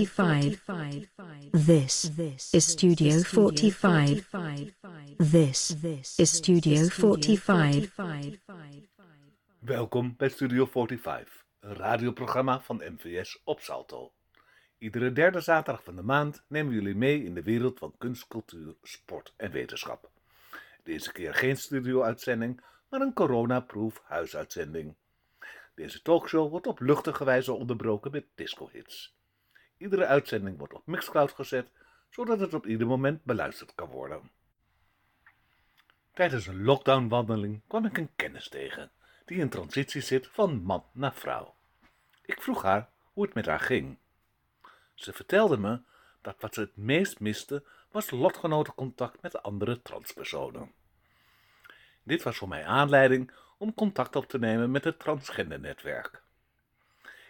This 0.00 0.08
is 0.08 0.16
Studio 0.16 0.48
45. 0.72 1.50
This 1.52 2.52
is 2.52 2.66
Studio 2.70 3.18
45. 3.18 4.70
This 5.18 6.18
is 6.18 6.36
Studio 6.36 6.88
45. 6.88 8.40
Welkom 9.58 10.14
bij 10.16 10.28
Studio 10.28 10.66
45, 10.66 11.44
een 11.60 11.74
radioprogramma 11.74 12.60
van 12.60 12.76
MVS 12.76 13.40
op 13.44 13.60
Salto. 13.60 14.12
Iedere 14.78 15.12
derde 15.12 15.40
zaterdag 15.40 15.84
van 15.84 15.96
de 15.96 16.02
maand 16.02 16.44
nemen 16.48 16.72
we 16.72 16.80
jullie 16.80 16.96
mee 16.96 17.24
in 17.24 17.34
de 17.34 17.42
wereld 17.42 17.78
van 17.78 17.94
kunst, 17.98 18.28
cultuur, 18.28 18.74
sport 18.82 19.34
en 19.36 19.50
wetenschap. 19.50 20.10
Deze 20.82 21.12
keer 21.12 21.34
geen 21.34 21.56
studio-uitzending, 21.56 22.64
maar 22.88 23.00
een 23.00 23.14
coronaproof 23.14 24.02
huisuitzending. 24.04 24.94
Deze 25.74 26.02
talkshow 26.02 26.50
wordt 26.50 26.66
op 26.66 26.80
luchtige 26.80 27.24
wijze 27.24 27.52
onderbroken 27.52 28.10
met 28.10 28.26
disco-hits. 28.34 29.18
Iedere 29.80 30.06
uitzending 30.06 30.58
wordt 30.58 30.72
op 30.72 30.86
Mixcloud 30.86 31.32
gezet, 31.32 31.68
zodat 32.10 32.40
het 32.40 32.54
op 32.54 32.66
ieder 32.66 32.86
moment 32.86 33.24
beluisterd 33.24 33.74
kan 33.74 33.88
worden. 33.88 34.30
Tijdens 36.12 36.46
een 36.46 36.62
lockdownwandeling 36.62 37.60
kwam 37.66 37.84
ik 37.84 37.98
een 37.98 38.10
kennis 38.16 38.48
tegen, 38.48 38.90
die 39.24 39.38
in 39.38 39.48
transitie 39.48 40.00
zit 40.00 40.26
van 40.26 40.62
man 40.62 40.84
naar 40.92 41.14
vrouw. 41.14 41.54
Ik 42.24 42.42
vroeg 42.42 42.62
haar 42.62 42.88
hoe 43.12 43.24
het 43.24 43.34
met 43.34 43.46
haar 43.46 43.60
ging. 43.60 43.98
Ze 44.94 45.12
vertelde 45.12 45.56
me 45.56 45.80
dat 46.20 46.40
wat 46.40 46.54
ze 46.54 46.60
het 46.60 46.76
meest 46.76 47.20
miste 47.20 47.64
was 47.90 48.10
lotgenotencontact 48.10 49.22
met 49.22 49.42
andere 49.42 49.82
transpersonen. 49.82 50.72
Dit 52.02 52.22
was 52.22 52.36
voor 52.36 52.48
mij 52.48 52.64
aanleiding 52.64 53.32
om 53.58 53.74
contact 53.74 54.16
op 54.16 54.26
te 54.26 54.38
nemen 54.38 54.70
met 54.70 54.84
het 54.84 54.98
transgendernetwerk. 54.98 56.22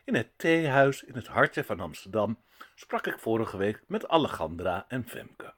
In 0.04 0.14
het 0.14 0.28
theehuis 0.36 1.02
in 1.02 1.14
het 1.14 1.26
hartje 1.26 1.64
van 1.64 1.80
Amsterdam 1.80 2.38
sprak 2.74 3.06
ik 3.06 3.18
vorige 3.18 3.56
week 3.56 3.82
met 3.86 4.08
Alejandra 4.08 4.84
en 4.88 5.08
Femke. 5.08 5.54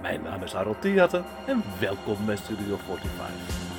Mijn 0.00 0.22
naam 0.22 0.42
is 0.42 0.52
Harold 0.52 0.80
Theater 0.80 1.24
en 1.46 1.62
welkom 1.80 2.26
bij 2.26 2.36
Studio 2.36 2.76
45. 2.76 3.69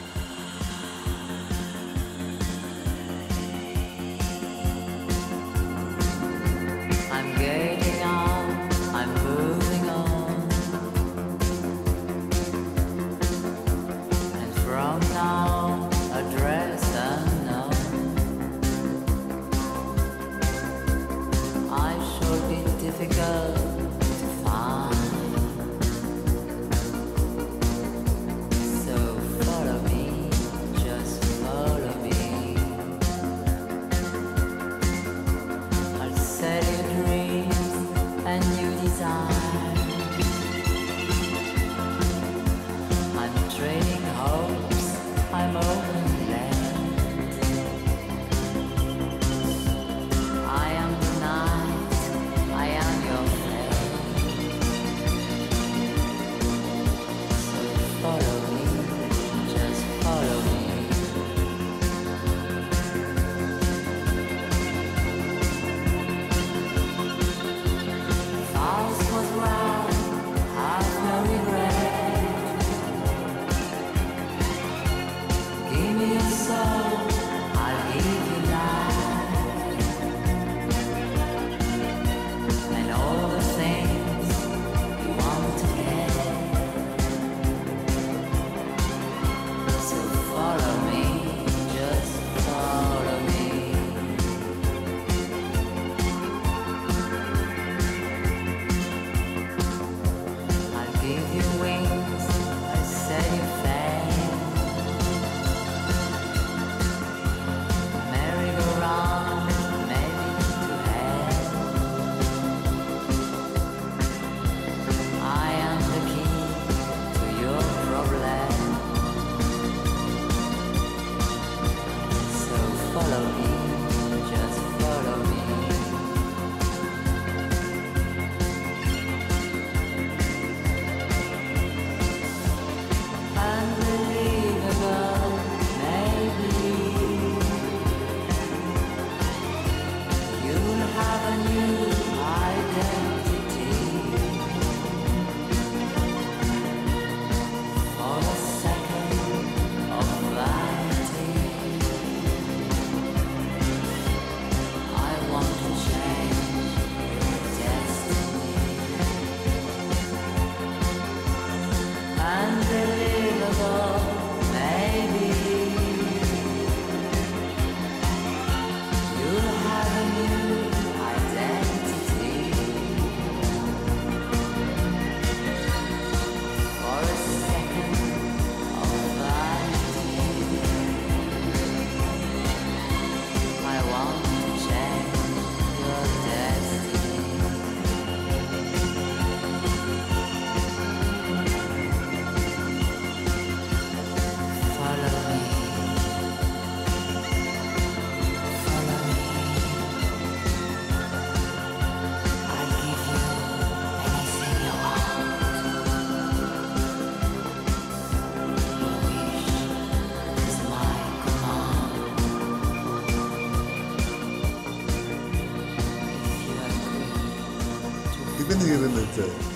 Be 23.08 23.81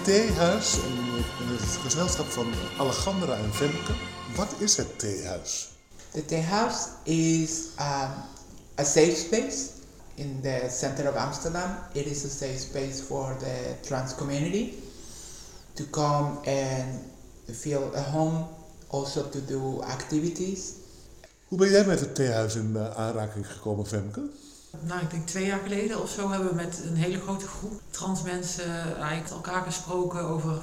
theehuis 0.05 0.77
in, 0.77 1.23
het 1.51 1.77
gezelschap 1.81 2.25
van 2.25 2.53
Alejandra 2.77 3.37
en 3.37 3.53
Femke. 3.53 3.93
Wat 4.35 4.53
is 4.57 4.77
het 4.77 4.99
theehuis? 4.99 5.69
The 6.27 6.41
House 6.41 6.87
is 7.03 7.49
um, 7.79 8.11
a 8.79 8.83
safe 8.83 9.15
space 9.15 9.69
in 10.15 10.39
the 10.41 10.67
center 10.69 11.09
of 11.09 11.15
Amsterdam. 11.15 11.77
It 11.93 12.05
is 12.05 12.25
a 12.25 12.29
safe 12.29 12.59
space 12.59 13.01
for 13.01 13.35
the 13.39 13.75
trans 13.81 14.15
community 14.15 14.73
to 15.73 15.83
come 15.89 16.37
and 16.45 16.99
feel 17.57 17.91
at 17.95 18.05
home, 18.05 18.45
also 18.87 19.29
to 19.29 19.39
do 19.45 19.81
activities. 19.81 20.71
Hoe 21.47 21.57
ben 21.57 21.69
jij 21.69 21.85
met 21.85 21.99
het 21.99 22.15
theehuis 22.15 22.55
in 22.55 22.75
eh, 22.75 22.89
aanraking 22.95 23.47
gekomen, 23.47 23.85
Femke? 23.85 24.29
Nou, 24.81 25.01
ik 25.01 25.11
denk 25.11 25.27
twee 25.27 25.45
jaar 25.45 25.59
geleden 25.63 26.01
of 26.01 26.09
zo 26.09 26.29
hebben 26.31 26.49
we 26.49 26.55
met 26.55 26.81
een 26.85 26.95
hele 26.95 27.21
grote 27.21 27.47
groep 27.47 27.81
trans 27.89 28.21
mensen 28.21 28.73
eigenlijk 28.85 29.21
met 29.21 29.31
elkaar 29.31 29.61
gesproken 29.61 30.21
over 30.21 30.53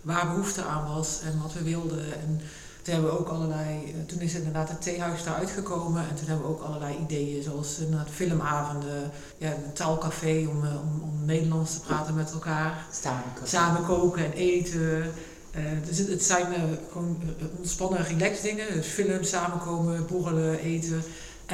waar 0.00 0.28
behoefte 0.28 0.62
aan 0.62 0.94
was 0.94 1.20
en 1.20 1.42
wat 1.42 1.52
we 1.52 1.62
wilden. 1.62 2.04
En 2.04 2.40
toen 2.82 2.94
hebben 2.94 3.10
we 3.10 3.18
ook 3.18 3.28
allerlei, 3.28 3.84
eh, 3.84 4.06
toen 4.06 4.20
is 4.20 4.34
inderdaad 4.34 4.68
het 4.68 4.82
theehuis 4.82 5.24
daar 5.24 5.34
uitgekomen 5.34 6.08
en 6.08 6.14
toen 6.14 6.26
hebben 6.26 6.46
we 6.46 6.52
ook 6.52 6.62
allerlei 6.62 6.98
ideeën 6.98 7.42
zoals 7.42 7.78
inderdaad 7.78 8.10
filmavonden, 8.10 9.10
ja, 9.38 9.50
een 9.50 9.72
taalcafé 9.72 10.46
om, 10.50 10.64
eh, 10.64 10.70
om, 10.82 11.02
om 11.02 11.24
Nederlands 11.24 11.72
te 11.72 11.80
praten 11.80 12.14
met 12.14 12.32
elkaar, 12.32 12.86
Samen 12.90 13.22
samen 13.44 13.84
koken 13.84 14.24
en 14.24 14.32
eten. 14.32 15.12
Eh, 15.52 15.62
dus 15.86 15.98
het, 15.98 16.08
het 16.08 16.24
zijn 16.24 16.52
eh, 16.52 16.62
gewoon 16.92 17.20
eh, 17.38 17.46
ontspannen, 17.58 18.04
relaxed 18.04 18.42
dingen. 18.42 18.72
Dus 18.72 18.86
film, 18.86 19.24
samenkomen, 19.24 20.06
borrelen, 20.06 20.58
eten. 20.58 21.02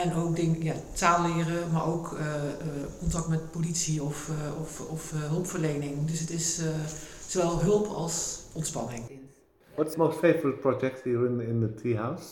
En 0.02 0.14
ook 0.14 0.36
ding, 0.36 0.62
ja, 0.62 0.74
taal 0.94 1.22
leren, 1.22 1.72
maar 1.72 1.86
ook 1.86 2.12
eh, 2.12 2.34
eh, 2.34 2.66
contact 2.98 3.28
met 3.28 3.50
politie 3.50 4.02
of, 4.02 4.28
eh, 4.28 4.60
of, 4.60 4.90
of 4.90 5.12
eh, 5.12 5.20
hulpverlening. 5.20 6.06
Dus 6.06 6.20
het 6.20 6.30
is 6.30 6.58
eh, 6.58 6.84
zowel 7.26 7.60
hulp 7.60 7.86
als 7.86 8.46
ontspanning. 8.54 9.04
What's 9.74 9.96
most 9.96 10.18
favorite 10.18 10.58
project 10.58 11.04
here 11.04 11.26
in, 11.26 11.40
in 11.40 11.60
the 11.60 11.74
tea 11.74 11.96
house? 11.96 12.26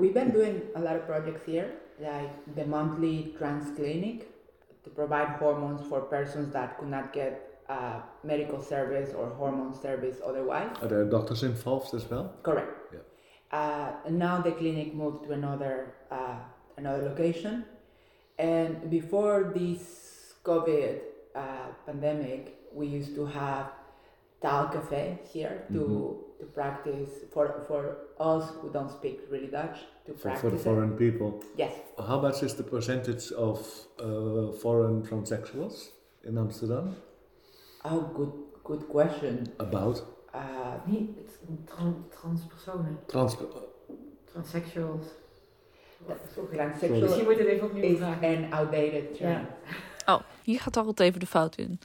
We've 0.00 0.12
been 0.12 0.32
doing 0.32 0.62
a 0.74 0.80
lot 0.80 0.94
of 0.96 1.06
projects 1.06 1.44
here, 1.46 1.66
like 1.98 2.30
the 2.54 2.66
monthly 2.66 3.34
trans 3.38 3.64
clinic 3.76 4.26
to 4.82 4.90
provide 4.90 5.28
hormones 5.38 5.80
for 5.88 6.00
persons 6.00 6.52
that 6.52 6.76
could 6.78 6.90
not 6.90 7.12
get 7.12 7.32
uh, 7.68 8.00
medical 8.22 8.62
service 8.62 9.14
or 9.14 9.26
hormone 9.38 9.74
service 9.74 10.16
otherwise. 10.26 10.70
Are 10.82 10.88
there 10.88 11.04
doctors 11.04 11.42
involved 11.42 11.94
as 11.94 12.10
well? 12.10 12.32
Correct. 12.42 12.92
Yeah. 12.92 13.00
Uh, 13.58 14.06
and 14.06 14.18
now 14.18 14.42
the 14.42 14.52
clinic 14.52 14.94
moved 14.94 15.24
to 15.24 15.32
another 15.32 15.94
uh, 16.10 16.36
another 16.82 17.02
location, 17.10 17.54
and 18.38 18.90
before 18.98 19.38
this 19.58 19.80
COVID 20.48 20.94
uh, 21.34 21.68
pandemic, 21.86 22.42
we 22.78 22.86
used 22.98 23.14
to 23.18 23.24
have 23.40 23.66
Taal 24.42 24.64
Cafe 24.74 25.02
here 25.32 25.56
to 25.74 25.80
Mhm. 25.80 26.16
to 26.40 26.46
practice 26.60 27.10
for 27.32 27.46
for 27.68 27.82
us 28.32 28.44
who 28.58 28.66
don't 28.76 28.90
speak 28.98 29.16
really 29.32 29.50
Dutch 29.58 29.78
to 30.06 30.10
For, 30.12 30.18
for 30.18 30.22
practice. 30.28 30.50
the 30.54 30.58
it. 30.60 30.64
foreign 30.68 30.92
people. 31.04 31.30
Yes. 31.64 31.74
How 32.10 32.18
much 32.26 32.38
is 32.46 32.52
the 32.60 32.66
percentage 32.74 33.24
of 33.48 33.56
uh, 34.06 34.50
foreign 34.64 34.96
transsexuals 35.08 35.76
in 36.28 36.32
Amsterdam? 36.44 36.86
Oh, 37.90 38.00
good 38.18 38.32
good 38.68 38.82
question. 38.96 39.34
About 39.68 39.96
Uh, 40.34 40.40
Niet 40.90 41.08
trans, 41.70 41.96
transpersonen, 42.16 42.94
trans. 43.12 43.36
transsexuals. 44.32 45.06
Misschien 46.80 47.24
moet 47.24 47.36
je 47.36 47.42
het 47.42 47.48
even 47.48 47.66
opnieuw 47.66 47.82
is 47.82 47.98
vragen. 47.98 48.44
an 48.44 48.52
outdated 48.52 49.16
term. 49.16 49.30
Ja. 49.30 50.14
Oh, 50.14 50.20
hier 50.42 50.60
gaat 50.60 50.74
Harold 50.74 51.00
even 51.00 51.20
de 51.20 51.26
fout 51.26 51.56
in. 51.56 51.80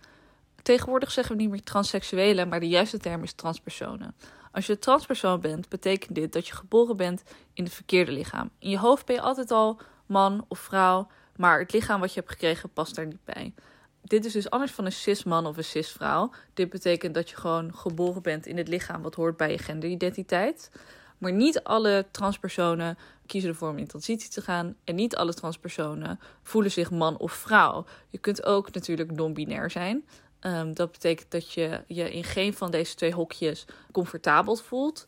Tegenwoordig 0.62 1.12
zeggen 1.12 1.36
we 1.36 1.42
niet 1.42 1.52
meer 1.52 1.64
transseksuelen, 1.64 2.48
maar 2.48 2.60
de 2.60 2.68
juiste 2.68 2.98
term 2.98 3.24
is 3.24 3.34
transpersonen. 3.34 4.16
Als 4.52 4.66
je 4.66 4.72
een 4.72 4.80
transpersoon 4.80 5.42
bent, 5.42 5.70
betekent 5.70 6.16
dit 6.16 6.34
dat 6.34 6.48
je 6.48 6.54
geboren 6.54 6.98
bent 6.98 7.24
in 7.54 7.64
het 7.64 7.74
verkeerde 7.74 8.12
lichaam. 8.12 8.50
In 8.60 8.70
je 8.70 8.78
hoofd 8.78 9.06
ben 9.06 9.16
je 9.16 9.22
altijd 9.22 9.52
al 9.52 9.80
man 10.06 10.46
of 10.48 10.60
vrouw, 10.60 11.08
maar 11.36 11.60
het 11.60 11.74
lichaam 11.74 12.00
wat 12.00 12.14
je 12.14 12.20
hebt 12.20 12.32
gekregen 12.32 12.70
past 12.70 12.96
daar 12.96 13.06
niet 13.06 13.26
bij. 13.26 13.54
Dit 14.02 14.26
is 14.26 14.34
dus 14.34 14.50
anders 14.50 14.72
van 14.72 14.86
een 14.86 14.92
cis-man 14.92 15.46
of 15.46 15.58
een 15.58 15.64
cis-vrouw. 15.64 16.32
Dit 16.54 16.70
betekent 16.70 17.14
dat 17.14 17.30
je 17.30 17.36
gewoon 17.36 17.76
geboren 17.76 18.22
bent 18.22 18.46
in 18.46 18.58
het 18.58 18.68
lichaam 18.68 19.02
wat 19.02 19.16
hoort 19.16 19.38
bij 19.38 19.52
je 19.52 19.58
genderidentiteit. 19.58 20.72
Maar 21.18 21.32
niet 21.32 21.64
alle 21.64 22.06
transpersonen 22.12 22.98
kiezen 23.26 23.50
ervoor 23.50 23.70
om 23.70 23.78
in 23.78 23.88
transitie 23.88 24.30
te 24.30 24.42
gaan. 24.42 24.76
En 24.84 24.96
niet 24.96 25.16
alle 25.16 25.34
transpersonen 25.34 26.20
voelen 26.44 26.72
zich 26.72 26.92
man 26.92 27.18
of 27.18 27.32
vrouw. 27.32 27.86
Je 28.08 28.18
kunt 28.18 28.46
ook 28.46 28.74
natuurlijk 28.74 29.12
non-binair 29.12 29.72
zijn. 29.72 30.06
Ehm, 30.40 30.74
dat 30.74 30.92
betekent 30.92 31.32
dat 31.32 31.54
je 31.54 31.82
je 31.88 32.12
in 32.12 32.24
geen 32.24 32.54
van 32.54 32.72
deze 32.72 32.96
twee 32.96 33.14
hokjes 33.14 33.66
comfortabel 33.92 34.56
voelt. 34.56 35.06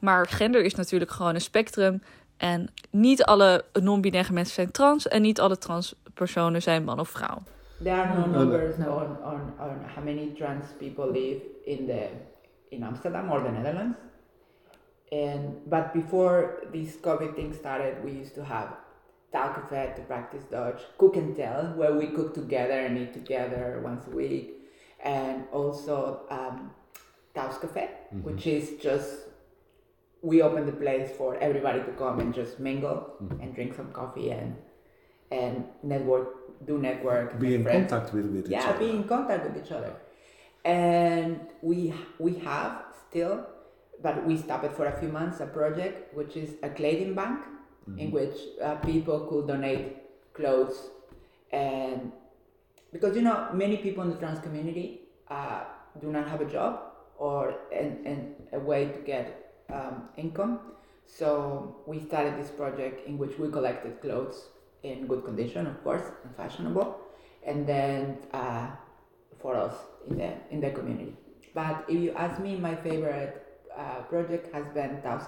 Maar 0.00 0.26
gender 0.26 0.64
is 0.64 0.74
natuurlijk 0.74 1.10
gewoon 1.10 1.34
een 1.34 1.40
spectrum. 1.40 2.02
En 2.36 2.68
niet 2.90 3.24
alle 3.24 3.64
non-binaire 3.72 4.32
mensen 4.32 4.54
zijn 4.54 4.70
trans. 4.70 5.08
En 5.08 5.22
niet 5.22 5.40
alle 5.40 5.58
transpersonen 5.58 6.62
zijn 6.62 6.84
man 6.84 7.00
of 7.00 7.08
vrouw. 7.08 7.42
There 7.82 7.94
are 7.94 8.18
no 8.18 8.26
No, 8.26 8.38
numbers 8.38 8.76
on, 8.76 9.16
on, 9.24 9.40
on 9.58 9.80
how 9.94 10.04
many 10.04 10.32
trans 10.36 10.66
people 10.78 11.10
live 11.10 11.40
in 11.64 11.86
the 11.86 12.08
in 12.68 12.82
Amsterdam 12.82 13.30
or 13.30 13.42
the 13.42 13.50
Netherlands. 13.50 13.96
And 15.12 15.60
but 15.68 15.92
before 15.92 16.64
this 16.72 16.96
COVID 16.96 17.36
thing 17.36 17.52
started, 17.52 18.02
we 18.04 18.12
used 18.12 18.34
to 18.36 18.44
have 18.44 18.68
cafe 19.32 19.92
to 19.96 20.02
practice 20.02 20.44
Dutch, 20.44 20.80
cook 20.98 21.16
and 21.16 21.36
tell, 21.36 21.72
where 21.76 21.94
we 21.94 22.06
cook 22.08 22.34
together 22.34 22.78
and 22.86 22.98
eat 22.98 23.12
together 23.12 23.80
once 23.84 24.06
a 24.06 24.10
week, 24.10 24.54
and 25.04 25.44
also 25.52 26.22
um, 26.30 26.70
Taus 27.34 27.58
Cafe, 27.58 27.90
which 28.22 28.46
is 28.46 28.80
just 28.82 29.10
we 30.22 30.40
open 30.40 30.64
the 30.66 30.72
place 30.72 31.10
for 31.18 31.36
everybody 31.38 31.80
to 31.80 31.92
come 31.92 32.20
and 32.20 32.32
just 32.34 32.60
mingle 32.60 33.14
and 33.40 33.54
drink 33.54 33.74
some 33.74 33.90
coffee 33.92 34.30
and 34.30 34.56
and 35.30 35.64
network, 35.82 36.66
do 36.66 36.78
network, 36.78 37.38
Be 37.40 37.54
in 37.54 37.62
friends. 37.64 37.90
contact 37.90 38.14
with, 38.14 38.26
with 38.26 38.44
each 38.46 38.50
yeah, 38.52 38.68
other. 38.68 38.78
be 38.78 38.90
in 38.90 39.04
contact 39.04 39.44
with 39.46 39.64
each 39.64 39.72
other. 39.72 39.92
And 40.64 41.40
we 41.62 41.92
we 42.18 42.34
have 42.40 42.82
still, 43.08 43.46
but 44.02 44.24
we 44.26 44.36
stopped 44.36 44.74
for 44.74 44.86
a 44.86 45.00
few 45.00 45.08
months 45.08 45.40
a 45.40 45.46
project 45.46 46.14
which 46.14 46.36
is 46.36 46.54
a 46.62 46.70
clothing 46.70 47.14
bank 47.14 47.40
in 47.98 48.10
which 48.10 48.36
uh, 48.62 48.76
people 48.76 49.20
could 49.26 49.48
donate 49.48 49.96
clothes 50.34 50.90
and 51.52 52.12
because 52.92 53.16
you 53.16 53.22
know 53.22 53.48
many 53.52 53.76
people 53.76 54.02
in 54.04 54.10
the 54.10 54.16
trans 54.16 54.38
community 54.38 55.00
uh, 55.28 55.64
do 56.00 56.12
not 56.12 56.28
have 56.28 56.40
a 56.40 56.44
job 56.44 56.80
or 57.18 57.54
and, 57.72 58.06
and 58.06 58.34
a 58.52 58.58
way 58.58 58.86
to 58.86 58.98
get 59.00 59.54
um, 59.72 60.08
income. 60.16 60.60
So 61.06 61.76
we 61.86 62.00
started 62.00 62.38
this 62.38 62.50
project 62.50 63.06
in 63.06 63.18
which 63.18 63.38
we 63.38 63.50
collected 63.50 64.00
clothes 64.00 64.48
in 64.82 65.06
good 65.06 65.24
condition 65.24 65.66
of 65.66 65.82
course 65.84 66.02
and 66.24 66.34
fashionable 66.36 66.98
and 67.44 67.66
then 67.66 68.18
uh, 68.32 68.68
for 69.40 69.56
us 69.56 69.74
in 70.08 70.18
the 70.18 70.32
in 70.50 70.60
the 70.60 70.70
community. 70.70 71.14
But 71.54 71.84
if 71.88 72.00
you 72.00 72.12
ask 72.12 72.40
me 72.40 72.56
my 72.56 72.74
favorite 72.76 73.41
uh, 73.76 74.06
project 74.08 74.52
has 74.52 74.64
been 74.74 75.00
Taos 75.02 75.22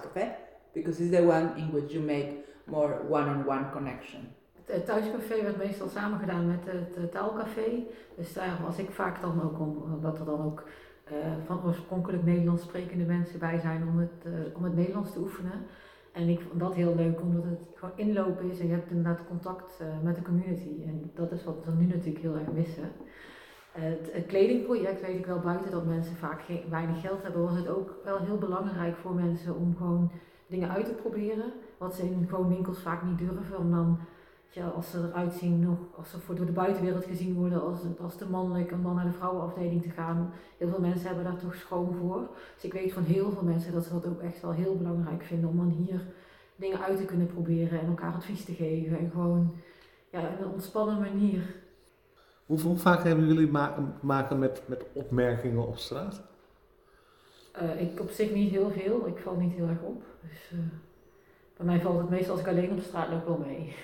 because 0.73 1.03
it's 1.03 1.17
the 1.17 1.23
one 1.23 1.53
in 1.57 1.71
which 1.71 1.91
you 1.91 2.03
make 2.03 2.45
more 2.65 3.01
one-on-one 3.09 3.69
connection 3.71 4.33
Het 4.65 4.85
thuiscafé 4.85 5.41
werd 5.43 5.57
meestal 5.57 5.87
samengedaan 5.87 6.47
met 6.47 6.65
het 6.65 7.11
taalcafé. 7.11 7.83
Dus 8.15 8.33
daar 8.33 8.59
was 8.61 8.77
ik 8.77 8.89
vaak 8.89 9.21
dan 9.21 9.43
ook 9.43 9.59
om, 9.59 9.77
omdat 9.93 10.19
er 10.19 10.25
dan 10.25 10.45
ook 10.45 10.63
eh, 11.05 11.15
van 11.45 11.65
oorspronkelijk 11.65 12.23
Nederlands 12.23 12.63
sprekende 12.63 13.05
mensen 13.05 13.39
bij 13.39 13.59
zijn 13.59 13.87
om 13.87 13.99
het, 13.99 14.25
eh, 14.25 14.57
om 14.57 14.63
het 14.63 14.75
Nederlands 14.75 15.11
te 15.11 15.19
oefenen. 15.19 15.65
En 16.11 16.27
ik 16.27 16.41
vond 16.41 16.59
dat 16.59 16.75
heel 16.75 16.95
leuk, 16.95 17.21
omdat 17.21 17.43
het 17.43 17.69
gewoon 17.75 17.97
inlopen 17.97 18.49
is 18.49 18.59
en 18.59 18.67
je 18.67 18.73
hebt 18.73 18.89
inderdaad 18.89 19.27
contact 19.27 19.79
eh, 19.79 19.87
met 20.03 20.15
de 20.15 20.21
community. 20.21 20.83
En 20.85 21.11
dat 21.13 21.31
is 21.31 21.43
wat 21.43 21.65
we 21.65 21.71
nu 21.71 21.85
natuurlijk 21.85 22.21
heel 22.21 22.35
erg 22.35 22.51
missen. 22.51 22.91
Het, 23.79 24.25
kledingproject 24.27 25.01
weet 25.01 25.17
ik 25.17 25.25
wel, 25.25 25.39
buiten 25.39 25.71
dat 25.71 25.85
mensen 25.85 26.15
vaak 26.15 26.41
geen, 26.41 26.63
weinig 26.69 27.01
geld 27.01 27.23
hebben, 27.23 27.43
was 27.43 27.55
het 27.55 27.67
ook 27.67 27.95
wel 28.03 28.17
heel 28.17 28.37
belangrijk 28.37 28.95
voor 28.95 29.13
mensen 29.13 29.55
om 29.55 29.75
gewoon 29.77 30.11
dingen 30.47 30.69
uit 30.69 30.85
te 30.85 30.93
proberen. 30.93 31.53
Wat 31.77 31.95
ze 31.95 32.03
in 32.03 32.25
gewoon 32.29 32.47
winkels 32.47 32.79
vaak 32.79 33.03
niet 33.03 33.17
durven, 33.17 33.57
om 33.57 33.71
dan 33.71 33.99
als 34.75 34.91
ze 34.91 34.97
eruit 34.97 35.33
zien, 35.33 35.59
nog, 35.59 35.77
als 35.97 36.09
ze 36.09 36.19
voor 36.19 36.35
door 36.35 36.45
de 36.45 36.51
buitenwereld 36.51 37.05
gezien 37.05 37.33
worden 37.33 37.63
als, 37.63 37.79
als 38.01 38.17
de 38.17 38.29
mannelijke, 38.29 38.73
om 38.73 38.83
dan 38.83 38.95
naar 38.95 39.05
de 39.05 39.11
vrouwenafdeling 39.11 39.81
te 39.81 39.89
gaan. 39.89 40.33
Heel 40.57 40.69
veel 40.69 40.79
mensen 40.79 41.07
hebben 41.07 41.23
daar 41.23 41.37
toch 41.37 41.55
schoon 41.55 41.95
voor. 41.99 42.27
Dus 42.53 42.63
ik 42.63 42.73
weet 42.73 42.93
van 42.93 43.03
heel 43.03 43.31
veel 43.31 43.43
mensen 43.43 43.73
dat 43.73 43.83
ze 43.83 43.93
dat 43.93 44.07
ook 44.07 44.21
echt 44.21 44.41
wel 44.41 44.51
heel 44.51 44.77
belangrijk 44.77 45.23
vinden 45.23 45.49
om 45.49 45.57
dan 45.57 45.69
hier 45.69 46.01
dingen 46.55 46.83
uit 46.83 46.97
te 46.97 47.05
kunnen 47.05 47.27
proberen 47.27 47.79
en 47.79 47.87
elkaar 47.87 48.13
advies 48.13 48.45
te 48.45 48.53
geven. 48.53 48.97
En 48.97 49.09
gewoon 49.11 49.55
ja, 50.09 50.19
op 50.19 50.39
een 50.45 50.51
ontspannen 50.51 50.99
manier. 50.99 51.55
Hoe, 52.45 52.59
hoe 52.61 52.77
vaak 52.77 53.03
hebben 53.03 53.27
jullie 53.27 53.51
ma- 53.51 53.93
maken 54.01 54.39
met, 54.39 54.61
met 54.65 54.85
opmerkingen 54.93 55.67
op 55.67 55.77
straat? 55.77 56.21
Eh, 57.51 57.81
ik 57.81 57.99
op 57.99 58.09
zich 58.09 58.31
niet 58.31 58.51
heel 58.51 58.71
veel, 58.71 59.07
ik 59.07 59.17
val 59.17 59.35
niet 59.35 59.53
heel 59.53 59.67
erg 59.67 59.81
op. 59.81 60.03
Dus 60.21 60.49
eh, 60.51 60.57
bij 61.57 61.65
mij 61.65 61.79
valt 61.79 61.97
het 61.97 62.09
meestal 62.09 62.31
als 62.31 62.41
ik 62.41 62.47
alleen 62.47 62.71
op 62.71 62.79
straat 62.79 63.09
loop 63.09 63.25
wel 63.25 63.37
mee. 63.37 63.75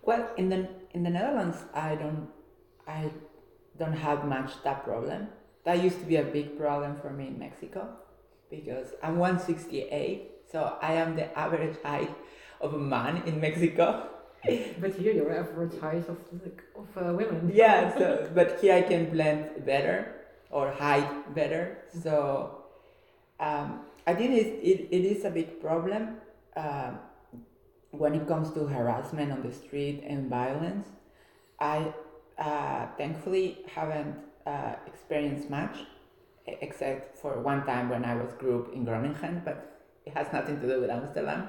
Well, 0.00 0.24
in 0.34 0.48
the 0.50 0.66
in 0.88 1.02
the 1.02 1.10
Netherlands, 1.10 1.58
I 1.74 1.96
don't 1.96 2.28
I 2.88 3.10
don't 3.76 3.98
have 3.98 4.26
much 4.26 4.62
that 4.62 4.82
problem. 4.82 5.28
That 5.62 5.76
used 5.76 6.00
to 6.00 6.06
be 6.06 6.18
a 6.18 6.30
big 6.32 6.56
problem 6.56 6.96
for 7.00 7.10
me 7.10 7.26
in 7.26 7.38
Mexico 7.38 7.80
because 8.50 8.94
I'm 9.02 9.16
168, 9.18 10.20
so 10.52 10.58
I 10.82 10.92
am 11.00 11.14
the 11.16 11.34
average 11.34 11.76
height 11.82 12.10
of 12.60 12.74
a 12.74 12.78
man 12.78 13.22
in 13.26 13.40
Mexico, 13.40 14.02
But 14.80 14.94
here 14.94 15.12
your 15.12 15.32
average 15.32 15.78
height 15.80 16.08
of, 16.08 16.18
of 16.76 16.88
uh, 16.96 17.14
women. 17.14 17.50
yeah, 17.54 17.96
so, 17.96 18.28
but 18.34 18.60
here 18.60 18.74
I 18.74 18.82
can 18.82 19.10
blend 19.10 19.64
better 19.64 20.14
or 20.50 20.70
hide 20.70 21.34
better. 21.34 21.78
So 22.02 22.64
um, 23.40 23.80
I 24.06 24.14
think 24.14 24.32
it, 24.32 24.60
it, 24.62 24.88
it 24.90 25.04
is 25.04 25.24
a 25.24 25.30
big 25.30 25.60
problem 25.60 26.16
um 26.56 26.98
when 27.98 28.14
it 28.14 28.26
comes 28.26 28.50
to 28.52 28.66
harassment 28.66 29.32
on 29.32 29.42
the 29.42 29.52
street 29.52 30.02
and 30.06 30.28
violence. 30.28 30.88
I 31.60 31.92
uh, 32.38 32.86
thankfully 32.98 33.58
haven't 33.72 34.16
uh, 34.46 34.74
experienced 34.86 35.48
much, 35.50 35.78
except 36.46 37.16
for 37.18 37.40
one 37.40 37.64
time 37.64 37.88
when 37.88 38.04
I 38.04 38.14
was 38.16 38.32
group 38.32 38.72
in 38.74 38.84
Groningen, 38.84 39.42
but 39.44 39.80
it 40.04 40.12
has 40.14 40.26
nothing 40.32 40.60
to 40.60 40.66
do 40.66 40.80
with 40.80 40.90
Amsterdam. 40.90 41.48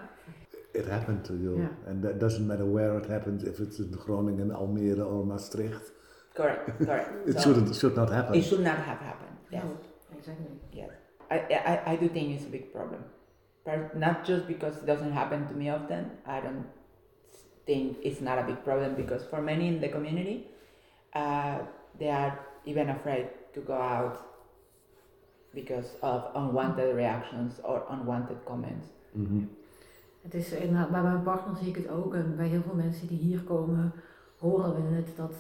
It 0.76 0.86
happened 0.96 1.24
to 1.30 1.34
you, 1.44 1.54
Yeah. 1.64 1.90
and 1.90 2.04
that 2.06 2.16
doesn't 2.20 2.46
matter 2.52 2.66
where 2.78 2.98
it 3.02 3.06
happens, 3.16 3.44
if 3.52 3.60
it's 3.64 3.80
in 3.80 3.92
Groningen, 4.06 4.50
Almere, 4.62 5.04
or 5.12 5.26
Maastricht. 5.32 5.86
Correct, 6.40 6.64
correct. 6.90 7.10
It 7.30 7.34
So 7.34 7.42
shouldn't, 7.44 7.76
should 7.82 7.96
not 7.96 8.10
happen. 8.18 8.36
It 8.40 8.44
should 8.50 8.66
not 8.72 8.80
have 8.90 9.00
happened. 9.10 9.36
Yes. 9.52 9.64
No, 9.64 9.70
exactly. 10.18 10.48
Yes, 10.82 10.92
I, 11.32 11.38
I, 11.72 11.92
I 11.92 11.96
do 11.96 12.08
think 12.16 12.26
it's 12.36 12.46
a 12.52 12.54
big 12.58 12.66
problem. 12.74 13.02
But 13.68 13.96
not 14.06 14.26
just 14.30 14.44
because 14.54 14.74
it 14.82 14.86
doesn't 14.86 15.14
happen 15.22 15.48
to 15.48 15.54
me 15.62 15.70
often. 15.70 16.02
I 16.26 16.38
don't 16.46 16.66
think 17.66 17.98
it's 18.08 18.22
not 18.22 18.38
a 18.38 18.44
big 18.44 18.60
problem 18.64 18.96
because 18.96 19.24
for 19.32 19.42
many 19.42 19.66
in 19.70 19.80
the 19.82 19.90
community, 19.98 20.38
uh, 21.22 21.60
they 22.00 22.10
are 22.10 22.34
even 22.66 22.90
afraid 22.90 23.26
to 23.56 23.60
go 23.62 23.74
out 23.96 24.16
because 25.54 25.90
of 26.04 26.18
unwanted 26.36 26.94
reactions 26.96 27.60
or 27.64 27.78
unwanted 27.90 28.40
comments. 28.46 28.88
Mhm. 29.18 29.48
Het 30.26 30.34
is 30.34 30.52
inderdaad, 30.52 30.90
bij 30.92 31.02
mijn 31.02 31.24
partner 31.24 31.56
zie 31.58 31.68
ik 31.70 31.76
het 31.76 31.90
ook 31.90 32.14
en 32.14 32.34
bij 32.36 32.48
heel 32.48 32.62
veel 32.62 32.76
mensen 32.76 33.08
die 33.08 33.18
hier 33.18 33.42
komen 33.42 33.94
horen 34.40 34.76
we 34.90 34.96
het 34.96 35.10
dat 35.16 35.34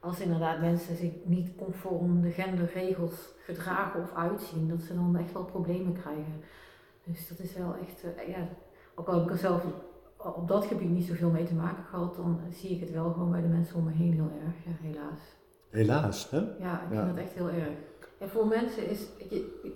als 0.00 0.20
inderdaad 0.20 0.60
mensen 0.60 0.96
zich 0.96 1.12
niet 1.24 1.50
conform 1.56 2.20
de 2.20 2.30
genderregels 2.30 3.14
gedragen 3.44 4.00
of 4.02 4.14
uitzien, 4.14 4.68
dat 4.68 4.80
ze 4.82 4.94
dan 4.94 5.16
echt 5.16 5.32
wel 5.32 5.44
problemen 5.44 5.92
krijgen. 5.92 6.40
Dus 7.04 7.28
dat 7.28 7.38
is 7.38 7.54
wel 7.54 7.74
echt, 7.88 8.02
eh, 8.16 8.28
ja, 8.28 8.48
ook 8.94 9.06
al 9.08 9.14
heb 9.14 9.24
ik 9.24 9.30
er 9.30 9.38
zelf 9.38 9.64
op 10.16 10.48
dat 10.48 10.64
gebied 10.64 10.90
niet 10.90 11.04
zoveel 11.06 11.30
mee 11.30 11.44
te 11.44 11.54
maken 11.54 11.84
gehad, 11.84 12.16
dan 12.16 12.40
zie 12.52 12.70
ik 12.70 12.80
het 12.80 12.92
wel 12.92 13.12
gewoon 13.12 13.30
bij 13.30 13.40
de 13.40 13.48
mensen 13.48 13.76
om 13.76 13.84
me 13.84 13.90
heen 13.92 14.12
heel 14.12 14.30
erg, 14.44 14.54
ja, 14.64 14.88
helaas. 14.88 15.20
Helaas, 15.70 16.30
hè? 16.30 16.36
Ja, 16.38 16.82
ik 16.82 16.92
Ja. 16.92 17.04
vind 17.04 17.06
dat 17.16 17.24
echt 17.24 17.32
heel 17.34 17.48
erg. 17.50 17.68
En 18.18 18.28
voor 18.28 18.46
mensen 18.46 18.88
is, 18.90 19.06
je, 19.30 19.70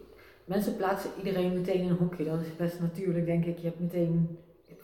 mensen 0.45 0.77
plaatsen 0.77 1.11
iedereen 1.19 1.53
meteen 1.55 1.81
in 1.83 1.91
een 1.91 1.97
hokje. 1.97 2.25
Dat 2.25 2.41
is 2.41 2.57
best 2.57 2.81
natuurlijk, 2.81 3.27
denk 3.27 3.45
ik. 3.45 3.59
Je 3.59 3.67
hebt 3.67 3.81
meteen 3.81 4.39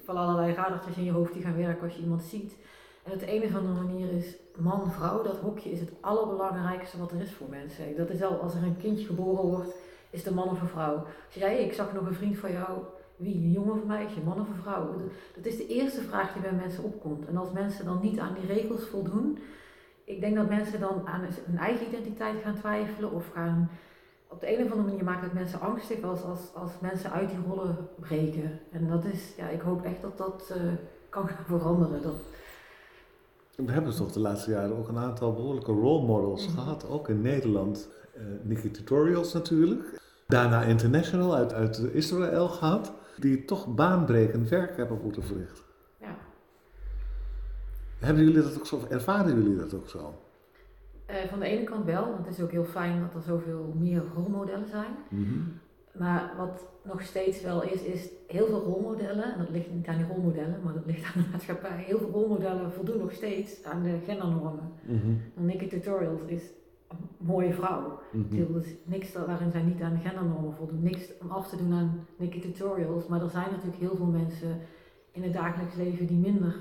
van 0.07 0.17
allerlei 0.17 0.53
radertjes 0.53 0.97
in 0.97 1.05
je 1.05 1.13
hoofd 1.13 1.33
die 1.33 1.43
gaan 1.43 1.57
werken 1.57 1.83
als 1.83 1.95
je 1.95 2.03
iemand 2.03 2.23
ziet. 2.23 2.57
En 3.03 3.13
op 3.13 3.19
de 3.19 3.35
een 3.35 3.43
of 3.43 3.55
andere 3.55 3.85
manier 3.85 4.13
is 4.13 4.37
man, 4.57 4.93
vrouw, 4.93 5.23
dat 5.23 5.39
hokje 5.39 5.71
is 5.71 5.81
het 5.81 5.93
allerbelangrijkste 6.01 6.99
wat 6.99 7.13
er 7.13 7.21
is 7.21 7.33
voor 7.33 7.49
mensen. 7.49 7.97
Dat 7.97 8.11
is 8.11 8.23
al, 8.23 8.41
als 8.41 8.55
er 8.55 8.63
een 8.63 8.77
kindje 8.77 9.07
geboren 9.07 9.45
wordt, 9.45 9.75
is 10.11 10.23
de 10.23 10.35
man 10.35 10.49
of 10.49 10.61
een 10.61 10.69
vrouw. 10.69 10.95
Als 11.25 11.35
jij, 11.35 11.65
ik 11.65 11.73
zag 11.73 11.93
nog 11.93 12.07
een 12.07 12.15
vriend 12.15 12.39
van 12.39 12.53
jou, 12.53 12.79
wie, 13.17 13.35
een 13.35 13.53
jongen 13.53 13.75
of 13.75 13.85
meisje, 13.85 14.21
man 14.25 14.41
of 14.41 14.49
een 14.49 14.63
vrouw. 14.63 14.95
Dat 15.35 15.47
is 15.47 15.57
de 15.57 15.67
eerste 15.67 16.01
vraag 16.01 16.33
die 16.33 16.43
bij 16.43 16.53
mensen 16.53 16.85
opkomt. 16.85 17.27
En 17.27 17.37
als 17.37 17.53
mensen 17.53 17.85
dan 17.85 17.99
niet 18.03 18.19
aan 18.19 18.35
die 18.35 18.55
regels 18.55 18.85
voldoen, 18.85 19.39
ik 20.05 20.21
denk 20.21 20.37
dat 20.37 20.49
mensen 20.49 20.81
dan 20.81 21.07
aan 21.07 21.27
hun 21.45 21.59
eigen 21.59 21.87
identiteit 21.87 22.43
gaan 22.43 22.55
twijfelen 22.55 23.13
of 23.13 23.31
gaan. 23.33 23.71
Op 24.37 24.43
de 24.43 24.59
een 24.59 24.65
of 24.65 24.71
andere 24.71 24.89
manier 24.89 25.05
maakt 25.05 25.23
het 25.23 25.33
mensen 25.33 25.61
angstig 25.61 26.03
als, 26.03 26.23
als, 26.23 26.41
als 26.55 26.71
mensen 26.81 27.11
uit 27.13 27.29
die 27.29 27.39
rollen 27.49 27.77
breken. 28.01 28.59
En 28.73 28.89
dat 28.89 29.05
is, 29.05 29.33
ja, 29.37 29.49
ik 29.49 29.61
hoop 29.61 29.85
echt 29.85 30.03
dat 30.03 30.19
dat 30.19 30.51
eh, 30.55 30.63
kan 31.09 31.29
gaan 31.29 31.45
veranderen. 31.59 32.03
Dat, 32.03 32.15
We 33.57 33.73
hebben 33.73 33.97
toch 33.97 34.13
de 34.13 34.21
laatste 34.21 34.51
jaren 34.51 34.77
ook 34.77 34.89
een 34.89 34.99
aantal 34.99 35.33
behoorlijke 35.33 35.73
role 35.73 36.07
models 36.07 36.47
Mhm. 36.49 36.57
gehad, 36.57 36.89
ook 36.89 37.09
in 37.09 37.21
Nederland. 37.21 37.89
Eh 38.15 38.23
Nikki 38.43 38.71
Tutorials 38.71 39.33
natuurlijk. 39.33 40.01
Daarna 40.27 40.63
International 40.63 41.35
uit, 41.35 41.53
uit 41.53 41.79
Israël 41.79 42.49
gehad, 42.49 42.93
die 43.17 43.45
toch 43.45 43.75
baanbrekend 43.75 44.49
werk 44.49 44.77
hebben 44.77 45.01
moeten 45.03 45.23
verrichten. 45.23 45.65
ja. 46.01 46.17
Hebben 47.99 48.25
jullie 48.25 48.43
dat 48.43 48.59
ook 48.59 48.67
zo, 48.67 48.81
ervaren 48.89 49.35
jullie 49.43 49.57
dat 49.57 49.75
ook 49.75 49.89
zo? 49.89 50.15
Eh, 51.07 51.17
van 51.29 51.39
de 51.39 51.47
ene 51.47 51.65
kant 51.65 51.85
wel, 51.85 52.11
want 52.11 52.27
het 52.27 52.37
is 52.37 52.43
ook 52.43 52.51
heel 52.51 52.65
fijn 52.65 53.01
dat 53.01 53.15
er 53.15 53.23
zoveel 53.23 53.75
meer 53.79 54.03
rolmodellen 54.15 54.69
zijn. 54.69 54.95
Maar 55.93 56.35
wat 56.37 56.65
nog 56.83 57.03
steeds 57.03 57.43
wel 57.43 57.63
is, 57.63 57.83
is 57.83 58.09
heel 58.27 58.47
veel 58.47 58.63
rolmodellen, 58.63 59.33
en 59.33 59.39
dat 59.39 59.51
ligt 59.51 59.73
niet 59.73 59.87
aan 59.87 59.97
die 59.97 60.07
rolmodellen, 60.07 60.61
maar 60.65 60.73
dat 60.73 60.87
ligt 60.87 61.05
aan 61.05 61.23
de 61.23 61.29
maatschappij. 61.31 61.83
Heel 61.87 61.99
veel 61.99 62.11
rolmodellen 62.11 62.73
voldoen 62.73 62.99
nog 62.99 63.13
steeds 63.13 63.65
aan 63.65 63.83
de 63.83 63.99
gendernormen. 64.05 64.73
Mhm. 64.83 65.47
Nikki 65.47 65.69
Tutorials 65.69 66.21
is 66.27 66.43
een 66.89 66.97
mooie 67.17 67.53
vrouw. 67.53 68.01
Mhm. 68.13 68.41
Er 68.41 68.57
is 68.57 68.75
niks 68.85 69.13
waarin 69.13 69.51
zij 69.51 69.63
niet 69.63 69.83
aan 69.83 69.95
de 69.95 70.09
gendernormen 70.09 70.55
voldoen. 70.55 70.83
Niks 70.83 71.13
om 71.21 71.31
af 71.31 71.49
te 71.49 71.57
doen 71.57 71.73
aan 71.73 72.07
Nikki 72.17 72.41
Tutorials. 72.41 73.07
Maar 73.07 73.23
er 73.23 73.31
zijn 73.31 73.51
natuurlijk 73.51 73.81
heel 73.81 73.97
veel 73.97 74.07
mensen 74.07 74.59
in 75.13 75.23
het 75.23 75.33
dagelijks 75.33 75.75
leven 75.75 76.07
die 76.07 76.19
minder 76.19 76.55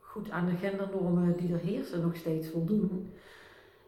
goed 0.00 0.30
aan 0.30 0.46
de 0.46 0.56
gendernormen 0.56 1.36
die 1.36 1.52
er 1.52 1.58
heersen 1.58 2.00
nog 2.00 2.16
steeds 2.16 2.48
voldoen. 2.48 3.10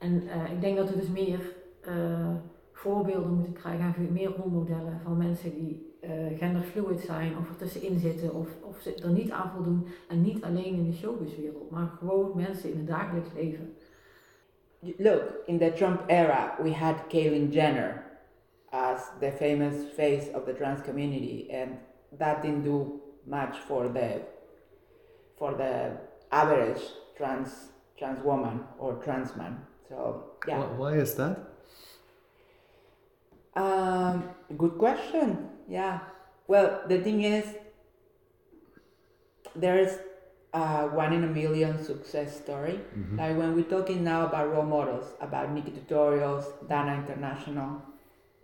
En 0.01 0.29
eh, 0.29 0.53
ik 0.53 0.61
denk 0.61 0.77
dat 0.77 0.91
we 0.91 0.97
dus 0.97 1.09
meer 1.09 1.41
eh, 1.81 2.35
voorbeelden 2.73 3.35
moeten 3.35 3.53
krijgen 3.53 4.13
meer 4.13 4.37
rolmodellen 4.37 5.01
van 5.05 5.17
mensen 5.17 5.55
die 5.55 5.89
eh 6.01 6.39
genderfluid 6.39 7.01
zijn 7.01 7.37
of 7.39 7.49
er 7.49 7.57
tussenin 7.57 7.99
zitten 7.99 8.35
of, 8.35 8.49
of 8.63 8.81
ze 8.81 8.95
er 8.95 9.11
niet 9.11 9.31
aan 9.31 9.51
voldoen. 9.51 9.87
En 10.09 10.23
niet 10.23 10.45
alleen 10.45 10.75
in 10.75 10.91
de 10.91 10.97
showbizwereld, 10.97 11.71
maar 11.71 11.89
gewoon 11.99 12.33
mensen 12.35 12.73
in 12.73 12.79
het 12.79 12.87
dagelijks 12.87 13.29
leven. 13.35 13.75
Look, 14.81 15.23
in 15.47 15.59
the 15.59 15.73
Trump 15.73 16.03
era, 16.07 16.57
we 16.63 16.73
had 16.73 17.07
Caitlyn 17.09 17.51
Jenner 17.51 18.03
as 18.71 19.11
the 19.19 19.33
famous 19.33 19.75
face 19.95 20.31
of 20.35 20.45
the 20.45 20.55
trans 20.55 20.81
community, 20.83 21.51
and 21.53 21.71
that 22.19 22.43
didn't 22.43 22.65
do 22.65 23.01
much 23.25 23.57
for 23.67 23.93
the 23.93 24.21
for 25.37 25.57
the 25.57 25.91
average 26.29 26.83
trans 27.15 27.51
trans 27.97 28.23
woman 28.23 28.67
or 28.79 29.03
trans 29.03 29.37
man. 29.37 29.70
So 29.91 30.25
yeah, 30.47 30.63
Why, 30.79 30.93
is 30.95 31.15
that? 31.17 31.37
um, 33.57 34.31
good 34.57 34.79
question. 34.79 35.51
Yeah. 35.69 35.99
Well, 36.47 36.83
the 36.87 37.01
thing 37.01 37.23
is, 37.23 37.45
there's 39.57 39.99
uh, 40.53 40.85
one 40.89 41.13
in 41.13 41.25
a 41.25 41.27
million 41.27 41.83
success 41.83 42.37
story. 42.37 42.79
Like 43.19 43.37
when 43.37 43.57
we're 43.57 43.65
talking 43.65 44.05
now 44.05 44.27
about 44.27 44.53
role 44.53 44.65
models, 44.65 45.07
about 45.21 45.53
Nikki 45.53 45.73
Tutorials, 45.73 46.45
Dana 46.69 46.95
International, 46.95 47.83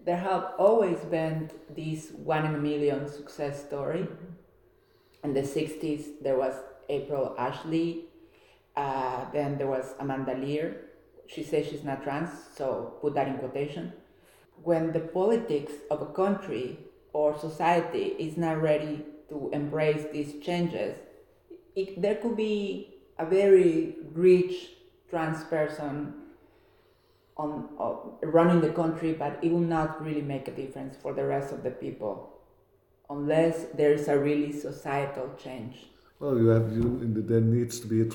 there 0.04 0.16
have 0.16 0.52
always 0.58 0.98
been 0.98 1.48
this 1.70 2.10
one 2.10 2.44
in 2.44 2.56
a 2.56 2.58
million 2.58 3.08
success 3.08 3.64
story. 3.64 4.08
In 5.22 5.32
the 5.32 5.42
60s, 5.42 6.22
there 6.22 6.36
was 6.36 6.54
April 6.88 7.34
Ashley, 7.38 8.06
uh, 8.76 9.24
then 9.32 9.58
there 9.58 9.66
was 9.66 9.94
Amanda 10.00 10.34
Lear. 10.34 10.86
She 11.26 11.42
says 11.42 11.66
she's 11.66 11.85
not 11.85 12.02
trans, 12.02 12.30
so 12.54 12.95
put 13.00 13.14
that 13.14 13.28
in 13.28 13.38
quotation. 13.38 13.92
When 14.62 14.92
the 14.92 15.00
politics 15.00 15.73
of 15.90 16.02
a 16.02 16.06
country 16.06 16.78
or 17.12 17.38
society 17.38 18.14
is 18.18 18.37
not 18.37 18.62
ready 18.62 19.04
to 19.28 19.50
embrace 19.52 20.06
these 20.12 20.42
changes, 20.45 20.97
it, 21.75 22.00
there 22.00 22.16
could 22.16 22.37
be 22.37 22.95
a 23.18 23.26
very 23.26 23.97
rich 24.12 24.54
trans 25.11 25.45
person 25.45 26.14
on 27.37 27.68
uh, 27.78 27.95
running 28.26 28.61
the 28.61 28.71
country, 28.71 29.12
but 29.12 29.38
it 29.42 29.52
will 29.52 29.61
not 29.61 30.02
really 30.02 30.23
make 30.23 30.49
a 30.49 30.50
difference 30.50 30.97
for 30.97 31.12
the 31.12 31.25
rest 31.25 31.52
of 31.52 31.62
the 31.62 31.71
people 31.71 32.33
unless 33.11 33.66
there 33.75 33.92
is 33.92 34.09
a 34.09 34.18
really 34.18 34.52
societal 34.52 35.30
change. 35.42 35.87
Well, 36.18 36.38
you 36.38 36.47
have 36.49 36.73
you, 36.73 36.99
there 37.02 37.40
needs 37.40 37.78
to 37.80 37.87
be 37.87 38.00
a 38.00 38.06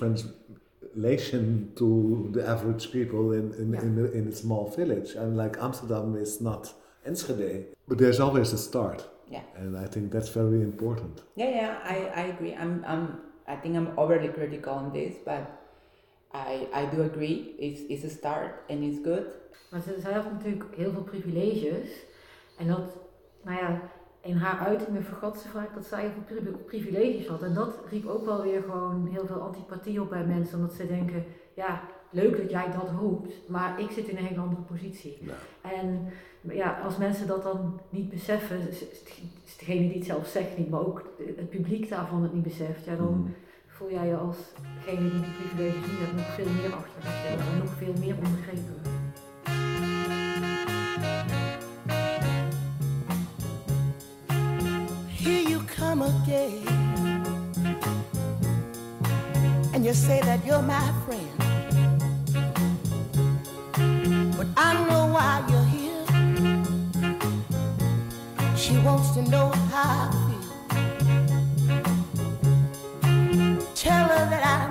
translation 0.95 1.71
to 1.75 2.29
the 2.33 2.47
average 2.47 2.91
people 2.91 3.33
in 3.33 3.53
in, 3.53 3.73
in, 3.75 3.95
the, 3.95 4.11
in 4.13 4.27
a 4.27 4.31
small 4.31 4.69
village, 4.69 5.15
and 5.15 5.37
like 5.37 5.57
Amsterdam 5.61 6.15
is 6.15 6.41
not 6.41 6.73
Enschede, 7.05 7.65
but 7.87 7.97
there's 7.97 8.19
always 8.19 8.53
a 8.53 8.57
start, 8.57 9.07
Yeah. 9.29 9.41
and 9.55 9.77
I 9.77 9.87
think 9.87 10.11
that's 10.11 10.29
very 10.29 10.61
important. 10.61 11.21
Yeah, 11.35 11.49
yeah, 11.49 11.79
I, 11.83 12.21
I 12.21 12.21
agree. 12.33 12.53
I'm, 12.53 12.83
I'm, 12.87 13.19
I 13.47 13.55
think 13.55 13.75
I'm 13.75 13.97
overly 13.97 14.27
critical 14.29 14.73
on 14.73 14.91
this, 14.93 15.15
but 15.25 15.41
I, 16.33 16.67
I 16.73 16.85
do 16.85 17.01
agree. 17.03 17.55
It's, 17.59 17.81
it's 17.89 18.03
a 18.03 18.09
start 18.09 18.63
and 18.69 18.83
it's 18.83 18.99
good. 19.03 19.27
Maar 19.71 19.81
ze, 19.81 19.95
zij 20.01 20.13
had 20.13 20.31
natuurlijk 20.31 20.63
heel 20.75 20.91
veel 20.91 21.03
privileges. 21.03 21.89
En 22.57 22.67
dat, 22.67 22.97
nou 23.43 23.57
ja, 23.57 23.81
in 24.21 24.35
haar 24.35 24.59
uitingen 24.59 25.03
vergat 25.03 25.37
ze 25.39 25.47
vaak 25.47 25.73
dat 25.73 25.85
zij 25.85 26.01
heel 26.01 26.41
pri- 26.41 26.51
privileges 26.65 27.27
had. 27.27 27.41
En 27.41 27.53
dat 27.53 27.79
riep 27.89 28.07
ook 28.07 28.25
wel 28.25 28.41
weer 28.41 28.61
gewoon 28.61 29.07
heel 29.11 29.25
veel 29.25 29.41
antipathie 29.41 30.01
op 30.01 30.09
bij 30.09 30.25
mensen. 30.25 30.57
Omdat 30.57 30.73
ze 30.73 30.87
denken, 30.87 31.25
ja, 31.53 31.81
leuk 32.09 32.37
dat 32.37 32.49
jij 32.49 32.71
dat 32.71 32.89
hoopt, 32.89 33.33
maar 33.49 33.79
ik 33.79 33.91
zit 33.91 34.07
in 34.07 34.17
een 34.17 34.25
hele 34.25 34.39
andere 34.41 34.61
positie. 34.61 35.17
En 35.61 36.07
ja, 36.41 36.79
als 36.83 36.97
mensen 36.97 37.27
dat 37.27 37.43
dan 37.43 37.79
niet 37.89 38.09
beseffen, 38.09 38.69
is 38.69 39.57
degene 39.57 39.87
die 39.87 39.97
het 39.97 40.05
zelf 40.05 40.27
zegt 40.27 40.57
niet, 40.57 40.69
maar 40.69 40.85
ook 40.85 41.03
het 41.17 41.49
publiek 41.49 41.89
daarvan 41.89 42.23
het 42.23 42.33
niet 42.33 42.43
beseft, 42.43 42.85
ja, 42.85 42.95
dan 42.95 43.33
voel 43.67 43.91
jij 43.91 44.07
je 44.07 44.15
als 44.15 44.37
degene 44.85 45.09
die 45.09 45.21
die 45.21 45.31
privileges 45.39 45.75
niet 45.91 45.99
hebt 45.99 46.15
nog 46.15 46.33
veel 46.33 46.51
meer 46.61 46.73
achtergesteld 46.73 47.39
en 47.39 47.57
nog 47.57 47.73
veel 47.73 47.93
meer 47.99 48.15
onbegrepen. 48.15 49.00
Come 56.01 56.23
again. 56.23 56.63
And 59.73 59.85
you 59.85 59.93
say 59.93 60.19
that 60.21 60.45
you're 60.45 60.61
my 60.61 60.93
friend. 61.05 61.27
But 64.37 64.47
I 64.57 64.73
know 64.89 65.05
why 65.15 65.43
you're 65.49 65.69
here. 65.75 66.05
She 68.55 68.77
wants 68.79 69.11
to 69.11 69.21
know 69.23 69.49
how 69.71 70.09
I 70.09 70.11
feel. 70.25 70.47
Tell 73.75 74.07
her 74.07 74.29
that 74.29 74.43
I'm 74.45 74.70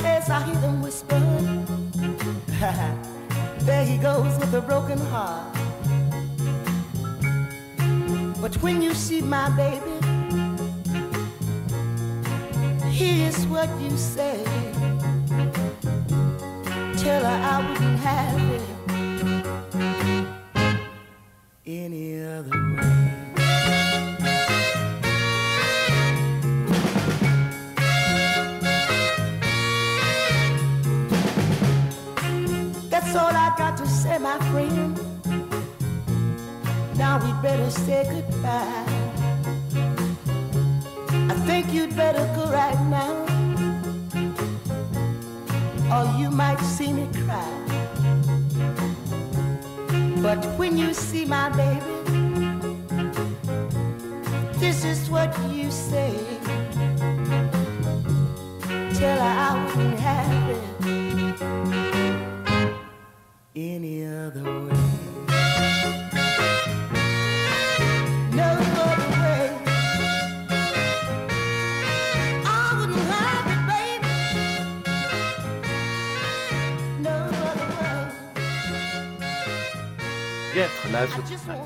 I 0.00 0.30
I 0.30 0.42
hear 0.42 0.54
them 0.56 0.82
whisper, 0.82 1.18
There 3.64 3.84
he 3.84 3.98
goes 3.98 4.38
with 4.38 4.54
a 4.54 4.60
broken 4.60 4.98
heart. 4.98 5.54
But 8.40 8.54
when 8.62 8.80
you 8.80 8.94
see 8.94 9.20
my 9.20 9.50
baby, 9.50 9.98
here's 12.90 13.46
what 13.46 13.68
you 13.80 13.96
say. 13.96 14.67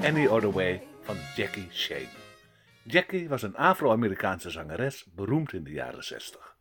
Any 0.05 0.27
Other 0.27 0.53
Way 0.53 0.83
van 1.01 1.17
Jackie 1.37 1.69
Shane. 1.71 2.09
Jackie 2.83 3.29
was 3.29 3.43
een 3.43 3.57
Afro-Amerikaanse 3.57 4.51
zangeres, 4.51 5.07
beroemd 5.15 5.53
in 5.53 5.65
de 5.65 5.71
jaren 5.71 6.05
60. 6.05 6.57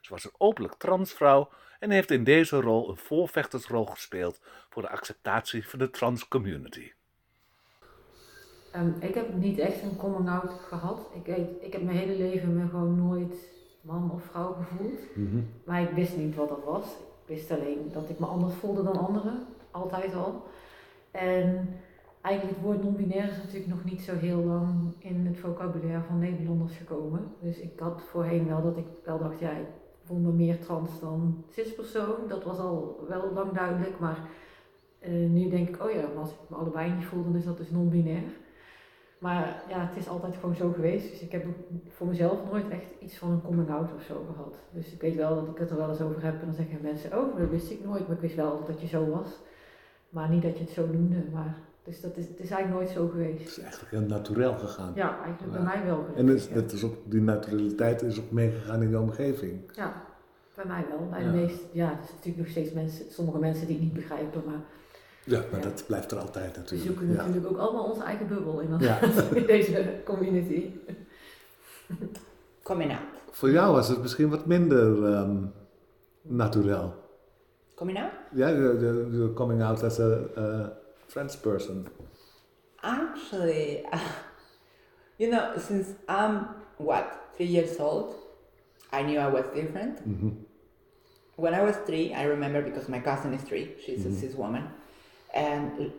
Ze 0.00 0.12
was 0.12 0.24
een 0.24 0.34
openlijk 0.38 0.74
transvrouw 0.74 1.48
en 1.78 1.90
heeft 1.90 2.10
in 2.10 2.24
deze 2.24 2.60
rol 2.60 2.88
een 2.88 2.96
voorvechtersrol 2.96 3.84
gespeeld 3.84 4.40
voor 4.70 4.82
de 4.82 4.88
acceptatie 4.88 5.68
van 5.68 5.78
de 5.78 5.90
trans 5.90 6.28
community. 6.28 6.92
Ehm, 8.72 8.90
ik 9.00 9.14
heb 9.14 9.34
niet 9.34 9.58
echt 9.58 9.82
een 9.82 9.96
coming 9.96 10.28
out 10.28 10.50
gehad. 10.68 11.10
Ik, 11.14 11.26
ik 11.60 11.72
heb 11.72 11.82
mijn 11.82 11.96
hele 11.96 12.16
leven 12.16 12.56
me 12.56 12.68
gewoon 12.68 12.96
nooit 12.96 13.48
man 13.80 14.10
of 14.10 14.22
vrouw 14.30 14.52
gevoeld. 14.52 15.00
Maar 15.64 15.82
ik 15.82 15.90
wist 15.90 16.16
niet 16.16 16.34
wat 16.34 16.48
dat 16.48 16.64
was. 16.64 16.84
Ik 16.84 17.36
wist 17.36 17.50
alleen 17.50 17.90
dat 17.92 18.10
ik 18.10 18.18
me 18.18 18.26
anders 18.26 18.54
voelde 18.54 18.82
dan 18.82 18.98
anderen. 18.98 19.46
Altijd 19.70 20.14
al. 20.14 20.46
En 21.10 21.68
eigenlijk 22.26 22.56
het 22.56 22.64
woord 22.66 22.82
non-binair 22.82 23.28
is 23.28 23.36
natuurlijk 23.36 23.66
nog 23.66 23.84
niet 23.84 24.00
zo 24.00 24.14
heel 24.14 24.44
lang 24.44 24.94
in 24.98 25.26
het 25.26 25.38
vocabulaire 25.38 26.02
van 26.02 26.18
Nederlanders 26.18 26.76
gekomen. 26.76 27.20
Dus 27.40 27.58
ik 27.58 27.78
had 27.78 28.02
voorheen 28.02 28.48
wel 28.48 28.62
dat 28.62 28.76
ik 28.76 28.86
wel 29.04 29.18
dacht, 29.18 29.38
ja, 29.38 29.50
ik 29.50 29.66
voel 30.02 30.18
me 30.18 30.32
meer 30.32 30.58
trans 30.60 31.00
dan 31.00 31.44
cispersoon. 31.50 32.28
Dat 32.28 32.44
was 32.44 32.58
al 32.58 33.04
wel 33.08 33.32
lang 33.32 33.52
duidelijk. 33.52 33.98
Maar 33.98 34.18
eh, 34.98 35.12
nu 35.12 35.48
denk 35.48 35.68
ik, 35.68 35.82
oh 35.82 35.90
ja, 35.90 36.04
als 36.18 36.30
ik 36.30 36.36
me 36.48 36.56
allebei 36.56 36.92
niet 36.92 37.04
voel, 37.04 37.24
dan 37.24 37.36
is 37.36 37.44
dat 37.44 37.56
dus 37.56 37.70
non-binair. 37.70 38.22
Maar 39.18 39.62
ja, 39.68 39.86
het 39.86 39.96
is 39.96 40.08
altijd 40.08 40.36
gewoon 40.36 40.54
zo 40.54 40.72
geweest. 40.72 41.10
Dus 41.10 41.20
ik 41.20 41.32
heb 41.32 41.44
voor 41.88 42.06
mezelf 42.06 42.50
nooit 42.50 42.68
echt 42.68 42.90
iets 43.00 43.18
van 43.18 43.30
een 43.30 43.42
coming 43.42 43.70
out 43.70 43.94
of 43.94 44.02
zo 44.02 44.26
gehad. 44.32 44.58
Dus 44.72 44.92
ik 44.92 45.00
weet 45.00 45.14
wel 45.14 45.34
dat 45.34 45.48
ik 45.48 45.58
het 45.58 45.70
er 45.70 45.76
wel 45.76 45.88
eens 45.88 46.00
over 46.00 46.24
heb. 46.24 46.40
En 46.40 46.46
dan 46.46 46.54
zeggen 46.54 46.78
mensen, 46.82 47.18
oh, 47.18 47.38
dat 47.38 47.50
wist 47.50 47.70
ik 47.70 47.84
nooit. 47.84 48.06
Maar 48.06 48.16
ik 48.16 48.22
wist 48.22 48.34
wel 48.34 48.64
dat 48.66 48.80
je 48.80 48.86
zo 48.86 49.10
was. 49.10 49.38
Maar 50.08 50.28
niet 50.28 50.42
dat 50.42 50.58
je 50.58 50.64
het 50.64 50.72
zo 50.72 50.86
noemde. 50.86 51.24
Maar, 51.32 51.58
dus 51.86 52.00
dat 52.00 52.16
is, 52.16 52.28
het 52.28 52.40
is 52.40 52.50
eigenlijk 52.50 52.82
nooit 52.82 52.88
zo 52.96 53.08
geweest. 53.08 53.38
Het 53.38 53.48
is 53.48 53.58
eigenlijk 53.58 53.90
heel 53.90 54.00
natuurlijk 54.00 54.58
gegaan. 54.58 54.92
Ja, 54.94 55.18
eigenlijk 55.24 55.52
bij 55.52 55.62
mij 55.62 55.84
wel. 55.84 56.06
En 56.16 56.26
dus, 56.26 56.48
ja. 56.48 56.54
dat 56.54 56.72
is 56.72 56.84
ook, 56.84 56.94
die 57.04 57.20
naturaliteit 57.20 58.02
is 58.02 58.18
ook 58.18 58.30
meegegaan 58.30 58.82
in 58.82 58.90
de 58.90 58.98
omgeving. 59.00 59.60
Ja, 59.74 60.02
bij 60.54 60.64
mij 60.66 60.84
wel. 60.88 61.08
Bij 61.10 61.22
Ja. 61.24 61.30
de 61.30 61.36
meeste, 61.36 61.62
ja, 61.72 61.84
er 61.90 61.96
zijn 61.96 62.14
natuurlijk 62.14 62.36
nog 62.36 62.48
steeds 62.48 62.72
mensen, 62.72 63.04
sommige 63.10 63.38
mensen 63.38 63.66
die 63.66 63.74
het 63.76 63.84
niet 63.84 63.92
begrijpen. 63.94 64.42
Maar 64.46 64.60
Ja, 65.24 65.40
maar 65.50 65.60
Ja. 65.60 65.66
dat 65.68 65.84
blijft 65.86 66.10
er 66.12 66.18
altijd 66.18 66.52
we 66.54 66.58
natuurlijk. 66.60 66.88
zoeken 66.90 67.08
Ja. 67.08 67.16
natuurlijk 67.16 67.46
ook 67.46 67.58
allemaal 67.58 67.84
onze 67.84 68.02
eigen 68.02 68.26
bubbel 68.28 68.60
in, 68.60 68.78
Ja. 68.78 69.00
in 69.40 69.46
deze 69.46 69.94
community. 70.04 70.70
Coming 72.62 72.90
out. 72.90 73.00
Voor 73.30 73.50
jou 73.50 73.72
was 73.74 73.88
het 73.88 74.00
misschien 74.02 74.28
wat 74.28 74.46
minder 74.46 75.04
ehm 75.12 75.36
naturel. 76.22 76.94
Coming 77.74 77.98
out? 77.98 78.12
Ja, 78.34 78.48
you're 78.50 79.32
coming 79.34 79.62
out 79.62 79.82
as 79.82 80.00
a, 80.00 80.18
a 80.38 80.72
trans 81.10 81.36
person. 81.36 81.88
Actually, 82.82 83.84
you 85.18 85.30
know, 85.30 85.56
since 85.58 85.94
I'm 86.08 86.48
what 86.78 87.32
three 87.36 87.46
years 87.46 87.78
old, 87.78 88.14
I 88.92 89.02
knew 89.02 89.18
I 89.18 89.28
was 89.28 89.44
different. 89.54 89.96
Mm-hmm. 90.08 90.30
When 91.36 91.54
I 91.54 91.62
was 91.62 91.76
three, 91.86 92.14
I 92.14 92.22
remember 92.24 92.62
because 92.62 92.88
my 92.88 93.00
cousin 93.00 93.34
is 93.34 93.42
three. 93.42 93.72
She's 93.84 94.06
a 94.06 94.08
mm-hmm. 94.08 94.20
cis 94.20 94.34
woman, 94.34 94.68
and 95.34 95.92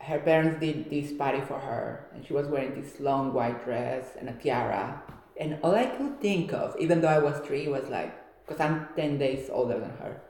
her 0.00 0.18
parents 0.20 0.60
did 0.60 0.90
this 0.90 1.12
party 1.12 1.40
for 1.40 1.58
her, 1.58 2.06
and 2.14 2.24
she 2.24 2.32
was 2.32 2.46
wearing 2.46 2.80
this 2.80 3.00
long 3.00 3.32
white 3.32 3.64
dress 3.64 4.16
and 4.18 4.28
a 4.28 4.32
tiara. 4.32 5.02
And 5.40 5.58
all 5.62 5.74
I 5.74 5.86
could 5.86 6.20
think 6.20 6.52
of, 6.52 6.76
even 6.78 7.00
though 7.00 7.08
I 7.08 7.18
was 7.18 7.38
three, 7.46 7.68
was 7.68 7.88
like, 7.88 8.12
because 8.44 8.60
I'm 8.60 8.88
ten 8.96 9.18
days 9.18 9.48
older 9.50 9.78
than 9.78 9.90
her, 9.90 10.20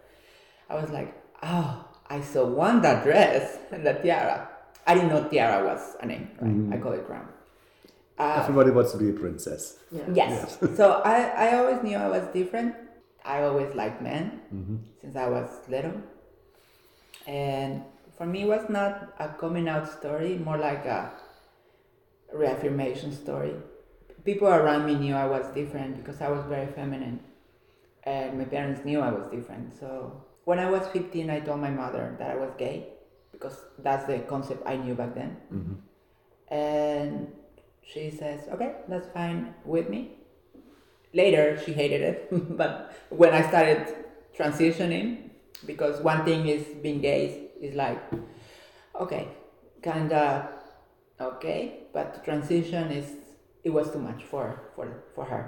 I 0.68 0.74
was 0.74 0.90
like, 0.90 1.14
oh, 1.42 1.87
I 2.10 2.20
saw 2.20 2.46
one 2.46 2.80
that 2.82 3.04
dress 3.04 3.58
and 3.70 3.84
that 3.86 4.02
tiara. 4.02 4.48
I 4.86 4.94
didn't 4.94 5.10
know 5.10 5.28
tiara 5.28 5.64
was 5.64 5.96
a 6.00 6.06
name, 6.06 6.30
right? 6.40 6.78
I 6.78 6.82
call 6.82 6.92
it 6.92 7.06
crown. 7.06 7.28
Uh, 8.18 8.40
Everybody 8.42 8.70
wants 8.70 8.92
to 8.92 8.98
be 8.98 9.10
a 9.10 9.12
princess. 9.12 9.78
Ja. 9.92 10.02
Yes. 10.12 10.58
so 10.76 11.02
I, 11.04 11.22
I 11.50 11.56
always 11.58 11.82
knew 11.82 11.96
I 11.96 12.08
was 12.08 12.26
different. 12.32 12.74
I 13.24 13.42
always 13.42 13.74
liked 13.74 14.00
men 14.02 14.40
since 15.00 15.14
I 15.16 15.28
was 15.28 15.48
little. 15.68 15.92
And 17.26 17.82
for 18.16 18.26
me, 18.26 18.42
it 18.42 18.48
was 18.48 18.68
not 18.70 19.14
a 19.18 19.28
coming 19.28 19.68
out 19.68 19.86
story, 19.88 20.38
more 20.38 20.56
like 20.56 20.86
a 20.86 21.12
reaffirmation 22.32 23.12
story. 23.12 23.54
People 24.24 24.48
around 24.48 24.86
me 24.86 24.94
knew 24.94 25.14
I 25.14 25.26
was 25.26 25.46
different 25.54 25.96
because 25.98 26.20
I 26.20 26.28
was 26.30 26.44
very 26.46 26.66
feminine. 26.72 27.20
And 28.04 28.38
my 28.38 28.44
parents 28.44 28.84
knew 28.84 29.00
I 29.00 29.12
was 29.12 29.30
different. 29.30 29.78
So 29.78 30.24
when 30.48 30.58
I 30.58 30.70
was 30.70 30.88
15, 30.88 31.28
I 31.28 31.40
told 31.40 31.60
my 31.60 31.68
mother 31.68 32.16
that 32.18 32.30
I 32.30 32.34
was 32.34 32.50
gay 32.56 32.86
because 33.32 33.56
that's 33.80 34.06
the 34.06 34.20
concept 34.20 34.62
I 34.64 34.76
knew 34.76 34.94
back 34.94 35.14
then. 35.14 35.36
Mm-hmm. 35.52 36.54
And 36.54 37.32
she 37.82 38.10
says, 38.10 38.48
okay, 38.54 38.76
that's 38.88 39.08
fine 39.08 39.52
with 39.66 39.90
me. 39.90 40.12
Later, 41.12 41.60
she 41.62 41.74
hated 41.74 42.00
it, 42.00 42.28
but 42.56 42.96
when 43.10 43.34
I 43.34 43.46
started 43.46 43.94
transitioning, 44.38 45.28
because 45.66 46.00
one 46.00 46.24
thing 46.24 46.48
is 46.48 46.64
being 46.82 47.02
gay 47.02 47.50
is 47.60 47.74
like, 47.74 48.00
okay, 48.98 49.28
kinda 49.82 50.48
okay, 51.20 51.80
but 51.92 52.14
the 52.14 52.20
transition 52.20 52.90
is 52.90 53.06
it 53.64 53.70
was 53.70 53.90
too 53.90 53.98
much 53.98 54.24
for 54.24 54.44
for 54.74 54.84
for 55.14 55.24
her. 55.24 55.42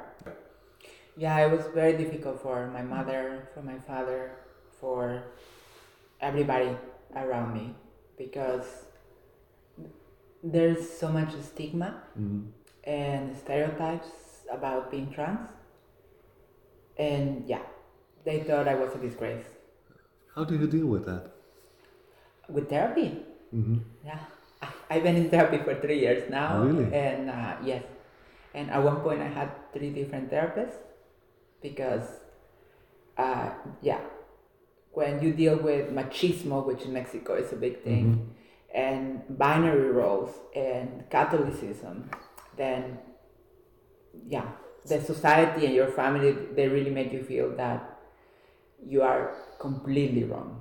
Yeah, 1.16 1.38
it 1.46 1.50
was 1.56 1.66
very 1.74 1.96
difficult 1.96 2.42
for 2.42 2.68
my 2.68 2.82
mother, 2.82 3.48
for 3.54 3.62
my 3.62 3.78
father, 3.78 4.39
for 4.80 5.22
everybody 6.20 6.76
around 7.16 7.54
me 7.54 7.74
because 8.18 8.84
there's 10.42 10.88
so 10.88 11.08
much 11.08 11.32
stigma 11.40 12.02
Mhm. 12.18 12.52
and 12.84 13.36
stereotypes 13.36 14.10
about 14.50 14.90
being 14.90 15.10
trans. 15.12 15.48
And 16.98 17.44
yeah, 17.46 17.62
they 18.24 18.40
thought 18.40 18.68
I 18.68 18.74
was 18.74 18.94
a 18.94 18.98
disgrace. 18.98 19.46
How 20.34 20.44
do 20.44 20.56
you 20.56 20.66
deal 20.66 20.86
with 20.86 21.04
that? 21.06 21.30
With 22.48 22.68
therapy, 22.68 23.24
hmm 23.50 23.78
yeah. 24.04 24.18
I've 24.90 25.02
been 25.02 25.16
in 25.16 25.30
therapy 25.30 25.58
for 25.58 25.74
three 25.80 26.00
years 26.00 26.28
now. 26.30 26.58
Oh, 26.58 26.66
really? 26.66 26.92
And 26.92 27.30
uh, 27.30 27.56
yes. 27.64 27.84
And 28.54 28.70
at 28.70 28.82
one 28.82 29.00
point 29.00 29.20
I 29.22 29.28
had 29.28 29.48
three 29.72 29.90
different 29.90 30.30
therapists 30.30 30.76
because, 31.62 32.20
uh, 33.16 33.50
yeah, 33.80 34.00
when 34.92 35.22
you 35.22 35.32
deal 35.32 35.56
with 35.56 35.90
machismo, 35.90 36.66
which 36.66 36.82
in 36.82 36.92
Mexico 36.92 37.34
is 37.34 37.52
a 37.52 37.56
big 37.56 37.76
mm-hmm. 37.76 37.84
thing, 37.84 38.34
and 38.74 39.22
binary 39.38 39.90
roles 39.90 40.32
and 40.54 41.08
Catholicism, 41.10 42.10
then, 42.56 42.98
yeah, 44.26 44.48
the 44.86 45.00
society 45.00 45.66
and 45.66 45.74
your 45.74 45.88
family, 45.88 46.32
they 46.54 46.68
really 46.68 46.90
make 46.90 47.12
you 47.12 47.22
feel 47.22 47.54
that 47.56 47.98
you 48.84 49.02
are 49.02 49.34
completely 49.58 50.24
wrong. 50.24 50.60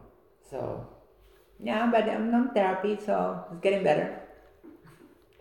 So, 0.49 0.87
yeah, 1.59 1.89
but 1.91 2.09
I'm 2.09 2.33
on 2.33 2.53
therapy, 2.53 2.97
so 3.03 3.45
it's 3.51 3.61
getting 3.61 3.83
better. 3.83 4.21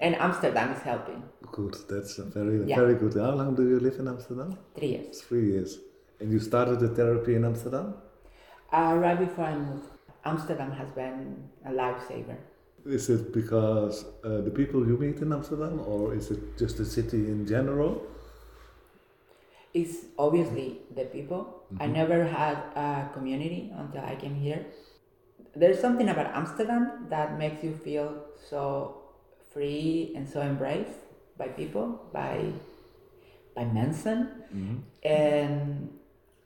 And 0.01 0.15
Amsterdam 0.15 0.73
is 0.73 0.81
helping. 0.83 1.23
Good, 1.51 1.75
that's 1.89 2.17
very, 2.17 2.63
Yeah. 2.65 2.77
very 2.77 2.95
good. 2.95 3.15
How 3.15 3.35
long 3.35 3.55
do 3.55 3.69
you 3.69 3.81
live 3.81 3.99
in 3.99 4.07
Amsterdam? 4.07 4.57
Three 4.77 4.89
years. 4.89 5.23
Three 5.23 5.47
years. 5.53 5.79
And 6.21 6.31
you 6.31 6.39
started 6.39 6.79
the 6.81 6.89
therapy 6.89 7.35
in 7.35 7.45
Amsterdam? 7.45 7.95
Uh, 8.73 8.95
right 8.99 9.19
before 9.19 9.45
I 9.45 9.57
moved, 9.57 9.89
Amsterdam 10.25 10.73
has 10.73 10.91
been 10.91 11.49
a 11.65 11.71
lifesaver. 11.71 12.37
Is 12.87 13.09
it 13.09 13.33
because 13.33 14.05
uh, 14.25 14.41
the 14.43 14.51
people 14.51 14.87
you 14.87 14.97
meet 14.97 15.19
in 15.19 15.33
Amsterdam, 15.33 15.81
or 15.81 16.15
is 16.15 16.31
it 16.31 16.59
just 16.59 16.77
the 16.79 16.85
city 16.85 17.27
in 17.29 17.47
general? 17.47 18.03
It's 19.75 19.97
obviously 20.19 20.81
the 20.95 21.05
people. 21.05 21.63
I 21.81 21.87
never 21.87 22.25
had 22.25 22.57
a 22.77 23.09
community 23.13 23.73
until 23.77 24.03
I 24.05 24.17
came 24.17 24.35
here. 24.35 24.65
There's 25.55 25.81
something 25.81 26.09
about 26.09 26.35
Amsterdam 26.35 27.07
that 27.11 27.39
makes 27.39 27.63
you 27.65 27.75
feel 27.77 28.25
so 28.49 29.03
free 29.53 30.13
and 30.17 30.29
so 30.29 30.41
embraced 30.41 30.99
by 31.37 31.49
people, 31.49 32.01
by 32.13 32.53
by 33.55 33.65
Manson, 33.65 34.29
and 35.03 35.89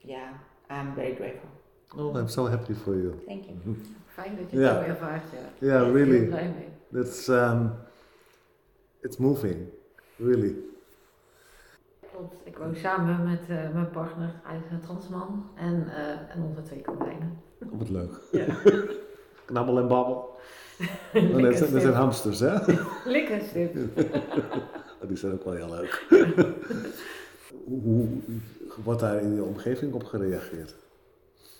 yeah, 0.01 0.33
I'm 0.69 0.95
very 0.95 1.13
grateful. 1.13 1.49
Oh, 1.97 2.15
I'm 2.17 2.27
so 2.27 2.47
happy 2.47 2.73
for 2.73 2.95
you. 2.95 3.13
Thank 3.27 3.43
you. 3.43 3.75
Fijn 4.07 4.35
dat 4.37 4.51
je 4.51 4.57
Ja. 4.59 4.75
het 4.75 4.83
zo 4.85 4.89
ervaart, 4.89 5.23
ja. 5.31 5.67
Yeah, 5.67 5.83
ben 5.83 5.93
really. 5.93 6.17
heel 6.17 6.27
blij 6.27 6.53
mee. 6.57 7.01
That's 7.03 7.27
um, 7.27 7.71
it's 9.01 9.17
moving, 9.17 9.55
really. 10.17 10.55
Klopt. 12.11 12.35
Ik 12.43 12.57
woon 12.57 12.75
samen 12.75 13.23
met 13.29 13.39
eh, 13.47 13.69
mijn 13.73 13.89
partner, 13.89 14.33
hij 14.43 14.57
is 14.57 14.71
een 14.71 14.79
transman, 14.81 15.45
en, 15.55 15.87
eh, 15.95 16.35
en 16.35 16.41
onze 16.49 16.61
twee 16.61 16.81
konijnen. 16.81 17.41
Oh, 17.71 17.77
wat 17.77 17.89
leuk. 17.89 18.19
Ja. 18.31 18.45
Knabbel 19.45 19.77
en 19.79 19.87
babbel. 19.87 20.31
Oh, 21.13 21.41
dat, 21.41 21.55
zijn, 21.57 21.71
dat 21.71 21.81
zijn 21.81 21.93
hamsters, 21.93 22.39
hè? 22.39 22.53
Likkenstip. 23.05 23.75
Oh, 25.01 25.07
Die 25.07 25.17
zijn 25.17 25.33
ook 25.33 25.43
wel 25.43 25.53
heel 25.53 25.69
leuk. 25.69 26.05
hoe, 27.65 28.07
hoe 28.69 28.83
wordt 28.83 28.99
daar 28.99 29.21
in 29.21 29.35
je 29.35 29.43
omgeving 29.43 29.93
op 29.93 30.03
gereageerd? 30.03 30.75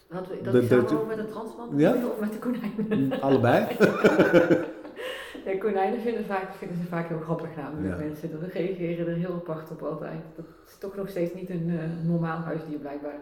Dat, 0.10 0.28
we- 0.28 0.40
dat 0.44 0.54
De- 0.54 0.68
de- 0.68 0.84
samen 0.88 1.08
met 1.08 1.18
de 1.18 1.28
transman 1.28 1.70
Ja? 1.78 1.94
of 1.96 2.20
met 2.20 2.32
de 2.34 2.40
konijnen. 2.40 3.22
Allebei? 3.22 3.66
De 5.46 5.58
konijnen 5.58 6.02
vinden, 6.02 6.26
vaak, 6.26 6.54
vinden 6.54 6.78
ze 6.78 6.84
vaak 6.86 7.08
heel 7.08 7.20
grappig 7.20 7.56
namelijk 7.56 8.00
Ja. 8.00 8.06
mensen. 8.06 8.32
Dat 8.42 8.52
reageren 8.52 9.08
er 9.08 9.16
heel 9.16 9.34
apart 9.34 9.72
op 9.72 9.82
altijd. 9.82 10.22
Dat 10.36 10.46
is 10.68 10.78
toch 10.78 10.96
nog 10.96 11.10
steeds 11.10 11.34
niet 11.34 11.50
een 11.50 11.70
eh, 11.70 12.08
normaal 12.10 12.38
huisdier 12.38 12.78
blijkbaar. 12.80 13.20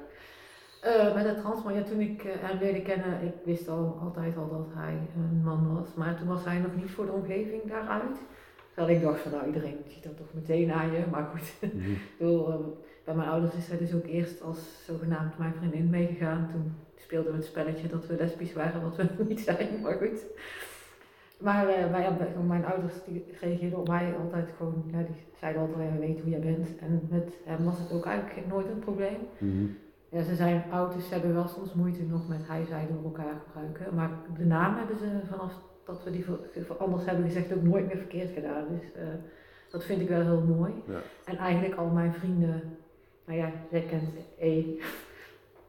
Eh, 0.81 1.15
met 1.15 1.23
de 1.23 1.41
transman, 1.41 1.73
ja, 1.73 1.81
toen 1.83 1.99
ik 1.99 2.23
eh, 2.23 2.31
hem 2.39 2.57
leerde 2.59 2.81
kennen, 2.81 3.21
ik 3.23 3.33
wist 3.45 3.67
al 3.69 3.97
altijd 4.01 4.37
al 4.37 4.49
dat 4.49 4.67
hij 4.73 4.97
een 5.15 5.41
man 5.43 5.73
was. 5.75 5.87
Maar 5.95 6.17
toen 6.17 6.27
was 6.27 6.45
hij 6.45 6.57
nog 6.59 6.75
niet 6.75 6.91
voor 6.91 7.05
de 7.05 7.11
omgeving 7.11 7.61
daaruit. 7.67 8.17
Terwijl 8.73 8.97
ik 8.97 9.03
dacht 9.03 9.19
van 9.21 9.31
nou, 9.31 9.45
iedereen 9.45 9.77
ziet 9.87 10.03
dat 10.03 10.17
toch 10.17 10.33
meteen 10.33 10.71
aan 10.71 10.91
je. 10.91 10.99
Maar 11.11 11.29
goed, 11.31 11.69
bedoel, 12.17 12.47
eh, 12.49 12.55
bij 13.11 13.19
mijn 13.19 13.31
ouders 13.31 13.55
is 13.55 13.67
hij 13.67 13.77
dus 13.77 13.93
ook 13.93 14.05
eerst 14.05 14.41
als 14.41 14.85
zogenaamd 14.85 15.37
mijn 15.37 15.53
vriendin 15.53 15.89
meegegaan. 15.89 16.49
Toen 16.51 16.73
speelden 16.95 17.31
we 17.31 17.37
het 17.37 17.47
spelletje 17.47 17.87
dat 17.87 18.07
we 18.07 18.15
lesbisch 18.15 18.53
waren, 18.53 18.81
wat 18.81 18.95
we 18.95 19.07
niet 19.27 19.39
zijn, 19.39 19.81
maar 19.81 19.93
goed. 19.93 20.25
Maar 21.39 21.65
gewoon 22.33 22.47
mijn 22.47 22.65
ouders 22.65 22.93
die 23.05 23.25
reageerden 23.39 23.79
op 23.79 23.87
mij 23.87 24.13
altijd 24.21 24.49
gewoon, 24.57 24.83
ja, 24.91 24.97
die 24.97 25.15
zeiden 25.39 25.61
altijd, 25.61 25.89
ja, 25.89 25.93
we 25.93 25.99
weten 25.99 26.21
hoe 26.21 26.31
jij 26.31 26.39
bent. 26.39 26.77
En 26.79 27.07
met 27.09 27.33
hem 27.45 27.65
was 27.65 27.79
het 27.79 27.91
ook 27.91 28.05
eigenlijk 28.05 28.47
nooit 28.47 28.67
een 28.67 28.79
probleem. 28.79 29.17
Mhm. 29.37 29.65
Ja, 30.09 30.21
ze 30.23 30.35
zijn 30.35 30.63
oud, 30.71 30.93
dus 30.93 31.07
ze 31.07 31.13
hebben 31.13 31.33
wel 31.33 31.47
soms 31.47 31.73
moeite 31.73 32.03
nog 32.03 32.27
met 32.27 32.47
hij, 32.47 32.65
zij 32.65 32.87
door 32.89 33.03
elkaar 33.03 33.41
gebruiken. 33.45 33.95
Maar 33.95 34.09
de 34.37 34.45
naam 34.45 34.75
hebben 34.75 34.97
ze 34.97 35.19
vanaf 35.29 35.53
dat 35.85 36.03
we 36.03 36.11
die 36.11 36.25
voor, 36.25 36.39
voor 36.65 36.77
anders 36.77 37.05
hebben 37.05 37.25
gezegd 37.25 37.53
ook 37.53 37.63
nooit 37.63 37.87
meer 37.87 37.97
verkeerd 37.97 38.31
gedaan. 38.31 38.65
Dus 38.69 38.93
eh, 38.93 39.07
dat 39.71 39.83
vind 39.83 40.01
ik 40.01 40.09
wel 40.09 40.21
heel 40.21 40.41
mooi. 40.41 40.73
Ja. 40.87 40.99
En 41.25 41.37
eigenlijk 41.37 41.75
al 41.75 41.87
mijn 41.87 42.13
vrienden, 42.13 42.77
nou 43.31 43.43
ja, 43.43 43.51
jij 43.69 43.81
kent 43.81 44.09
E. 44.39 44.63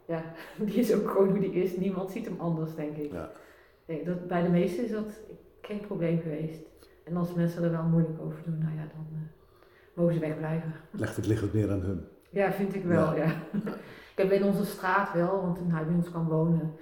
Ja, 0.06 0.22
die 0.66 0.74
is 0.74 0.94
ook 0.94 1.10
gewoon 1.10 1.28
hoe 1.28 1.38
die 1.38 1.52
is. 1.52 1.76
Niemand 1.76 2.10
ziet 2.10 2.24
hem 2.24 2.40
anders, 2.40 2.74
denk 2.74 2.96
ik. 2.96 3.12
Ja. 3.12 3.30
Nee, 3.86 4.04
dat, 4.04 4.28
bij 4.28 4.42
de 4.42 4.48
meesten 4.48 4.84
is 4.84 4.90
dat 4.90 5.20
geen 5.60 5.80
probleem 5.80 6.20
geweest. 6.20 6.60
En 7.04 7.16
als 7.16 7.34
mensen 7.34 7.62
er 7.62 7.70
wel 7.70 7.82
moeilijk 7.82 8.20
over 8.20 8.42
doen, 8.44 8.58
nou 8.58 8.74
ja, 8.74 8.82
dan 8.82 9.06
eh, 9.12 9.18
mogen 9.94 10.14
ze 10.14 10.20
wegblijven. 10.20 10.72
Legt 10.90 11.16
het, 11.16 11.26
ligt 11.26 11.40
het 11.42 11.52
meer 11.52 11.70
aan 11.70 11.80
hun. 11.80 12.04
Ja, 12.30 12.52
vind 12.52 12.74
ik 12.74 12.84
wel, 12.84 13.16
ja. 13.16 13.26
ik 14.12 14.16
heb 14.16 14.30
in 14.30 14.44
onze 14.44 14.64
straat 14.64 15.12
wel, 15.12 15.42
want 15.42 15.56
toen 15.56 15.70
hij 15.70 15.84
bij 15.84 15.94
ons 15.94 16.10
kwam 16.10 16.28
wonen, 16.28 16.72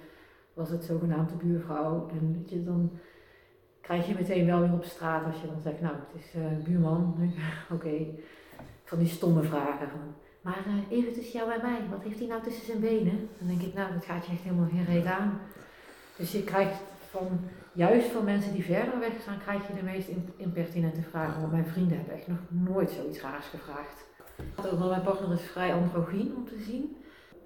was 0.53 0.69
het 0.69 0.83
zogenaamd 0.83 1.29
de 1.29 1.35
buurvrouw. 1.35 2.09
En 2.09 2.33
weet 2.33 2.49
je, 2.49 2.63
dan 2.63 2.91
krijg 3.81 4.07
je 4.07 4.13
meteen 4.13 4.45
wel 4.45 4.59
weer 4.59 4.73
op 4.73 4.83
straat 4.83 5.25
als 5.25 5.41
je 5.41 5.47
dan 5.47 5.61
zegt, 5.61 5.81
nou, 5.81 5.95
het 5.95 6.21
is 6.23 6.33
eh, 6.33 6.63
buurman. 6.63 7.33
Oké, 7.71 8.05
van 8.83 8.99
die 8.99 9.07
stomme 9.07 9.43
vragen 9.43 9.89
van, 9.89 10.15
maar 10.41 10.63
eh, 10.67 10.97
even 10.97 11.13
tussen 11.13 11.39
jou 11.39 11.51
en 11.51 11.61
mij, 11.61 11.79
wat 11.89 12.03
heeft 12.03 12.19
hij 12.19 12.27
nou 12.27 12.41
tussen 12.41 12.65
zijn 12.65 12.79
benen? 12.79 13.29
Dan 13.37 13.47
denk 13.47 13.61
ik, 13.61 13.73
nou, 13.73 13.93
dat 13.93 14.05
gaat 14.05 14.25
je 14.25 14.31
echt 14.31 14.41
helemaal 14.41 14.69
geen 14.69 14.85
reet 14.85 15.05
aan. 15.05 15.39
Dus 16.15 16.31
je 16.31 16.43
krijgt 16.43 16.79
van, 17.09 17.39
juist 17.73 18.07
van 18.07 18.23
mensen 18.23 18.53
die 18.53 18.63
verder 18.63 18.99
weg 18.99 19.11
staan, 19.21 19.39
krijg 19.39 19.67
je 19.67 19.73
de 19.73 19.83
meest 19.83 20.07
in- 20.07 20.33
impertinente 20.37 21.01
vragen. 21.01 21.39
Want 21.39 21.51
mijn 21.51 21.65
vrienden 21.67 21.97
hebben 21.97 22.15
echt 22.15 22.27
nog 22.27 22.37
nooit 22.47 22.89
zoiets 22.91 23.21
raars 23.21 23.45
gevraagd. 23.45 24.05
Want 24.55 24.89
Mijn 24.89 25.01
partner 25.01 25.33
is 25.33 25.41
vrij 25.41 25.73
androgyn 25.73 26.33
om 26.35 26.45
te 26.45 26.59
zien. 26.59 26.97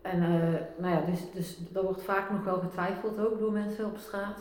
En 0.02 0.22
eh, 0.24 0.62
nou 0.78 0.94
ja, 0.96 1.02
dus, 1.12 1.32
dus 1.34 1.58
er 1.74 1.84
wordt 1.84 2.02
vaak 2.04 2.32
nog 2.32 2.44
wel 2.44 2.60
getwijfeld 2.60 3.20
ook 3.20 3.40
door 3.40 3.52
mensen 3.52 3.86
op 3.86 3.98
straat. 3.98 4.38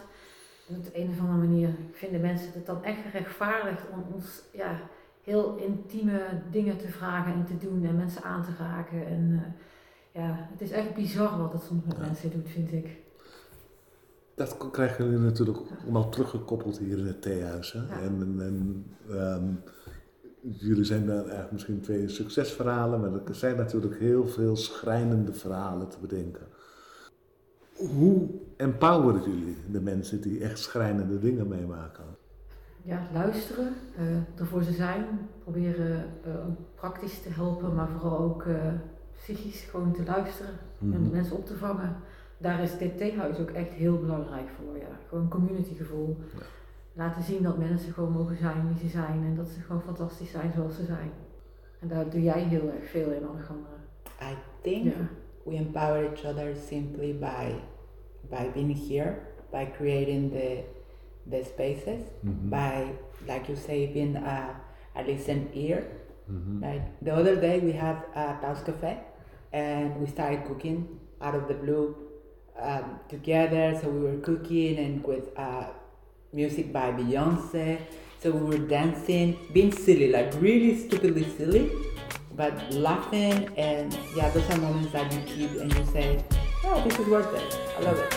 En 0.68 0.76
op 0.76 0.84
de 0.84 0.98
een 1.00 1.08
of 1.10 1.20
andere 1.20 1.38
manier 1.48 1.68
vinden 1.92 2.20
mensen 2.20 2.52
het 2.54 2.66
dan 2.66 2.84
echt 2.84 2.98
gerechtvaardigd 3.10 3.82
om 3.92 4.04
ons 4.14 4.42
ja, 4.52 4.80
heel 5.24 5.56
intieme 5.56 6.20
dingen 6.50 6.76
te 6.76 6.88
vragen 6.88 7.32
en 7.32 7.44
te 7.44 7.66
doen 7.66 7.84
en 7.84 7.96
mensen 7.96 8.22
aan 8.22 8.44
te 8.44 8.50
raken. 8.58 9.06
En 9.06 9.42
eh, 10.12 10.22
ja, 10.22 10.48
het 10.50 10.60
is 10.60 10.70
echt 10.70 10.94
bizar 10.94 11.38
wat 11.38 11.52
het 11.52 11.62
soms 11.62 11.84
met 11.84 11.98
mensen 11.98 12.30
doet, 12.30 12.48
vind 12.48 12.72
ik. 12.72 13.02
Dat 14.34 14.70
krijgen 14.70 15.04
jullie 15.04 15.18
natuurlijk 15.18 15.58
allemaal 15.82 16.08
teruggekoppeld 16.08 16.78
hier 16.78 16.98
in 16.98 17.06
het 17.06 17.22
theehuis. 17.22 17.72
Hè? 17.72 17.78
Ja. 17.78 18.00
En, 18.00 18.20
en, 18.20 18.40
en, 18.40 18.86
ehm, 19.10 19.52
jullie 20.40 20.84
zijn 20.84 21.06
dan 21.06 21.16
eigenlijk 21.16 21.52
misschien 21.52 21.80
twee 21.80 22.08
succesverhalen, 22.08 23.00
maar 23.00 23.10
er 23.26 23.34
zijn 23.34 23.56
natuurlijk 23.56 23.98
heel 23.98 24.28
veel 24.28 24.56
schrijnende 24.56 25.32
verhalen 25.32 25.88
te 25.88 25.98
bedenken. 26.00 26.46
Hoe 27.74 28.28
empoweren 28.56 29.22
jullie 29.22 29.56
de 29.70 29.80
mensen 29.80 30.20
die 30.20 30.40
echt 30.40 30.58
schrijnende 30.58 31.18
dingen 31.18 31.48
meemaken? 31.48 32.04
Ja, 32.86 33.06
luisteren, 33.12 33.74
eh, 33.96 34.16
er 34.40 34.46
voor 34.46 34.62
ze 34.62 34.72
zijn, 34.72 35.04
proberen 35.42 36.04
eh, 36.24 36.30
praktisch 36.74 37.22
te 37.22 37.28
helpen, 37.28 37.74
maar 37.74 37.88
vooral 37.88 38.18
ook 38.18 38.42
eh, 38.44 38.54
psychisch 39.16 39.60
gewoon 39.62 39.92
te 39.92 40.04
luisteren 40.04 40.52
en 40.80 40.90
de 40.90 40.98
Mhm. 40.98 41.10
mensen 41.10 41.36
op 41.36 41.46
te 41.46 41.56
vangen. 41.56 41.96
Daar 42.38 42.62
is 42.62 42.78
dit 42.78 42.98
theehuis 42.98 43.38
ook 43.38 43.50
echt 43.50 43.72
heel 43.72 43.98
belangrijk 43.98 44.48
voor, 44.56 44.78
ja. 44.78 44.98
Gewoon 45.08 45.28
communitygevoel. 45.28 46.16
laten 46.96 47.22
zien 47.22 47.42
dat 47.42 47.58
mensen 47.58 47.92
gewoon 47.92 48.12
mogen 48.12 48.36
zijn 48.36 48.68
wie 48.68 48.78
ze 48.78 48.88
zijn 48.88 49.24
en 49.24 49.34
dat 49.36 49.48
ze 49.48 49.60
gewoon 49.60 49.82
fantastisch 49.82 50.30
zijn 50.30 50.52
zoals 50.52 50.76
ze 50.76 50.84
zijn. 50.84 51.10
En 51.80 51.88
daar 51.88 52.08
doe 52.10 52.22
jij 52.22 52.40
heel 52.42 52.70
erg 52.80 52.88
veel 52.90 53.10
in, 53.10 53.22
Alejandra. 53.22 53.76
I 54.22 54.34
think 54.62 54.84
Ja. 54.84 54.90
we 55.44 55.54
empower 55.56 56.04
each 56.04 56.24
other 56.24 56.54
simply 56.56 57.18
by 57.18 57.52
by 58.28 58.50
being 58.52 58.88
here, 58.88 59.14
by 59.50 59.66
creating 59.76 60.32
the 60.32 60.64
the 61.26 61.44
spaces, 61.44 62.02
Mhm. 62.24 62.50
by 62.50 62.90
like 63.28 63.48
you 63.48 63.56
say 63.56 63.86
being 63.86 64.16
a, 64.16 64.56
a 64.96 65.02
listen 65.02 65.48
ear. 65.54 65.80
Mhm. 66.30 66.62
Like 66.62 66.82
the 67.02 67.14
other 67.14 67.36
day 67.36 67.58
we 67.60 67.72
had 67.72 67.96
a 68.14 68.32
house 68.44 68.62
cafe 68.62 68.98
and 69.52 69.96
we 70.00 70.06
started 70.06 70.44
cooking 70.44 70.98
out 71.20 71.34
of 71.34 71.48
the 71.48 71.54
blue 71.54 71.96
um, 72.60 73.00
together. 73.08 73.78
So 73.80 73.88
we 73.90 74.00
were 74.00 74.18
cooking 74.18 74.78
and 74.78 75.02
with 75.04 75.26
uh, 75.38 75.66
music 76.32 76.72
by 76.72 76.92
Beyonce. 76.92 77.78
So 78.22 78.30
we 78.30 78.40
were 78.56 78.64
dancing, 78.68 79.36
being 79.52 79.70
silly, 79.72 80.10
like 80.10 80.32
really 80.40 80.76
stupidly 80.78 81.24
silly, 81.36 81.70
but 82.36 82.54
laughing. 82.72 83.48
And 83.56 83.96
yeah, 84.16 84.30
those 84.30 84.48
are 84.50 84.58
moments 84.58 84.92
that 84.92 85.12
you 85.12 85.20
keep 85.26 85.50
and 85.60 85.72
you 85.74 85.84
say, 85.86 86.24
oh, 86.64 86.82
this 86.84 86.98
is 86.98 87.06
worth 87.06 87.32
it. 87.34 87.58
I 87.78 87.80
love 87.82 87.98
it. 87.98 88.12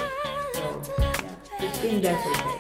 So 0.56 0.94
yeah, 1.00 1.36
just 1.62 1.82
being 1.82 2.02
there 2.02 2.18
for 2.18 2.57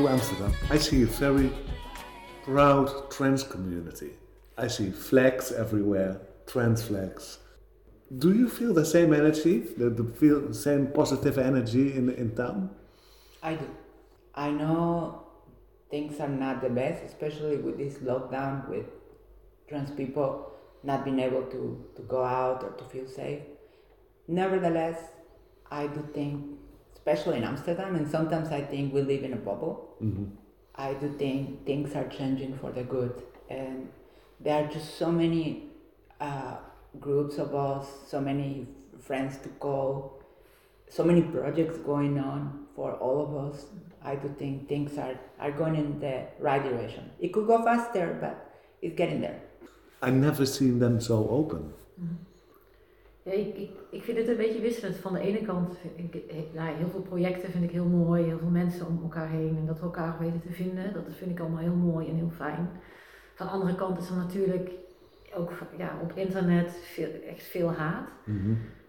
through 0.00 0.08
Amsterdam, 0.08 0.52
I 0.70 0.78
see 0.78 1.02
a 1.02 1.06
very 1.06 1.52
proud 2.42 3.10
trans 3.10 3.42
community. 3.42 4.12
I 4.56 4.66
see 4.66 4.90
flags 4.90 5.52
everywhere, 5.52 6.22
trans 6.46 6.82
flags. 6.82 7.38
Do 8.16 8.32
you 8.32 8.48
feel 8.48 8.72
the 8.72 8.84
same 8.86 9.12
energy, 9.12 9.58
the, 9.76 9.90
the 9.90 10.04
feel 10.04 10.40
the 10.40 10.54
same 10.54 10.86
positive 10.86 11.36
energy 11.38 11.94
in, 11.94 12.08
in 12.08 12.34
town? 12.34 12.70
I 13.42 13.54
do. 13.54 13.68
I 14.34 14.50
know 14.50 15.22
things 15.90 16.18
are 16.18 16.28
not 16.28 16.62
the 16.62 16.70
best, 16.70 17.04
especially 17.04 17.58
with 17.58 17.76
this 17.76 17.98
lockdown, 17.98 18.70
with 18.70 18.86
trans 19.68 19.90
people 19.90 20.50
not 20.82 21.04
being 21.04 21.20
able 21.20 21.42
to, 21.42 21.84
to 21.96 22.02
go 22.02 22.24
out 22.24 22.64
or 22.64 22.70
to 22.70 22.84
feel 22.84 23.06
safe. 23.06 23.42
Nevertheless, 24.26 24.98
I 25.70 25.88
do 25.88 26.08
think, 26.14 26.58
especially 27.10 27.38
in 27.38 27.44
Amsterdam, 27.44 27.96
and 27.96 28.08
sometimes 28.08 28.48
I 28.50 28.60
think 28.60 28.94
we 28.94 29.02
live 29.02 29.24
in 29.24 29.32
a 29.32 29.36
bubble. 29.36 29.96
I 30.76 30.94
do 30.94 31.08
think 31.18 31.66
things 31.66 31.94
are 31.94 32.08
changing 32.08 32.56
for 32.58 32.70
the 32.70 32.82
good, 32.82 33.22
and 33.48 33.88
there 34.38 34.64
are 34.64 34.68
just 34.68 34.96
so 34.96 35.10
many 35.10 35.64
uh, 36.20 36.56
groups 37.00 37.38
of 37.38 37.54
us, 37.54 37.86
so 38.06 38.20
many 38.20 38.68
friends 39.00 39.38
to 39.38 39.48
call, 39.64 40.22
so 40.88 41.02
many 41.04 41.22
projects 41.22 41.78
going 41.78 42.18
on 42.18 42.66
for 42.76 42.92
all 42.94 43.18
of 43.26 43.30
us. 43.44 43.66
I 44.02 44.14
do 44.14 44.34
think 44.38 44.68
things 44.68 44.96
are, 44.96 45.18
are 45.38 45.52
going 45.52 45.76
in 45.76 46.00
the 46.00 46.26
right 46.38 46.62
direction. 46.62 47.10
It 47.20 47.32
could 47.32 47.46
go 47.46 47.62
faster, 47.64 48.16
but 48.20 48.34
it's 48.80 48.96
getting 48.96 49.20
there. 49.20 49.40
I 50.00 50.10
never 50.10 50.46
seen 50.46 50.78
them 50.78 51.00
so 51.00 51.28
open. 51.28 51.74
Ja, 53.22 53.32
ik, 53.32 53.56
ik, 53.56 53.70
ik 53.90 54.02
vind 54.02 54.18
het 54.18 54.28
een 54.28 54.36
beetje 54.36 54.60
wisselend. 54.60 54.96
Van 54.96 55.12
de 55.12 55.20
ene 55.20 55.42
kant, 55.42 55.78
vind 55.78 56.14
ik, 56.14 56.24
nou, 56.54 56.74
heel 56.74 56.88
veel 56.88 57.02
projecten 57.02 57.50
vind 57.50 57.64
ik 57.64 57.70
heel 57.70 57.88
mooi, 57.88 58.24
heel 58.24 58.38
veel 58.38 58.48
mensen 58.48 58.86
om 58.86 59.00
elkaar 59.02 59.28
heen 59.28 59.56
en 59.56 59.66
dat 59.66 59.78
we 59.78 59.84
elkaar 59.84 60.16
weten 60.18 60.40
te 60.40 60.52
vinden. 60.52 60.92
Dat 60.92 61.02
vind 61.10 61.30
ik 61.30 61.40
allemaal 61.40 61.58
heel 61.58 61.74
mooi 61.74 62.08
en 62.08 62.14
heel 62.14 62.30
fijn. 62.30 62.68
Van 63.34 63.46
de 63.46 63.52
andere 63.52 63.74
kant 63.74 63.98
is 63.98 64.08
er 64.10 64.16
natuurlijk 64.16 64.70
ook 65.34 65.52
ja, 65.76 65.98
op 66.02 66.12
internet 66.14 66.70
veel, 66.70 67.08
echt 67.28 67.42
veel 67.42 67.72
haat. 67.72 68.08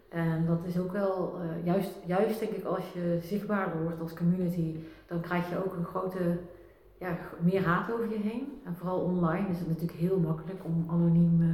En 0.08 0.46
dat 0.46 0.64
is 0.64 0.78
ook 0.78 0.92
wel, 0.92 1.40
eh, 1.40 1.66
juist, 1.66 1.90
juist 2.06 2.40
denk 2.40 2.52
ik 2.52 2.64
als 2.64 2.92
je 2.92 3.18
zichtbaarder 3.22 3.82
wordt 3.82 4.00
als 4.00 4.14
community, 4.14 4.76
dan 5.06 5.20
krijg 5.20 5.48
je 5.48 5.64
ook 5.64 5.76
een 5.76 5.84
grote, 5.84 6.38
ja, 6.98 7.18
meer 7.40 7.64
haat 7.64 7.92
over 7.92 8.08
je 8.08 8.18
heen. 8.18 8.60
En 8.64 8.76
vooral 8.76 9.00
online 9.00 9.48
is 9.48 9.58
het 9.58 9.68
natuurlijk 9.68 9.98
heel 9.98 10.18
makkelijk 10.18 10.64
om 10.64 10.86
anoniem 10.88 11.42
eh, 11.42 11.48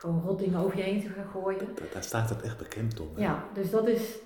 gewoon 0.00 0.22
rot 0.26 0.38
dingen 0.38 0.58
over 0.58 0.76
je 0.76 0.82
heen 0.82 1.00
te 1.02 1.08
gaan 1.08 1.26
gooien. 1.32 1.58
Da- 1.74 1.82
Daar 1.92 2.02
staat 2.02 2.28
het 2.30 2.42
echt 2.42 2.58
bekend 2.58 3.00
om. 3.00 3.08
hè? 3.14 3.22
Ja, 3.22 3.44
dus 3.54 3.70
dat 3.70 3.88
is. 3.88 4.18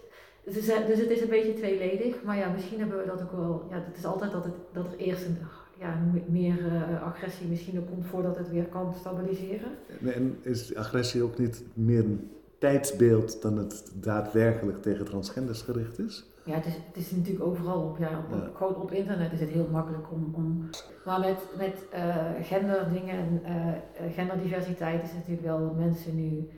Dus, 0.45 0.55
het 0.55 0.65
is- 0.69 0.87
dus 0.87 0.99
het 0.99 1.11
is 1.11 1.21
een 1.21 1.29
beetje 1.29 1.55
tweeledig, 1.55 2.23
maar 2.23 2.37
ja, 2.37 2.49
misschien 2.49 2.79
hebben 2.79 2.99
we 2.99 3.07
dat 3.07 3.23
ook 3.23 3.33
wel. 3.33 3.67
Ja, 3.71 3.77
het 3.89 3.97
is 3.97 4.05
altijd 4.05 4.33
dat, 4.33 4.45
het, 4.45 4.55
dat 4.73 4.85
er 4.93 4.97
eerst 4.99 5.25
een, 5.27 5.39
ja, 5.79 5.95
me- 6.13 6.23
meer 6.27 6.67
eh, 6.67 7.03
agressie 7.03 7.47
misschien 7.49 7.79
ook 7.79 7.87
komt 7.89 8.07
voordat 8.07 8.37
het 8.39 8.51
weer 8.51 8.65
kan 8.65 8.95
stabiliseren. 8.99 9.69
En- 10.03 10.15
En 10.15 10.39
is 10.43 10.75
agressie 10.75 11.23
ook 11.23 11.39
niet 11.39 11.63
meer 11.75 11.99
een 12.05 12.31
tijdsbeeld 12.59 13.43
dan 13.43 13.57
het 13.59 13.93
daadwerkelijk 13.95 14.83
tegen 14.83 15.05
transgenders 15.05 15.63
gericht 15.63 15.99
is? 15.99 16.25
Ja, 16.45 16.55
het 16.55 16.67
is, 16.67 16.75
het 16.75 16.97
is 16.97 17.11
natuurlijk 17.11 17.45
overal 17.45 17.81
op, 17.81 17.99
ja, 17.99 18.09
op, 18.19 18.39
Ja. 18.39 18.51
gewoon 18.55 18.77
op 18.77 18.91
internet 18.93 19.33
is 19.33 19.41
het 19.41 19.49
heel 19.49 19.69
makkelijk 19.71 20.07
om. 20.13 20.33
om 20.37 20.69
maar 21.05 21.21
met, 21.21 21.47
met 21.59 21.85
eh, 21.91 22.17
genderdingen 22.43 23.15
en 23.17 23.41
eh, 23.45 24.13
genderdiversiteit 24.15 25.03
is 25.03 25.09
het 25.09 25.19
natuurlijk 25.19 25.47
wel 25.47 25.59
dat 25.61 25.77
mensen 25.77 26.15
nu 26.17 26.49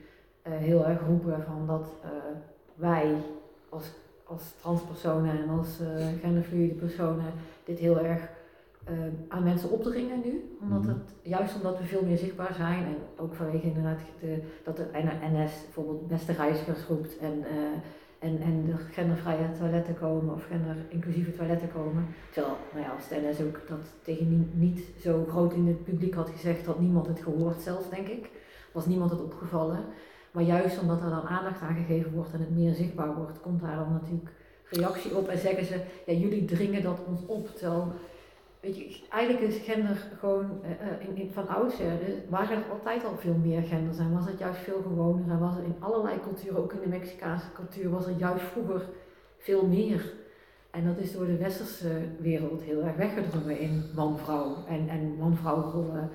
eh, 0.41 0.51
heel 0.55 0.85
erg 0.85 0.99
roepen 1.07 1.43
van 1.43 1.67
dat 1.67 1.87
wij 2.75 3.15
als, 3.69 3.91
als 4.23 4.53
transpersonen 4.61 5.43
en 5.43 5.49
als 5.49 5.79
genderfluide 6.21 6.73
personen 6.73 7.31
dit 7.63 7.79
heel 7.79 7.99
erg 7.99 8.29
aan 9.27 9.43
mensen 9.43 9.69
opdringen 9.69 10.21
nu. 10.25 10.57
Omdat 10.61 10.81
Mhm. 10.81 10.89
het, 10.89 11.13
juist 11.21 11.55
omdat 11.55 11.77
we 11.77 11.83
veel 11.83 12.03
meer 12.05 12.17
zichtbaar 12.17 12.53
zijn 12.53 12.85
en 12.85 12.95
ook 13.17 13.35
vanwege 13.35 13.65
inderdaad 13.67 13.99
de, 14.19 14.41
dat 14.63 14.77
de 14.77 14.85
NS 15.31 15.51
bijvoorbeeld 15.63 16.07
beste 16.07 16.31
reizigers 16.31 16.85
roept 16.85 17.17
en, 17.17 17.43
en, 18.19 18.41
en 18.41 18.65
er 18.71 18.79
gendervrije 18.91 19.51
toiletten 19.59 19.97
komen 19.99 20.33
of 20.33 20.45
genderinclusieve 20.45 21.35
toiletten 21.35 21.71
komen. 21.71 22.07
Terwijl, 22.31 22.55
nou 22.73 22.85
ja, 22.85 22.91
als 23.27 23.41
ook 23.41 23.61
dat 23.67 23.93
tegen 24.01 24.29
nie- 24.29 24.69
niet 24.69 24.85
zo 25.01 25.25
groot 25.29 25.53
in 25.53 25.67
het 25.67 25.83
publiek 25.83 26.13
had 26.13 26.29
gezegd, 26.29 26.65
had 26.65 26.79
niemand 26.79 27.07
het 27.07 27.21
gehoord 27.21 27.61
zelfs, 27.61 27.89
denk 27.89 28.07
ik. 28.07 28.29
Was 28.71 28.85
niemand 28.85 29.11
het 29.11 29.21
opgevallen. 29.21 29.79
Maar 30.31 30.43
juist 30.43 30.81
omdat 30.81 31.01
er 31.01 31.09
dan 31.09 31.27
aandacht 31.27 31.61
aan 31.61 31.75
gegeven 31.75 32.11
wordt 32.11 32.33
en 32.33 32.39
het 32.39 32.55
meer 32.55 32.73
zichtbaar 32.73 33.15
wordt, 33.15 33.41
komt 33.41 33.61
daar 33.61 33.75
dan 33.75 33.91
natuurlijk 33.91 34.31
reactie 34.69 35.15
op 35.15 35.27
en 35.27 35.37
zeggen 35.37 35.65
ze, 35.65 35.81
ja, 36.05 36.13
jullie 36.13 36.45
dringen 36.45 36.83
dat 36.83 36.99
ons 37.07 37.25
op. 37.25 37.47
Terwijl, 37.47 37.91
weet 38.59 38.77
je, 38.77 38.99
eigenlijk 39.09 39.43
is 39.43 39.63
gender 39.63 39.97
gewoon, 40.19 40.63
eh, 40.63 40.71
eh, 40.71 41.07
in, 41.07 41.15
in, 41.15 41.31
van 41.31 41.47
oudsher 41.47 41.99
waren 42.29 42.57
er 42.57 42.71
altijd 42.71 43.05
al 43.05 43.17
veel 43.17 43.37
meer 43.43 43.63
genders 43.63 43.97
en 43.97 44.13
was 44.13 44.25
het 44.25 44.39
juist 44.39 44.59
veel 44.59 44.81
gewoner 44.81 45.31
en 45.31 45.39
was 45.39 45.57
er 45.57 45.63
in 45.63 45.75
allerlei 45.79 46.19
culturen, 46.19 46.57
ook 46.57 46.73
in 46.73 46.79
de 46.79 46.87
Mexicaanse 46.87 47.51
cultuur, 47.53 47.89
was 47.89 48.05
er 48.05 48.17
juist 48.17 48.43
vroeger 48.43 48.81
veel 49.37 49.67
meer. 49.67 50.13
En 50.71 50.85
dat 50.85 50.97
is 50.97 51.11
door 51.11 51.25
de 51.25 51.37
westerse 51.37 52.01
wereld 52.19 52.61
heel 52.61 52.81
erg 52.81 52.95
weggedrongen 52.95 53.59
in 53.59 53.83
man-vrouw 53.95 54.65
en, 54.67 54.89
en 54.89 55.15
man-vrouw 55.19 55.61
rollen. 55.61 56.09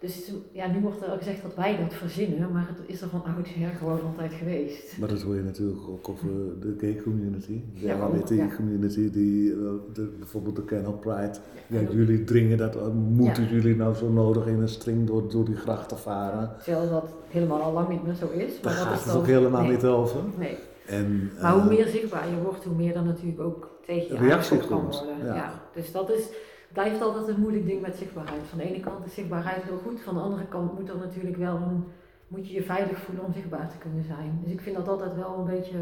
Dus 0.00 0.32
ja, 0.52 0.66
nu 0.66 0.80
wordt 0.80 1.02
er 1.02 1.18
gezegd 1.18 1.42
dat 1.42 1.54
wij 1.54 1.76
dat 1.76 1.94
verzinnen, 1.94 2.52
maar 2.52 2.68
het 2.68 2.88
is 2.88 3.00
er 3.00 3.08
van 3.08 3.22
oudsher 3.36 3.68
gewoon 3.78 4.02
altijd 4.02 4.32
geweest. 4.32 4.98
Maar 4.98 5.08
dat 5.08 5.22
hoor 5.22 5.34
je 5.34 5.42
natuurlijk 5.42 5.88
ook 5.88 6.08
over 6.08 6.28
de 6.60 6.74
gay 6.80 7.00
community, 7.02 7.60
de 7.74 7.86
Ja, 7.86 8.06
LGBT 8.06 8.28
ja. 8.28 8.48
community, 8.56 9.10
die, 9.10 9.52
eh, 9.52 9.58
de, 9.92 10.02
bijvoorbeeld 10.18 10.56
de 10.56 10.64
Kennel 10.64 10.92
Pride. 10.92 11.38
Ja, 11.66 11.80
jullie 11.90 12.24
dringen 12.24 12.58
dat, 12.58 12.76
eh, 12.76 12.86
moeten 13.08 13.48
jullie 13.48 13.76
nou 13.76 13.94
zo 13.94 14.08
nodig 14.08 14.46
in 14.46 14.60
een 14.60 14.68
string 14.68 15.06
door, 15.06 15.30
door 15.30 15.44
die 15.44 15.56
gracht 15.56 15.88
te 15.88 15.96
varen? 15.96 16.50
Terwijl 16.64 16.90
dat 16.90 17.14
helemaal 17.28 17.60
al 17.60 17.72
lang 17.72 17.88
niet 17.88 18.04
meer 18.04 18.14
zo 18.14 18.28
is. 18.28 18.60
Daar 18.60 18.74
Maar 18.74 18.74
dat 18.74 18.92
gaat 18.92 18.98
is 18.98 19.04
het 19.04 19.14
ook 19.14 19.26
helemaal 19.26 19.62
nee, 19.62 19.70
niet 19.70 19.84
over. 19.84 20.20
Nee. 20.38 20.56
En, 20.86 21.30
Maar 21.40 21.52
hoe 21.52 21.62
eh, 21.62 21.68
meer 21.68 21.86
zichtbaar 21.86 22.28
je 22.28 22.42
wordt, 22.42 22.64
hoe 22.64 22.76
meer 22.76 22.92
dan 22.94 23.04
natuurlijk 23.06 23.40
ook 23.40 23.70
tegen 23.86 24.14
je 24.14 24.20
Reactie 24.20 24.58
komt. 24.58 25.04
Ja. 25.24 25.62
Dus 25.74 25.92
dat 25.92 26.10
is, 26.10 26.28
blijft 26.72 27.00
altijd 27.00 27.28
een 27.28 27.40
moeilijk 27.40 27.66
ding 27.66 27.80
met 27.80 27.96
zichtbaarheid. 27.96 28.46
Van 28.48 28.58
de 28.58 28.64
ene 28.64 28.80
kant 28.80 29.06
is 29.06 29.14
zichtbaarheid 29.14 29.62
heel 29.62 29.78
goed, 29.78 30.00
van 30.00 30.14
de 30.14 30.20
andere 30.20 30.46
kant 30.46 30.78
moet 30.78 30.88
er 30.88 30.96
natuurlijk 30.96 31.36
wel 31.36 31.56
een, 31.56 31.84
moet 32.28 32.48
je 32.48 32.54
je 32.54 32.62
veilig 32.62 32.98
voelen 32.98 33.24
om 33.24 33.32
zichtbaar 33.32 33.68
te 33.68 33.78
kunnen 33.78 34.04
zijn. 34.04 34.40
Dus 34.42 34.52
ik 34.52 34.60
vind 34.60 34.76
dat 34.76 34.88
altijd 34.88 35.14
wel 35.14 35.38
een 35.38 35.46
beetje 35.46 35.78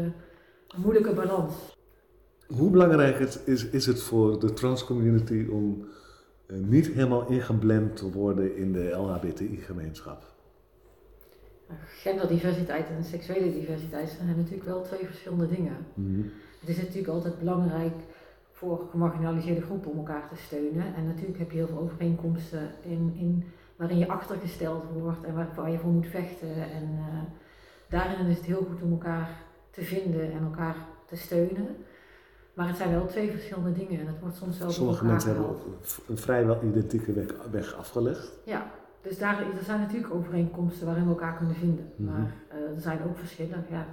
een 0.67 0.81
moeilijke 0.81 1.13
balans. 1.13 1.75
Hoe 2.47 2.69
belangrijk 2.69 3.19
het 3.19 3.41
is, 3.45 3.69
is 3.69 3.85
het 3.85 4.01
voor 4.01 4.39
de 4.39 4.53
trans 4.53 4.83
community 4.83 5.47
om 5.51 5.85
eh, 6.47 6.57
niet 6.57 6.87
helemaal 6.87 7.27
ingeblend 7.27 7.95
te 7.95 8.11
worden 8.11 8.55
in 8.55 8.73
de 8.73 8.89
LHBTI-gemeenschap? 8.89 10.35
Genderdiversiteit 11.85 12.87
en 12.89 13.03
seksuele 13.03 13.51
diversiteit 13.51 14.09
zijn 14.09 14.37
natuurlijk 14.37 14.65
wel 14.65 14.81
twee 14.81 15.05
verschillende 15.05 15.47
dingen. 15.47 15.77
Het 16.59 16.69
is 16.69 16.77
natuurlijk 16.77 17.07
altijd 17.07 17.39
belangrijk 17.39 17.93
voor 18.57 18.87
gemarginaliseerde 18.89 19.61
groepen 19.61 19.91
om 19.91 19.97
elkaar 19.97 20.27
te 20.27 20.35
steunen. 20.35 20.95
En 20.95 21.05
natuurlijk 21.05 21.39
heb 21.39 21.51
je 21.51 21.57
heel 21.57 21.67
veel 21.67 21.79
overeenkomsten 21.79 22.69
in, 22.81 23.13
in, 23.17 23.43
waarin 23.75 23.97
je 23.97 24.07
achtergesteld 24.07 24.83
wordt 24.93 25.23
en 25.23 25.33
waar, 25.33 25.47
waar 25.55 25.71
je 25.71 25.79
voor 25.79 25.91
moet 25.91 26.07
vechten. 26.07 26.55
En 26.55 26.97
eh, 26.97 27.21
daarin 27.89 28.25
is 28.25 28.37
het 28.37 28.45
heel 28.45 28.67
goed 28.69 28.81
om 28.81 28.91
elkaar 28.91 29.29
te 29.69 29.81
vinden 29.81 30.31
en 30.31 30.43
elkaar 30.43 30.75
te 31.05 31.15
steunen. 31.15 31.67
Maar 32.53 32.67
het 32.67 32.77
zijn 32.77 32.91
wel 32.91 33.05
twee 33.05 33.31
verschillende 33.31 33.71
dingen 33.71 33.99
en 33.99 34.07
het 34.07 34.19
wordt 34.19 34.35
soms 34.35 34.59
wel 34.59 34.69
Sommige 34.69 35.05
mensen 35.05 35.31
hebben 35.31 35.55
een 36.07 36.17
vrijwel 36.17 36.63
identieke 36.63 37.13
weg, 37.13 37.47
weg 37.51 37.75
afgelegd. 37.75 38.31
Ja, 38.45 38.71
dus 39.01 39.17
daar, 39.17 39.39
er 39.57 39.63
zijn 39.63 39.79
natuurlijk 39.79 40.13
overeenkomsten 40.13 40.85
waarin 40.85 41.03
we 41.03 41.09
elkaar 41.09 41.37
kunnen 41.37 41.55
vinden. 41.55 41.91
Mhm. 41.95 42.11
Maar 42.11 42.31
eh, 42.47 42.75
er 42.75 42.81
zijn 42.81 42.99
ook 43.03 43.17
verschillen, 43.17 43.65
ja. 43.69 43.85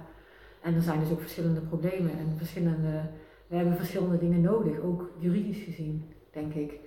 En 0.61 0.75
er 0.75 0.81
zijn 0.81 0.99
dus 0.99 1.11
ook 1.11 1.21
verschillende 1.21 1.61
problemen 1.61 2.11
en 2.11 2.33
verschillende, 2.37 3.01
we 3.47 3.55
hebben 3.55 3.75
verschillende 3.75 4.17
dingen 4.17 4.41
nodig, 4.41 4.79
ook 4.79 5.09
juridisch 5.17 5.63
gezien, 5.63 6.05
denk 6.31 6.53
ik. 6.53 6.79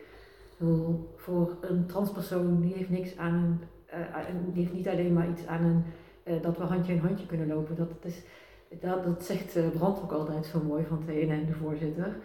Voor 1.17 1.57
een 1.61 1.87
transpersoon, 1.87 2.61
die 2.61 2.75
heeft 2.75 2.91
niks 2.91 3.17
aan 3.17 3.35
een, 3.35 3.61
eh, 3.87 4.25
die 4.53 4.63
heeft 4.63 4.75
niet 4.75 4.89
alleen 4.89 5.13
maar 5.13 5.31
iets 5.31 5.47
aan 5.47 5.65
een, 5.65 5.85
eh, 6.23 6.43
dat 6.43 6.59
we 6.59 6.65
handje 6.65 6.93
in 6.93 6.99
handje 6.99 7.27
kunnen 7.27 7.47
lopen. 7.47 7.77
Dat, 7.77 7.89
is, 8.03 8.23
dat, 8.81 9.05
dat 9.05 9.25
zegt 9.25 9.57
eh, 9.57 9.69
Brand 9.69 10.03
ook 10.03 10.13
altijd 10.13 10.47
zo 10.47 10.63
mooi 10.63 10.85
van 10.85 11.05
TNN, 11.05 11.47
de 11.47 11.55
voorzitter. 11.61 12.17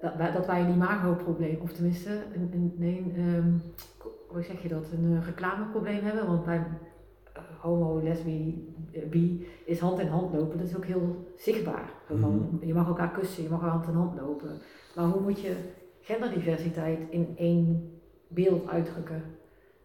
Dat, 0.00 0.32
dat 0.32 0.46
wij 0.46 0.60
een 0.60 0.72
imagoprobleem, 0.72 1.58
of 1.60 1.72
tenminste, 1.72 2.10
een, 2.34 2.50
een, 2.52 2.74
nee, 2.76 3.12
ehm, 3.16 3.52
hoe 4.28 4.42
zeg 4.42 4.62
je 4.62 4.68
dat, 4.68 4.86
een 4.92 5.24
reclameprobleem 5.24 6.04
hebben. 6.04 6.26
Want 6.26 6.44
bij 6.44 6.66
homo, 7.60 8.02
lesbi, 8.02 8.69
bi 9.10 9.46
is 9.64 9.78
hand 9.78 9.98
in 10.00 10.06
hand 10.08 10.34
lopen. 10.34 10.58
Dat 10.58 10.66
is 10.66 10.76
ook 10.76 10.84
heel 10.84 11.32
zichtbaar. 11.36 11.90
Van, 12.20 12.58
Je 12.60 12.74
mag 12.74 12.86
elkaar 12.86 13.10
kussen, 13.10 13.42
je 13.42 13.48
mag 13.48 13.60
hand 13.60 13.86
in 13.86 13.94
hand 13.94 14.20
lopen. 14.20 14.50
Maar 14.96 15.04
hoe 15.04 15.20
moet 15.20 15.40
je 15.40 15.54
genderdiversiteit 16.00 16.98
in 17.10 17.34
één 17.36 17.90
beeld 18.28 18.68
uitdrukken? 18.68 19.22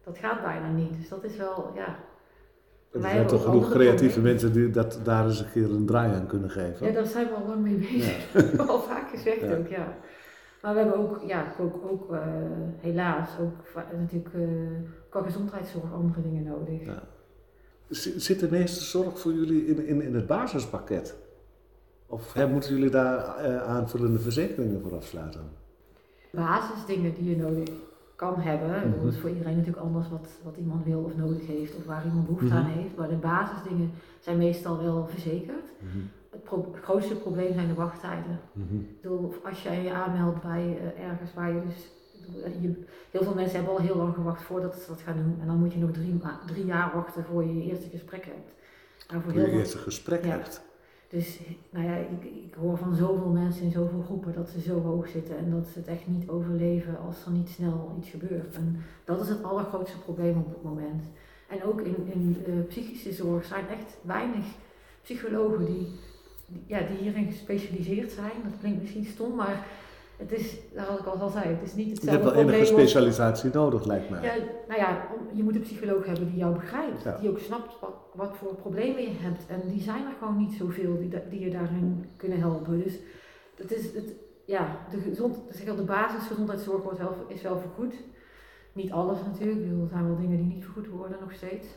Dat 0.04 0.18
gaat 0.18 0.42
bijna 0.42 0.70
niet. 0.70 0.96
Dus 0.96 1.08
dat 1.08 1.24
is 1.24 1.36
wel, 1.36 1.70
ja. 1.74 1.96
Er 2.92 3.00
zijn 3.00 3.14
hebben 3.16 3.32
toch 3.32 3.44
genoeg 3.44 3.70
creatieve 3.70 4.12
problemen. 4.20 4.30
mensen 4.30 4.52
die 4.52 4.70
dat 4.70 5.00
daar 5.04 5.24
eens 5.24 5.40
een 5.40 5.50
keer 5.52 5.70
een 5.70 5.86
draai 5.86 6.14
aan 6.14 6.26
kunnen 6.26 6.50
geven. 6.50 6.86
Ja, 6.86 6.92
daar 6.92 7.06
zijn 7.06 7.26
we 7.26 7.32
al 7.34 7.46
lang 7.46 7.60
mee 7.62 7.74
bezig. 7.76 8.34
al 8.68 8.80
vaak 8.80 9.08
gezegd 9.10 9.40
Ja. 9.40 9.56
ook, 9.56 9.66
ja. 9.68 9.96
Maar 10.62 10.74
we 10.74 10.80
hebben 10.80 10.98
ook, 10.98 11.20
ja, 11.26 11.44
ook, 11.60 11.74
ook 11.90 12.12
eh, 12.12 12.20
helaas 12.78 13.28
ook 13.40 13.84
natuurlijk 13.96 14.34
eh, 14.34 14.42
qua 15.08 15.22
gezondheidszorg 15.22 15.92
andere 15.92 16.22
dingen 16.22 16.42
nodig. 16.42 16.84
Ja. 16.84 17.02
Zit 17.90 18.40
de 18.40 18.48
meeste 18.50 18.84
zorg 18.84 19.18
voor 19.18 19.32
jullie 19.32 19.66
in, 19.66 19.86
in, 19.86 20.02
in 20.02 20.14
het 20.14 20.26
basispakket? 20.26 21.14
Of 22.06 22.32
hè, 22.32 22.46
moeten 22.48 22.74
jullie 22.74 22.90
daar 22.90 23.36
eh, 23.36 23.62
aanvullende 23.62 24.18
verzekeringen 24.18 24.80
voor 24.82 24.94
afsluiten? 24.96 25.40
basisdingen 26.32 27.14
die 27.14 27.30
je 27.30 27.36
nodig 27.36 27.68
kan 28.16 28.40
hebben. 28.40 28.68
Mhm. 28.90 29.04
Het 29.06 29.14
is 29.14 29.20
voor 29.20 29.30
iedereen 29.30 29.56
natuurlijk 29.56 29.84
anders 29.84 30.08
wat, 30.08 30.28
wat 30.42 30.56
iemand 30.56 30.84
wil 30.84 31.00
of 31.00 31.16
nodig 31.16 31.46
heeft 31.46 31.76
of 31.76 31.84
waar 31.84 32.04
iemand 32.06 32.26
behoefte 32.26 32.54
aan 32.54 32.62
Mhm. 32.70 32.78
heeft. 32.78 32.96
Maar 32.96 33.08
de 33.08 33.14
basisdingen 33.14 33.90
zijn 34.20 34.38
meestal 34.38 34.82
wel 34.82 35.06
verzekerd. 35.06 35.64
Het, 36.30 36.42
pro- 36.44 36.68
het 36.72 36.84
grootste 36.84 37.14
probleem 37.14 37.52
zijn 37.52 37.68
de 37.68 37.74
wachttijden. 37.74 38.38
Ik 38.70 39.00
bedoel, 39.02 39.34
als 39.44 39.62
jij 39.62 39.82
je 39.82 39.92
aanmeldt 39.92 40.42
bij 40.42 40.78
eh, 40.96 41.04
ergens 41.10 41.34
waar 41.34 41.52
je 41.54 41.60
dus. 41.66 41.90
Eh, 42.44 42.50
heel 43.10 43.22
veel 43.22 43.34
mensen 43.34 43.56
hebben 43.56 43.72
al 43.76 43.80
heel 43.82 43.96
lang 43.96 44.14
gewacht 44.14 44.42
voordat 44.42 44.74
ze 44.74 44.86
dat 44.88 45.00
gaan 45.00 45.16
doen. 45.16 45.36
En 45.40 45.46
dan 45.46 45.58
moet 45.58 45.72
je 45.72 45.78
nog 45.78 45.90
drie, 45.90 46.20
drie 46.46 46.64
jaar 46.66 46.90
wachten 46.94 47.24
voor 47.24 47.44
je 47.44 47.56
je 47.56 47.70
eerste 47.70 47.88
gesprek 47.90 48.24
hebt. 48.24 48.54
Voor 49.24 49.32
je 49.34 49.50
eerste 49.50 49.78
gesprek 49.78 50.24
Ja. 50.24 50.30
hebt. 50.30 50.60
dus 51.08 51.40
nou 51.70 51.84
ja, 51.86 51.96
ik, 51.96 52.24
ik 52.24 52.54
hoor 52.60 52.76
van 52.78 52.94
zoveel 52.94 53.28
mensen 53.30 53.62
in 53.64 53.70
zoveel 53.70 54.02
groepen 54.02 54.34
dat 54.34 54.48
ze 54.48 54.60
zo 54.60 54.80
hoog 54.80 55.08
zitten 55.08 55.38
en 55.38 55.50
dat 55.50 55.66
ze 55.72 55.78
het 55.78 55.88
echt 55.88 56.06
niet 56.06 56.28
overleven 56.28 56.98
als 57.06 57.24
er 57.24 57.30
niet 57.32 57.48
snel 57.48 57.94
iets 57.98 58.10
gebeurt. 58.10 58.54
En 58.56 58.76
dat 59.04 59.20
is 59.20 59.28
het 59.28 59.42
allergrootste 59.42 59.98
probleem 59.98 60.36
op 60.36 60.48
het 60.54 60.62
moment. 60.62 61.02
En 61.48 61.62
ook 61.64 61.80
in, 61.80 61.96
in 62.12 62.36
eh, 62.46 62.52
psychische 62.68 63.12
zorg 63.12 63.44
zijn 63.44 63.68
echt 63.68 63.96
weinig 64.02 64.44
psychologen 65.02 65.64
die, 65.66 65.76
die- 66.46 66.62
ja, 66.66 66.80
die 66.80 66.96
hierin 66.96 67.26
gespecialiseerd 67.26 68.12
zijn. 68.12 68.32
Dat 68.44 68.52
klinkt 68.60 68.80
misschien 68.80 69.04
stom, 69.04 69.34
maar 69.34 69.66
het 70.16 70.32
is, 70.32 70.56
daar 70.74 70.86
had 70.86 70.98
ik 70.98 71.06
al 71.06 71.16
al 71.16 71.28
zei, 71.28 71.48
het 71.48 71.62
is 71.62 71.74
niet 71.74 71.86
Je 71.86 71.92
hetzelfde 71.92 72.22
hebt 72.22 72.34
wel 72.34 72.44
enige 72.44 72.64
specialisatie 72.64 73.50
nodig, 73.52 73.84
lijkt 73.84 74.10
mij. 74.10 74.22
Ja, 74.22 74.34
nou 74.68 74.80
ja, 74.80 75.06
je 75.32 75.42
moet 75.42 75.54
een 75.54 75.60
psycholoog 75.60 76.06
hebben 76.06 76.26
die 76.26 76.36
jou 76.36 76.54
begrijpt. 76.54 77.02
Ja. 77.02 77.16
Die 77.20 77.30
ook 77.30 77.38
snapt 77.38 77.80
wat, 77.80 77.94
wat 78.14 78.36
voor 78.36 78.54
problemen 78.54 79.02
je 79.02 79.12
hebt. 79.12 79.46
En 79.46 79.60
die 79.68 79.82
zijn 79.82 80.04
er 80.04 80.12
gewoon 80.18 80.36
niet 80.36 80.52
zoveel 80.52 80.98
die, 81.30 81.40
je 81.40 81.50
daarin 81.50 82.06
kunnen 82.16 82.38
helpen. 82.38 82.82
Dus 82.82 82.94
het 83.54 83.72
is, 83.72 83.94
het, 83.94 84.14
ja, 84.44 84.76
de, 84.90 85.00
gezond, 85.00 85.38
de 85.76 85.82
basisgezondheidszorg 85.82 86.82
wordt 86.82 86.98
wel, 86.98 87.14
is 87.28 87.42
wel 87.42 87.58
vergoed. 87.58 87.94
Niet 88.72 88.92
alles 88.92 89.18
natuurlijk. 89.24 89.60
Er 89.82 89.88
zijn 89.88 90.06
wel 90.06 90.16
dingen 90.16 90.36
die 90.36 90.54
niet 90.54 90.64
vergoed 90.64 90.88
worden 90.88 91.16
nog 91.20 91.32
steeds. 91.32 91.68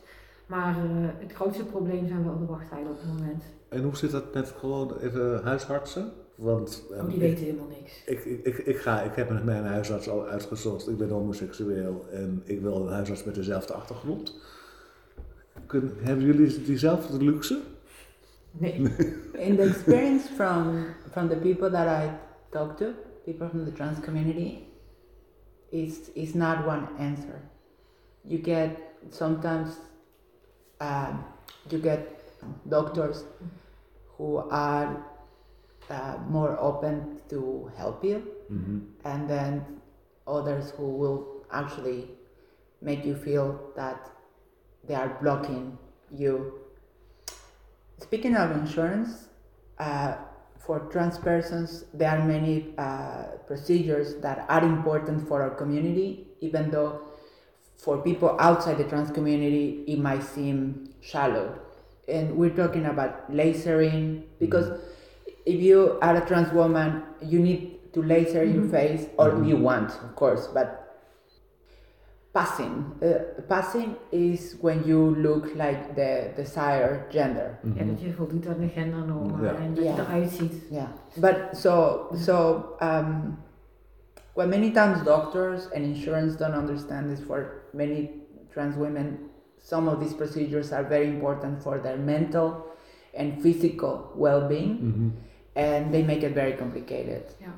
Maar 0.46 0.76
eh, 0.76 1.08
het 1.20 1.34
grootste 1.34 1.66
probleem 1.66 2.08
zijn 2.08 2.24
wel 2.24 2.40
de 2.40 2.46
wachttijden 2.46 2.92
op 2.92 3.00
het 3.00 3.20
moment. 3.20 3.44
En 3.70 3.84
hoe 3.84 3.96
zit 3.96 4.12
dat 4.12 4.34
met 4.34 4.50
gewoon 4.60 4.98
even 4.98 5.44
huisartsen? 5.44 6.12
Want 6.40 6.84
Oh, 6.90 6.98
ehm, 6.98 7.06
die 7.06 7.16
ik- 7.16 7.22
weten 7.22 7.44
helemaal 7.44 7.68
niks. 7.68 8.04
Ik, 8.06 8.26
ik, 8.26 8.46
ik, 8.46 8.58
ik, 8.58 8.78
ga, 8.78 9.02
ik 9.02 9.16
heb 9.16 9.30
met 9.30 9.44
mijn 9.44 9.64
huisarts 9.64 10.10
al 10.10 10.26
uitgezocht. 10.28 10.88
Ik 10.90 10.98
ben 10.98 11.10
homoseksueel 11.10 12.06
en 12.12 12.42
ik 12.46 12.62
wil 12.62 12.76
een 12.88 12.94
huisarts 12.94 13.24
met 13.24 13.36
dezelfde 13.36 13.74
achtergrond. 13.74 14.36
Kun, 15.66 15.92
hebben 16.00 16.26
jullie 16.26 16.64
diezelfde 16.64 17.24
luxe? 17.24 17.62
Nee. 18.52 18.74
In 19.48 19.56
the 19.56 19.62
experience 19.64 20.28
from 20.34 20.86
from 21.12 21.28
the 21.28 21.36
people 21.36 21.70
that 21.72 22.04
I 22.04 22.10
talk 22.50 22.78
to, 22.78 22.86
people 23.26 23.48
from 23.50 23.66
the 23.66 23.72
trans 23.74 24.00
community, 24.00 24.58
is 25.70 26.12
is 26.14 26.34
not 26.34 26.66
one 26.66 26.88
answer. 26.98 27.42
You 28.22 28.44
get 28.44 28.70
sometimes 29.10 29.70
um, 30.82 31.24
you 31.68 31.82
get 31.82 32.00
doctors 32.64 33.24
who 34.18 34.38
are 34.50 34.88
uh, 35.90 36.18
more 36.28 36.58
open 36.60 37.20
to 37.30 37.72
help 37.78 38.04
you, 38.04 38.24
and 39.06 39.30
then 39.30 39.66
others 40.28 40.72
who 40.78 40.88
will 40.90 41.46
actually 41.52 42.08
make 42.82 43.04
you 43.06 43.16
feel 43.16 43.60
that 43.76 44.10
they 44.88 44.96
are 44.96 45.18
blocking 45.22 45.78
you. 46.16 46.54
Speaking 47.98 48.36
of 48.36 48.52
insurance, 48.52 49.28
uh, 49.80 50.16
for 50.60 50.80
trans 50.92 51.18
persons, 51.18 51.86
there 51.94 52.10
are 52.10 52.24
many 52.24 52.74
uh, 52.78 53.24
procedures 53.48 54.16
that 54.22 54.46
are 54.50 54.64
important 54.64 55.28
for 55.28 55.42
our 55.42 55.50
community, 55.50 56.28
even 56.42 56.70
though 56.70 57.02
for 57.76 57.98
people 57.98 58.36
outside 58.40 58.78
the 58.78 58.84
trans 58.84 59.10
community 59.10 59.84
it 59.88 59.98
might 60.00 60.22
seem 60.22 60.94
shallow. 61.02 61.58
And 62.08 62.36
we're 62.36 62.56
talking 62.56 62.86
about 62.86 63.32
lasering 63.32 64.24
because 64.40 64.80
if 65.54 65.60
you 65.62 65.98
are 66.02 66.16
a 66.18 66.26
trans 66.26 66.52
woman, 66.54 66.90
you 67.22 67.40
need 67.40 67.60
to 67.94 68.02
laser 68.02 68.44
your 68.44 68.68
face, 68.70 69.08
or 69.18 69.28
you 69.44 69.58
want, 69.58 69.90
of 70.04 70.12
course, 70.16 70.48
but 70.54 70.68
passing. 72.34 72.86
Uh, 73.02 73.42
passing 73.48 73.96
is 74.12 74.56
when 74.62 74.84
you 74.84 75.16
look 75.16 75.46
like 75.56 75.96
the 75.96 76.32
desired 76.36 77.10
gender. 77.12 77.58
Ja, 77.76 77.84
dat 77.84 78.02
je 78.02 78.12
voldoet 78.14 78.48
aan 78.48 78.60
de 78.60 78.68
gendernormen 78.68 79.44
Ja. 79.44 79.56
en 79.56 79.74
dat 79.74 79.84
Ja. 79.84 79.96
je 79.96 80.02
eruit 80.02 80.30
ziet. 80.32 80.54
Yeah, 80.70 80.88
but 81.20 81.36
so 81.52 82.08
so 82.16 82.66
um, 82.82 83.38
what 84.36 84.48
many 84.48 84.72
times 84.72 85.04
doctors 85.04 85.66
and 85.74 85.84
insurance 85.84 86.38
don't 86.38 86.56
understand 86.56 87.12
is 87.12 87.20
for 87.20 87.64
many 87.74 88.10
trans 88.54 88.76
women, 88.76 89.18
some 89.58 89.90
of 89.90 90.00
these 90.00 90.16
procedures 90.16 90.72
are 90.72 90.88
very 90.88 91.08
important 91.08 91.62
for 91.62 91.82
their 91.82 91.98
mental 91.98 92.54
and 93.18 93.42
physical 93.42 94.12
well-being, 94.16 95.12
and 95.56 95.94
they 95.94 96.04
make 96.04 96.24
it 96.24 96.34
very 96.34 96.54
complicated. 96.54 97.24
Ja. 97.40 97.52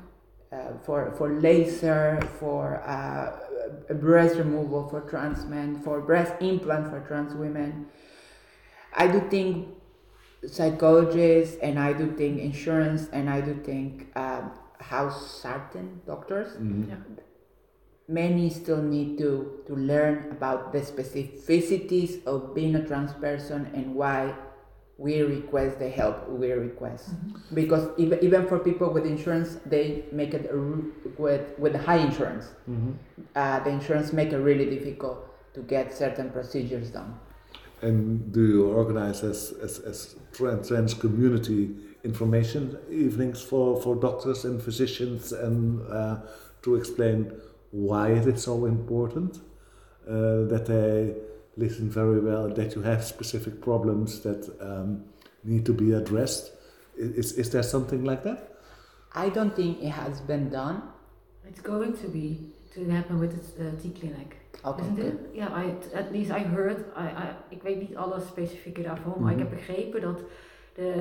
Uh, 0.52 0.76
for 0.84 1.10
for 1.16 1.40
laser, 1.40 2.20
for 2.38 2.82
uh, 2.86 3.32
breast 3.94 4.36
removal 4.36 4.86
for 4.88 5.00
trans 5.00 5.46
men, 5.46 5.80
for 5.80 6.00
breast 6.00 6.34
implant 6.40 6.90
for 6.90 7.00
trans 7.08 7.34
women. 7.34 7.86
I 8.94 9.06
do 9.06 9.20
think 9.30 9.68
psychologists 10.46 11.56
and 11.62 11.78
I 11.78 11.92
do 11.92 12.12
think 12.12 12.40
insurance 12.40 13.08
and 13.12 13.30
I 13.30 13.40
do 13.40 13.54
think 13.64 14.08
um, 14.16 14.50
house 14.78 15.40
certain 15.40 16.02
doctors. 16.06 16.48
Ja. 16.60 16.96
Many 18.08 18.50
still 18.50 18.82
need 18.82 19.16
to, 19.18 19.62
to 19.66 19.74
learn 19.74 20.32
about 20.32 20.72
the 20.72 20.80
specificities 20.80 22.22
of 22.26 22.54
being 22.54 22.74
a 22.74 22.84
trans 22.84 23.12
person 23.14 23.70
and 23.72 23.94
why 23.94 24.34
we 25.02 25.20
request 25.22 25.80
the 25.80 25.90
help 26.00 26.28
we 26.28 26.52
request. 26.52 27.10
Because 27.52 27.84
even, 27.98 28.18
even 28.22 28.46
for 28.46 28.58
people 28.60 28.88
with 28.92 29.04
insurance, 29.04 29.58
they 29.66 30.04
make 30.12 30.32
it 30.32 30.44
with, 31.18 31.58
with 31.58 31.74
high 31.74 32.00
insurance. 32.08 32.46
Uh, 33.34 33.58
the 33.64 33.70
insurance 33.70 34.12
make 34.12 34.30
it 34.32 34.38
really 34.38 34.68
difficult 34.76 35.18
to 35.54 35.60
get 35.74 35.92
certain 35.92 36.30
procedures 36.30 36.90
done. 36.90 37.18
And 37.80 38.32
do 38.32 38.42
you 38.46 38.70
organize 38.70 39.24
as, 39.24 39.52
as, 39.60 39.80
as 39.80 40.14
trans, 40.32 40.68
trans 40.68 40.94
community 40.94 41.74
information 42.04 42.78
evenings 42.88 43.42
for, 43.42 43.82
for 43.82 43.96
doctors 43.96 44.44
and 44.44 44.62
physicians 44.62 45.32
and 45.32 45.84
uh, 45.90 46.18
to 46.62 46.76
explain 46.76 47.32
why 47.72 48.10
it 48.10 48.26
is 48.28 48.42
so 48.42 48.66
important 48.66 49.40
uh, 50.06 50.46
that 50.52 50.64
they 50.66 51.16
listen 51.56 51.90
very 51.90 52.20
well, 52.20 52.52
that 52.54 52.74
you 52.74 52.82
have 52.84 53.02
specific 53.04 53.60
problems 53.60 54.20
that 54.20 54.48
um, 54.60 55.04
need 55.42 55.64
to 55.64 55.72
be 55.74 55.92
addressed? 55.94 56.52
Is, 56.96 57.32
is 57.32 57.50
there 57.50 57.62
something 57.64 58.04
like 58.04 58.22
that? 58.22 58.38
I 59.14 59.30
don't 59.30 59.54
think 59.54 59.80
it 59.82 59.90
has 59.92 60.20
been 60.26 60.48
done. 60.50 60.82
It's 61.48 61.60
going 61.62 61.92
to 61.98 62.08
be 62.08 62.36
to 62.74 62.90
happen 62.90 63.18
with 63.18 63.56
the 63.56 63.66
uh, 63.66 63.70
T-clinic. 63.82 64.36
Okay, 64.64 64.82
Isn't 64.82 64.96
good. 64.96 65.06
it? 65.06 65.18
Ja, 65.34 65.48
I, 65.62 65.74
at 65.94 66.10
least 66.12 66.30
I 66.30 66.38
heard, 66.44 66.78
I, 66.96 67.04
I, 67.06 67.34
ik 67.48 67.62
weet 67.62 67.80
niet 67.80 67.96
alle 67.96 68.20
specifieke 68.20 68.82
daarvan, 68.82 69.14
maar 69.20 69.32
ik 69.32 69.38
Mhm. 69.38 69.46
heb 69.46 69.56
begrepen 69.56 70.00
dat 70.00 70.20
de, 70.74 70.92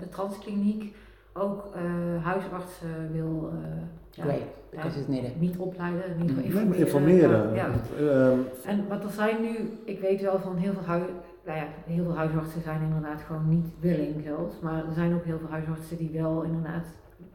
de 0.00 0.08
transkliniek 0.08 0.94
ook 1.32 1.68
eh, 1.74 2.24
huisartsen 2.24 3.12
wil 3.12 3.50
eh, 3.52 3.82
ja, 4.10 4.22
Great, 4.22 4.40
because 4.70 4.94
ja, 4.94 4.98
it's 5.00 5.08
needed. 5.08 5.40
niet 5.40 5.56
opleiden, 5.56 6.02
niet 6.18 6.30
Mhm. 6.36 6.40
informeren. 6.44 6.78
Informeren. 6.86 7.54
Ja, 7.54 7.66
ja. 7.98 8.30
Ehm, 8.30 8.38
En 8.64 8.88
wat 8.88 9.04
er 9.04 9.10
zijn 9.10 9.40
nu, 9.42 9.56
ik 9.84 10.00
weet 10.00 10.20
wel 10.20 10.38
van 10.38 10.56
heel 10.56 10.72
veel, 10.72 10.84
hui, 10.84 11.02
nou 11.46 11.58
ja, 11.58 11.66
heel 11.86 12.04
veel 12.04 12.16
huisartsen 12.16 12.62
zijn 12.62 12.82
inderdaad 12.82 13.20
gewoon 13.20 13.48
niet 13.48 13.66
willing 13.80 14.22
zelfs. 14.24 14.60
Maar 14.60 14.84
er 14.86 14.92
zijn 14.94 15.14
ook 15.14 15.24
heel 15.24 15.38
veel 15.38 15.48
huisartsen 15.50 15.96
die 15.96 16.10
wel 16.12 16.42
inderdaad 16.42 16.86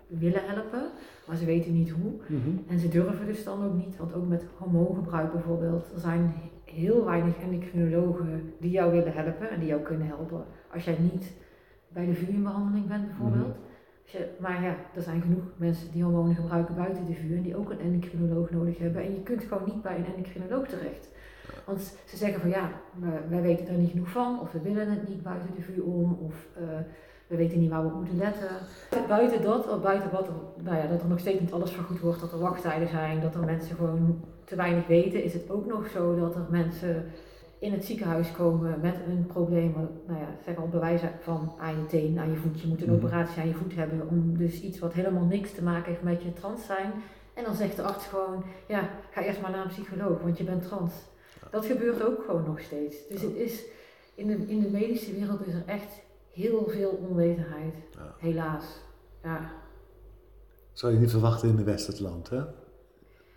willen 0.07 0.41
helpen, 0.45 0.81
maar 1.27 1.35
ze 1.35 1.45
weten 1.45 1.73
niet 1.73 1.89
hoe. 1.89 2.11
En 2.67 2.79
ze 2.79 2.87
durven 2.89 3.25
dus 3.25 3.43
dan 3.43 3.63
ook 3.65 3.73
niet, 3.73 3.97
want 3.97 4.13
ook 4.13 4.27
met 4.27 4.45
hormoongebruik 4.57 5.31
bijvoorbeeld, 5.33 5.91
er 5.93 5.99
zijn 5.99 6.33
heel 6.63 7.05
weinig 7.05 7.33
endocrinologen 7.41 8.53
die 8.59 8.71
jou 8.71 8.91
willen 8.91 9.13
helpen 9.13 9.49
en 9.49 9.59
die 9.59 9.67
jou 9.67 9.81
kunnen 9.81 10.07
helpen. 10.07 10.43
Als 10.73 10.83
jij 10.85 10.97
niet 10.99 11.31
bij 11.87 12.05
de 12.05 12.13
vuurbehandeling 12.13 12.87
bent 12.87 13.07
bijvoorbeeld. 13.07 13.55
Je- 13.55 13.73
maar 14.37 14.63
ja, 14.63 14.75
er 14.95 15.01
zijn 15.01 15.21
genoeg 15.21 15.43
mensen 15.57 15.91
die 15.91 16.03
hormonen 16.03 16.35
gebruiken 16.35 16.75
buiten 16.75 17.05
de 17.05 17.13
vuur 17.13 17.35
en 17.35 17.43
die 17.43 17.57
ook 17.57 17.69
een 17.69 17.79
endocrinoloog 17.79 18.49
nodig 18.49 18.77
hebben. 18.77 19.03
En 19.03 19.13
je 19.13 19.23
kunt 19.23 19.43
gewoon 19.43 19.63
niet 19.65 19.81
bij 19.81 19.97
een 19.97 20.05
endocrinoloog 20.05 20.67
terecht. 20.67 21.09
Want 21.65 21.95
ze 22.05 22.17
zeggen 22.17 22.41
van 22.41 22.49
ja, 22.49 22.71
wij, 23.29 23.41
weten 23.41 23.67
er 23.67 23.77
niet 23.77 23.89
genoeg 23.89 24.09
van, 24.09 24.39
of 24.39 24.51
we 24.51 24.61
willen 24.61 24.89
het 24.89 25.07
niet 25.07 25.23
buiten 25.23 25.49
de 25.55 25.61
vuur 25.61 25.83
om, 25.83 26.17
of 26.21 26.47
eh, 26.55 26.63
we 27.27 27.35
weten 27.35 27.59
niet 27.59 27.69
waar 27.69 27.81
we 27.81 27.87
op 27.87 27.95
moeten 27.95 28.17
letten. 28.17 28.49
Buiten 29.07 29.41
dat, 29.41 29.69
of 29.69 29.81
buiten 29.81 30.11
wat 30.11 30.29
nou 30.63 30.77
ja, 30.77 30.87
dat 30.87 31.01
er 31.01 31.07
nog 31.07 31.19
steeds 31.19 31.39
niet 31.39 31.51
alles 31.51 31.71
vergoed 31.71 31.99
wordt, 31.99 32.19
dat 32.19 32.31
er 32.31 32.39
wachttijden 32.39 32.87
zijn, 32.87 33.21
dat 33.21 33.35
er 33.35 33.43
mensen 33.43 33.75
gewoon 33.75 34.23
te 34.43 34.55
weinig 34.55 34.87
weten, 34.87 35.23
is 35.23 35.33
het 35.33 35.49
ook 35.49 35.65
nog 35.65 35.87
zo 35.87 36.19
dat 36.19 36.35
er 36.35 36.45
mensen 36.49 37.05
in 37.65 37.71
het 37.73 37.85
ziekenhuis 37.85 38.31
komen 38.31 38.79
met 38.81 38.95
een 39.07 39.25
probleem, 39.25 39.73
nou 40.07 40.19
ja, 40.19 40.27
zeg 40.45 40.57
al 40.57 40.67
bewijzen 40.67 41.11
van 41.21 41.53
aan 41.59 41.79
je 41.79 41.85
teen, 41.85 42.19
aan 42.19 42.29
je 42.29 42.35
voet. 42.35 42.61
Je 42.61 42.67
moet 42.67 42.81
een 42.81 42.93
Mhm. 42.93 42.95
operatie 43.05 43.41
aan 43.41 43.47
je 43.47 43.53
voet 43.53 43.75
hebben 43.75 44.09
om 44.09 44.37
dus 44.37 44.61
iets 44.61 44.79
wat 44.79 44.93
helemaal 44.93 45.25
niks 45.25 45.51
te 45.53 45.63
maken 45.63 45.89
heeft 45.91 46.03
met 46.03 46.23
je 46.23 46.33
trans 46.33 46.65
zijn. 46.65 46.91
En 47.33 47.43
dan 47.43 47.55
zegt 47.55 47.75
de 47.75 47.81
arts 47.83 48.05
gewoon, 48.05 48.43
ja, 48.67 48.89
ga 49.11 49.21
eerst 49.23 49.41
maar 49.41 49.51
naar 49.51 49.61
een 49.65 49.67
psycholoog, 49.71 50.21
want 50.21 50.37
je 50.37 50.43
bent 50.43 50.63
trans. 50.63 50.93
Dat 51.51 51.65
gebeurt 51.65 52.03
ook 52.03 52.23
gewoon 52.25 52.43
nog 52.45 52.59
steeds. 52.59 53.07
Dus 53.09 53.21
het 53.21 53.35
is, 53.35 53.63
in 54.15 54.27
de, 54.27 54.33
in 54.47 54.59
de 54.59 54.69
medische 54.69 55.13
wereld 55.13 55.47
is 55.47 55.53
er 55.53 55.63
echt 55.65 56.01
heel 56.33 56.65
veel 56.67 56.89
onwetendheid. 57.09 57.75
Helaas. 58.19 58.63
Ja. 59.23 59.51
zou 60.73 60.93
je 60.93 60.99
niet 60.99 61.11
verwachten 61.11 61.49
in 61.49 61.57
een 61.57 61.63
westers 61.65 61.99
land, 61.99 62.29
hè? 62.29 62.41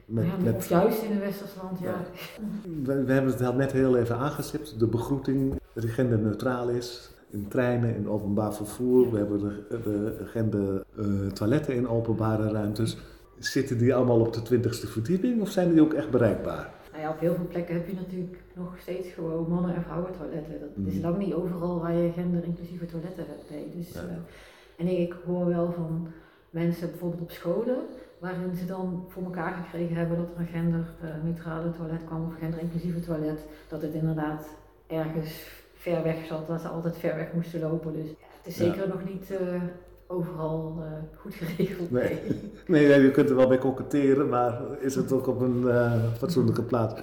Met, 0.08 0.24
ja, 0.24 0.32
met- 0.44 0.54
Of 0.56 0.68
juist 0.68 1.02
in 1.02 1.10
een 1.10 1.20
westers 1.20 1.50
land, 1.62 1.78
ja. 1.78 1.94
We, 2.84 3.04
we 3.04 3.12
hebben 3.12 3.44
het 3.44 3.56
net 3.56 3.72
heel 3.72 3.96
even 3.96 4.16
aangestipt. 4.16 4.78
De 4.78 4.86
begroeting 4.86 5.54
die 5.74 5.88
genderneutraal 5.88 6.68
is. 6.68 7.10
In 7.30 7.48
treinen, 7.48 7.94
in 7.94 8.08
openbaar 8.08 8.54
vervoer. 8.54 9.10
We 9.10 9.18
hebben 9.18 9.38
de, 9.38 9.64
de 9.82 10.16
gender 10.26 10.84
eh, 10.98 11.26
toiletten 11.26 11.74
in 11.74 11.88
openbare 11.88 12.50
ruimtes. 12.50 12.96
Zitten 13.38 13.78
die 13.78 13.94
allemaal 13.94 14.20
op 14.20 14.32
de 14.32 14.42
twintigste 14.42 14.86
verdieping 14.86 15.40
of 15.40 15.50
zijn 15.50 15.72
die 15.72 15.82
ook 15.82 15.92
echt 15.92 16.10
bereikbaar? 16.10 16.70
Nou 16.92 17.02
ja, 17.02 17.10
op 17.10 17.20
heel 17.20 17.34
veel 17.34 17.46
plekken 17.48 17.74
heb 17.74 17.88
je 17.88 17.94
natuurlijk 17.94 18.42
nog 18.54 18.78
steeds 18.78 19.08
gewoon 19.08 19.48
mannen- 19.48 19.74
en 19.74 19.82
vrouwen 19.82 20.10
toiletten. 20.18 20.60
Dat 20.60 20.86
is 20.86 20.92
Mhm. 20.94 21.02
lang 21.02 21.18
niet 21.18 21.34
overal 21.34 21.80
waar 21.80 21.92
je 21.94 22.12
gender-inclusieve 22.12 22.86
toiletten 22.86 23.24
hebt. 23.28 23.50
Nee. 23.50 23.72
Dus, 23.76 23.92
Ja. 23.92 24.00
eh, 24.00 24.86
en 24.86 25.00
ik 25.00 25.14
hoor 25.26 25.46
wel 25.46 25.72
van 25.72 26.08
mensen 26.50 26.90
bijvoorbeeld 26.90 27.22
op 27.22 27.30
scholen 27.30 27.76
waarin 28.20 28.56
ze 28.56 28.66
dan 28.66 29.04
voor 29.08 29.22
elkaar 29.24 29.52
gekregen 29.64 29.96
hebben 29.96 30.16
dat 30.16 30.26
er 30.34 30.40
een 30.40 30.46
genderneutrale 30.46 31.70
toilet 31.70 32.04
kwam 32.04 32.26
of 32.26 32.38
genderinclusieve 32.38 33.00
toilet. 33.00 33.46
Dat 33.68 33.82
het 33.82 33.92
inderdaad 33.94 34.46
ergens 34.86 35.46
ver 35.74 36.02
weg 36.02 36.26
zat, 36.26 36.46
dat 36.46 36.60
ze 36.60 36.68
altijd 36.68 36.96
ver 36.96 37.16
weg 37.16 37.32
moesten 37.32 37.60
lopen. 37.60 37.92
Dus 37.92 38.08
ja, 38.08 38.14
het 38.42 38.46
is 38.46 38.56
Ja. 38.56 38.64
zeker 38.64 38.88
nog 38.88 39.04
niet 39.04 39.30
eh, 39.30 39.62
overal 40.06 40.76
eh, 40.78 41.18
goed 41.20 41.34
geregeld. 41.34 41.90
Nee. 41.90 42.20
Nee, 42.66 42.86
nee, 42.88 43.00
je 43.02 43.10
kunt 43.10 43.30
er 43.30 43.36
wel 43.36 43.48
bij 43.48 43.58
koketteren, 43.58 44.28
maar 44.28 44.60
is 44.80 44.94
het 44.94 45.12
ook 45.12 45.26
op 45.26 45.40
een 45.40 45.68
eh, 45.68 45.92
fatsoenlijke 46.16 46.62
plaats? 46.62 47.00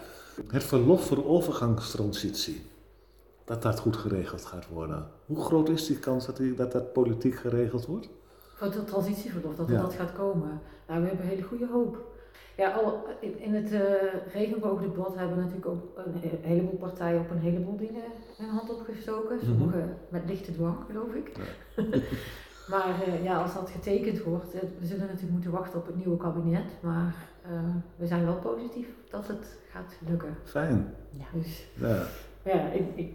Het 0.47 0.63
verlof 0.63 1.05
voor 1.05 1.25
overgangstransitie, 1.27 2.61
dat 3.45 3.61
dat 3.61 3.79
goed 3.79 3.95
geregeld 3.97 4.45
gaat 4.45 4.67
worden. 4.67 5.07
Hoe 5.25 5.43
groot 5.45 5.69
is 5.69 5.85
die 5.87 5.99
kans 5.99 6.25
dat 6.25 6.37
die, 6.37 6.53
dat, 6.53 6.71
dat 6.71 6.93
politiek 6.93 7.35
geregeld 7.35 7.85
wordt? 7.85 8.09
Voor 8.55 8.67
het 8.67 8.87
transitieverlof, 8.87 9.55
dat 9.55 9.69
Ja. 9.69 9.81
dat 9.81 9.93
gaat 9.93 10.13
komen. 10.13 10.59
Nou, 10.87 11.01
we 11.01 11.07
hebben 11.07 11.25
hele 11.25 11.41
goede 11.41 11.67
hoop. 11.67 12.13
Ja, 12.57 12.71
al, 12.71 13.05
in, 13.19 13.39
in 13.39 13.53
het 13.53 13.71
eh 13.71 13.81
regenboogdebat 14.33 15.15
hebben 15.15 15.37
natuurlijk 15.37 15.65
ook 15.67 15.83
een 16.05 16.13
he- 16.21 16.47
heleboel 16.47 16.77
partijen 16.77 17.19
op 17.19 17.29
een 17.31 17.39
heleboel 17.39 17.77
dingen 17.77 18.03
hun 18.37 18.49
hand 18.49 18.69
opgestoken. 18.69 19.35
Mhm. 19.35 19.45
Sommige 19.45 19.83
met 20.09 20.21
lichte 20.27 20.51
dwang, 20.53 20.75
geloof 20.87 21.13
ik. 21.13 21.31
maar 22.71 23.01
eh, 23.07 23.23
ja, 23.23 23.41
als 23.41 23.53
dat 23.53 23.69
getekend 23.69 24.23
wordt, 24.23 24.53
eh, 24.53 24.59
we 24.79 24.85
zullen 24.85 25.05
natuurlijk 25.05 25.31
moeten 25.31 25.51
wachten 25.51 25.79
op 25.79 25.85
het 25.85 25.95
nieuwe 25.95 26.17
kabinet. 26.17 26.63
Maar 26.81 27.15
eh, 27.41 27.51
we 27.95 28.07
zijn 28.07 28.25
wel 28.25 28.35
positief 28.39 28.87
dat 29.09 29.27
het 29.27 29.59
gaat 29.71 29.95
lukken. 30.07 30.37
Fijn. 30.43 30.93
Dus 31.33 31.67
Ja. 31.73 32.01
ja, 32.43 32.69
ik, 32.71 32.83
ik, 32.95 33.11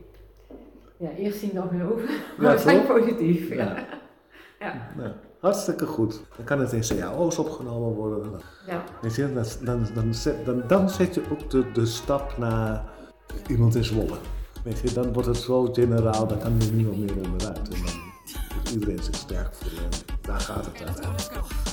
ja 0.97 1.11
eerst 1.11 1.39
zien 1.39 1.55
dan 1.55 1.69
geloven. 1.69 2.09
Ja, 2.09 2.19
Maar 2.39 2.53
we 2.57 2.59
zijn 2.61 2.87
positief. 2.87 3.55
Ja. 3.55 3.85
Ja. 4.59 4.89
Hartstikke 5.41 5.87
goed. 5.87 6.21
Dan 6.37 6.45
kan 6.45 6.61
het 6.61 6.73
in 6.73 6.99
cao's 6.99 7.39
opgenomen 7.39 7.95
worden. 7.95 8.41
Ja. 8.67 8.85
Weet 9.03 9.15
je, 9.15 9.33
dan, 9.33 9.45
dan, 9.61 9.87
dan, 9.95 10.15
zet, 10.15 10.45
dan, 10.45 10.63
dan 10.67 10.91
zet 10.91 11.15
je 11.15 11.23
ook 11.31 11.51
de, 11.51 11.73
de 11.73 11.87
stap 11.87 12.39
naar 12.39 12.85
iemand 13.49 13.75
in 13.75 13.85
Zwolle. 13.85 14.17
Weet 14.65 14.79
je, 14.79 14.93
dan 14.93 15.13
wordt 15.13 15.29
het 15.29 15.37
zo 15.37 15.69
generaal, 15.73 16.27
dan 16.27 16.39
kan 16.39 16.61
er 16.61 16.73
niemand 16.73 16.99
meer 16.99 17.25
onderuit. 17.25 17.59
En 17.59 17.65
dan 17.65 17.81
moet 18.55 18.71
iedereen 18.73 19.03
zich 19.03 19.15
sterk 19.15 19.55
voelen. 19.55 19.85
En 19.85 19.91
daar 20.21 20.41
gaat 20.41 20.67
het 20.67 20.83
uiteindelijk. 20.87 21.70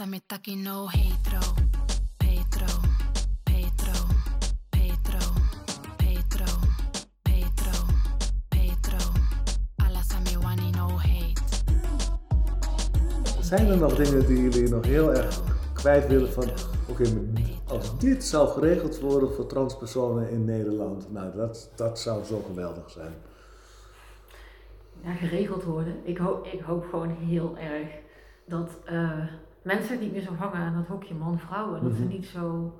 Alasamitaki 0.00 0.56
no. 0.56 0.86
Petro. 0.86 1.40
Petro. 2.16 2.66
Petro. 3.44 3.92
Petro. 4.70 5.18
Petro. 5.96 6.46
Petro. 8.48 8.98
No 10.72 10.88
hate. 10.88 11.42
Zijn 13.40 13.66
er 13.66 13.76
nog 13.76 13.94
dingen 13.94 14.26
die 14.26 14.42
jullie 14.42 14.68
nog 14.68 14.84
heel 14.84 15.14
erg 15.14 15.42
kwijt 15.72 16.06
willen 16.06 16.32
van... 16.32 16.48
Oké, 16.88 17.04
als 17.66 17.98
dit 17.98 18.24
zou 18.24 18.48
geregeld 18.48 19.00
worden 19.00 19.32
voor 19.32 19.46
transpersonen 19.46 20.30
in 20.30 20.44
Nederland... 20.44 21.12
Nou, 21.12 21.36
dat, 21.36 21.70
dat 21.76 21.98
zou 21.98 22.24
zo 22.24 22.42
geweldig 22.46 22.90
zijn. 22.90 23.14
ja, 25.02 25.12
geregeld 25.12 25.64
worden. 25.64 25.96
Ik, 26.02 26.18
hoop 26.18 26.46
ik 26.46 26.60
hoop 26.60 26.84
gewoon 26.90 27.10
heel 27.10 27.58
erg 27.58 27.88
dat 28.46 28.70
eh, 28.84 29.26
mensen 29.74 29.98
niet 30.00 30.12
meer 30.12 30.20
zo 30.22 30.34
hangen 30.34 30.60
aan 30.60 30.74
dat 30.74 30.86
hokje 30.86 31.14
man-vrouw. 31.14 31.74
En 31.76 31.82
dat 31.82 31.92
ze 31.94 32.00
Mhm. 32.02 32.08
niet 32.12 32.26
zo 32.26 32.72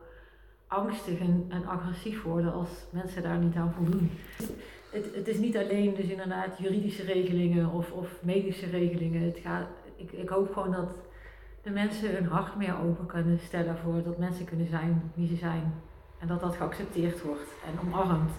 angstig 0.67 1.19
en, 1.21 1.45
en 1.49 1.67
agressief 1.67 2.23
worden 2.23 2.53
als 2.53 2.69
mensen 2.91 3.23
daar 3.23 3.39
niet 3.39 3.57
aan 3.57 3.73
voldoen. 3.77 4.11
Het, 4.91 5.15
het 5.15 5.29
is 5.29 5.39
niet 5.39 5.57
alleen 5.57 5.95
dus 5.95 6.05
inderdaad 6.09 6.59
juridische 6.59 7.03
regelingen 7.03 7.71
of, 7.73 7.93
of 7.93 8.19
medische 8.23 8.67
regelingen. 8.67 9.23
Het 9.23 9.39
gaat, 9.43 9.67
ik, 9.97 10.13
ik 10.13 10.29
hoop 10.29 10.53
gewoon 10.53 10.73
dat 10.73 10.91
de 11.63 11.71
mensen 11.71 12.15
hun 12.15 12.27
hart 12.27 12.57
meer 12.57 12.75
open 12.85 13.07
kunnen 13.07 13.39
stellen 13.39 13.77
voor 13.77 14.03
dat 14.03 14.19
mensen 14.19 14.45
kunnen 14.45 14.69
zijn 14.69 15.11
wie 15.15 15.29
ze 15.29 15.37
zijn. 15.37 15.73
En 16.19 16.27
dat 16.29 16.41
dat 16.41 16.57
geaccepteerd 16.57 17.23
wordt 17.23 17.51
en 17.67 17.89
omarmd. 17.89 18.31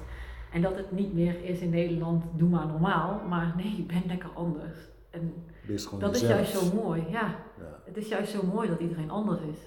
En 0.53 0.61
dat 0.61 0.77
het 0.77 0.91
niet 0.91 1.13
meer 1.13 1.43
is 1.43 1.59
in 1.59 1.69
Nederland, 1.69 2.23
doe 2.35 2.49
maar 2.49 2.67
normaal, 2.67 3.21
maar 3.29 3.53
nee, 3.57 3.75
je 3.75 3.83
bent 3.83 4.05
lekker 4.05 4.29
anders. 4.33 4.77
En 5.09 5.33
Wees 5.67 5.85
gewoon 5.85 5.99
dat 5.99 6.15
is 6.15 6.21
juist 6.21 6.51
zo 6.51 6.73
mooi, 6.73 7.05
ja. 7.09 7.21
Ja. 7.57 7.79
Het 7.85 7.97
is 7.97 8.07
juist 8.07 8.31
zo 8.31 8.43
mooi 8.43 8.67
dat 8.69 8.79
iedereen 8.79 9.09
anders 9.09 9.39
is. 9.41 9.57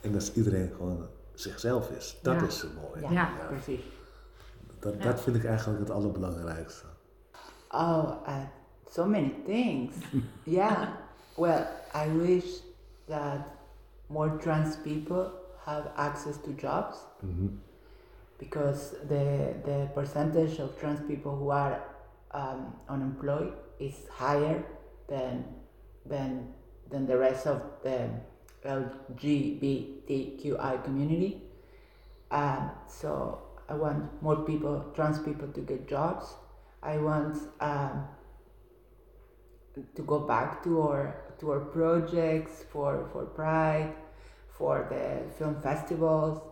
En 0.00 0.12
dat 0.12 0.32
iedereen 0.34 0.72
gewoon 0.76 1.06
zichzelf 1.34 1.90
is. 1.90 2.18
Dat 2.22 2.34
Ja. 2.40 2.46
is 2.46 2.58
zo 2.58 2.68
mooi. 2.82 3.00
Ja, 3.00 3.10
Ja. 3.10 3.30
precies. 3.48 3.84
Dat, 4.78 4.94
Ja. 4.98 5.02
dat 5.04 5.20
vind 5.20 5.36
ik 5.36 5.44
eigenlijk 5.44 5.80
het 5.80 5.90
allerbelangrijkste. 5.90 6.86
Oh, 7.70 8.10
uh, 8.28 8.36
so 8.90 9.04
many 9.06 9.34
things. 9.46 9.94
yeah. 10.44 10.88
Well, 11.36 11.66
I 12.06 12.18
wish 12.18 12.60
that 13.06 13.38
more 14.06 14.36
trans 14.36 14.76
people 14.76 15.30
have 15.56 15.88
access 15.96 16.36
to 16.42 16.50
jobs 16.56 16.98
Mhm. 17.20 17.46
because 18.38 18.94
the 19.08 19.54
the 19.64 19.86
percentage 19.94 20.62
of 20.62 20.70
trans 20.78 21.00
people 21.06 21.30
who 21.30 21.50
are 21.52 21.80
um, 22.34 22.74
unemployed 22.90 23.52
is 23.78 23.94
higher 24.10 24.64
than 25.08 25.44
than 26.06 26.52
than 26.90 27.06
the 27.06 27.16
rest 27.16 27.46
of 27.46 27.62
the 27.82 28.10
LGBTQI 28.64 30.84
community. 30.84 31.40
Um, 32.30 32.70
so 32.88 33.42
I 33.68 33.74
want 33.74 34.22
more 34.22 34.36
people, 34.44 34.92
trans 34.94 35.18
people, 35.18 35.48
to 35.48 35.60
get 35.60 35.88
jobs. 35.88 36.34
I 36.82 36.98
want 36.98 37.38
um, 37.60 38.06
to 39.74 40.02
go 40.02 40.20
back 40.20 40.62
to 40.64 40.82
our 40.82 41.16
to 41.38 41.50
our 41.50 41.60
projects 41.60 42.64
for 42.70 43.08
for 43.12 43.24
Pride, 43.24 43.94
for 44.56 44.86
the 44.90 45.22
film 45.38 45.60
festivals. 45.62 46.42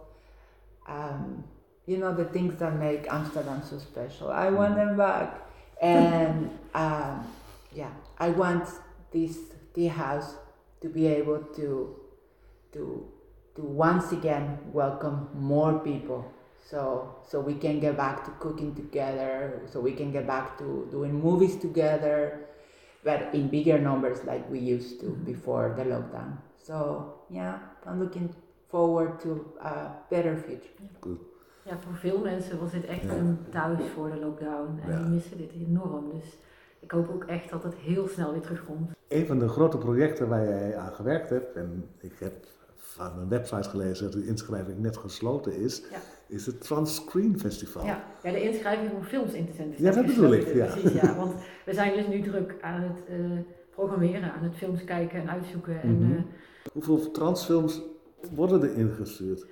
Um, 0.88 1.44
you 1.86 1.98
know 1.98 2.14
the 2.14 2.24
things 2.24 2.58
that 2.58 2.74
make 2.76 3.06
Amsterdam 3.10 3.62
so 3.68 3.78
special. 3.78 4.30
I 4.30 4.50
want 4.50 4.76
them 4.76 4.96
back, 4.96 5.46
and 5.82 6.58
um, 6.74 7.26
yeah, 7.74 7.90
I 8.18 8.30
want 8.30 8.68
this 9.10 9.38
tea 9.74 9.88
house 9.88 10.36
to 10.80 10.88
be 10.88 11.06
able 11.06 11.40
to 11.56 11.96
to 12.72 13.06
to 13.56 13.62
once 13.62 14.12
again 14.12 14.58
welcome 14.72 15.28
more 15.34 15.80
people. 15.80 16.32
So 16.70 17.16
so 17.28 17.40
we 17.40 17.54
can 17.54 17.80
get 17.80 17.96
back 17.96 18.24
to 18.24 18.30
cooking 18.38 18.74
together 18.74 19.60
so 19.70 19.80
we 19.80 19.92
can 19.92 20.12
get 20.12 20.26
back 20.26 20.56
to 20.58 20.88
doing 20.90 21.20
movies 21.20 21.56
together 21.56 22.46
but 23.04 23.34
in 23.34 23.48
bigger 23.48 23.78
numbers 23.78 24.22
like 24.24 24.48
we 24.48 24.60
used 24.60 25.00
to 25.00 25.10
before 25.26 25.74
the 25.76 25.84
lockdown. 25.84 26.38
So 26.56 27.18
yeah 27.28 27.58
i'm 27.86 27.98
looking 28.00 28.34
forward 28.70 29.20
to 29.20 29.52
a 29.60 29.90
better 30.08 30.36
future 30.36 30.70
Ja, 31.64 31.78
voor 31.80 31.94
veel 31.94 32.18
mensen 32.18 32.58
was 32.60 32.70
dit 32.70 32.84
echt 32.84 33.04
een 33.08 33.38
thuis 33.50 33.78
voor 33.94 34.10
de 34.10 34.16
lockdown. 34.20 34.80
En 34.86 34.98
die 35.02 35.06
missen 35.14 35.36
dit 35.36 35.50
enorm. 35.52 36.10
Dus 36.20 36.36
ik 36.80 36.90
hoop 36.90 37.08
ook 37.08 37.24
echt 37.24 37.50
dat 37.50 37.62
het 37.62 37.74
heel 37.74 38.08
snel 38.08 38.32
weer 38.32 38.40
terugkomt. 38.40 38.90
Een 39.08 39.26
van 39.26 39.38
de 39.38 39.48
grote 39.48 39.78
projecten 39.78 40.28
waar 40.28 40.44
jij 40.48 40.76
aan 40.76 40.92
gewerkt 40.92 41.28
hebt, 41.30 41.56
en 41.56 41.84
ik 42.00 42.12
heb 42.18 42.32
van 42.76 43.18
een 43.18 43.28
website 43.28 43.68
gelezen 43.68 44.04
dat 44.04 44.12
de 44.22 44.26
inschrijving 44.26 44.78
net 44.78 44.96
gesloten 44.96 45.56
is, 45.56 45.82
Ja. 45.90 45.98
is 46.26 46.46
het 46.46 46.60
Trans 46.60 46.94
Screen 46.94 47.38
Festival. 47.38 47.84
Ja, 47.84 48.04
ja, 48.22 48.30
de 48.30 48.42
inschrijving 48.42 48.92
om 48.92 49.02
films 49.02 49.32
in 49.32 49.46
te 49.46 49.52
zenden. 49.52 49.82
Ja, 49.82 49.90
dat 49.92 50.06
bedoel 50.06 50.32
ik, 50.32 50.54
ja. 50.54 50.66
Precies, 50.66 50.92
ja. 51.00 51.16
Want 51.16 51.34
we 51.64 51.74
zijn 51.74 51.96
dus 51.96 52.06
nu 52.08 52.22
druk 52.22 52.54
aan 52.60 52.80
het 52.82 52.98
eh, 53.08 53.16
programmeren, 53.70 54.32
aan 54.32 54.42
het 54.42 54.54
films 54.56 54.84
kijken 54.84 55.20
en 55.20 55.30
uitzoeken. 55.30 55.80
En, 55.82 55.98
Mhm. 55.98 56.12
eh, 56.12 56.22
Hoeveel 56.72 57.10
transfilms 57.10 57.82
worden 58.34 58.62
er 58.62 58.74
ingestuurd? 58.76 59.46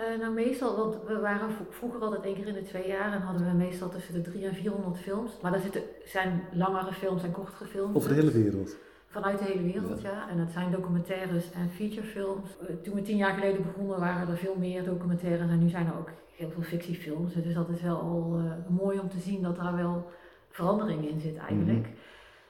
Eh, 0.00 0.18
nou, 0.18 0.32
meestal, 0.32 0.76
want 0.76 0.96
we 1.06 1.18
waren 1.18 1.48
vroeger 1.70 2.00
altijd 2.00 2.22
één 2.22 2.34
keer 2.34 2.46
in 2.46 2.54
de 2.54 2.62
twee 2.62 2.86
jaar 2.86 3.12
en 3.12 3.20
hadden 3.20 3.46
we 3.46 3.52
meestal 3.52 3.88
tussen 3.88 4.14
de 4.14 4.20
300 4.20 4.56
en 4.56 4.62
400 4.62 4.98
films. 4.98 5.32
Maar 5.42 5.50
daar 5.50 5.60
zitten, 5.60 5.82
zijn 6.04 6.42
langere 6.52 6.92
films 6.92 7.22
en 7.22 7.30
kortere 7.30 7.64
films. 7.64 7.96
Over 7.96 8.08
de 8.08 8.14
hele 8.14 8.30
wereld. 8.30 8.76
Vanuit 9.06 9.38
de 9.38 9.44
hele 9.44 9.62
wereld, 9.62 10.00
ja. 10.00 10.28
En 10.28 10.38
het 10.38 10.52
zijn 10.52 10.70
documentaires 10.70 11.52
en 11.52 11.70
featurefilms. 11.70 12.50
Eh, 12.60 12.74
Toen 12.82 12.94
we 12.94 13.02
tien 13.02 13.16
jaar 13.16 13.34
geleden 13.34 13.62
begonnen 13.62 14.00
waren 14.00 14.28
er 14.28 14.36
veel 14.36 14.56
meer 14.58 14.84
documentaires 14.84 15.50
en 15.50 15.58
nu 15.58 15.68
zijn 15.68 15.86
er 15.86 15.98
ook 15.98 16.10
heel 16.36 16.50
veel 16.50 16.62
fictiefilms. 16.62 17.34
Dus 17.34 17.54
dat 17.54 17.68
is 17.68 17.82
wel 17.82 17.96
al 17.96 18.38
eh, 18.38 18.76
mooi 18.76 18.98
om 18.98 19.08
te 19.08 19.18
zien 19.18 19.42
dat 19.42 19.56
daar 19.56 19.76
wel 19.76 20.10
verandering 20.50 21.08
in 21.08 21.20
zit 21.20 21.36
eigenlijk. 21.36 21.88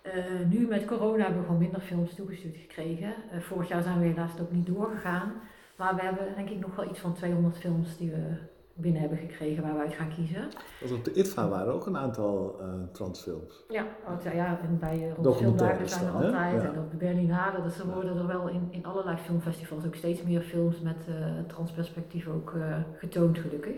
Eh, 0.02 0.12
nu 0.48 0.66
met 0.66 0.84
corona 0.84 1.22
hebben 1.22 1.40
we 1.40 1.46
gewoon 1.46 1.60
minder 1.60 1.80
films 1.80 2.14
toegestuurd 2.14 2.56
gekregen. 2.56 3.14
Vorig 3.38 3.68
jaar 3.68 3.82
zijn 3.82 3.98
we 3.98 4.04
helaas 4.06 4.30
ook 4.40 4.52
niet 4.52 4.66
doorgegaan. 4.66 5.32
Maar 5.80 5.94
we 5.94 6.02
hebben 6.02 6.34
denk 6.36 6.50
ik 6.50 6.60
nog 6.60 6.76
wel 6.76 6.90
iets 6.90 6.98
van 6.98 7.14
200 7.14 7.58
films 7.58 7.96
die 7.96 8.10
we 8.10 8.36
binnen 8.74 9.00
hebben 9.00 9.18
gekregen 9.18 9.62
waar 9.62 9.74
we 9.74 9.80
uit 9.80 9.94
gaan 9.94 10.14
kiezen. 10.14 10.48
Want 10.80 10.92
op 10.92 11.04
de 11.04 11.12
ITVA 11.12 11.48
waren 11.48 11.74
ook 11.74 11.86
een 11.86 11.96
aantal 11.96 12.56
eh, 12.60 12.66
transfilms. 12.92 13.64
Ja, 13.68 13.86
want, 14.06 14.22
ja, 14.22 14.60
en 14.62 14.78
bij 14.78 15.14
uh, 15.22 15.32
filmdagen 15.36 15.88
zijn 15.88 16.06
er 16.06 16.12
altijd. 16.12 16.62
Ja. 16.62 16.68
En 16.68 16.78
op 16.78 16.90
de 16.90 16.96
Berlinade, 16.96 17.62
dus 17.62 17.78
er 17.78 17.86
worden 17.86 18.16
er 18.16 18.26
wel 18.26 18.48
in, 18.48 18.68
in 18.70 18.84
allerlei 18.84 19.16
filmfestivals 19.16 19.86
ook 19.86 19.94
steeds 19.94 20.22
meer 20.22 20.40
films 20.40 20.80
met 20.80 20.96
eh, 21.08 21.14
transperspectief 21.46 22.28
ook 22.28 22.54
getoond 22.96 23.38
gelukkig. 23.38 23.76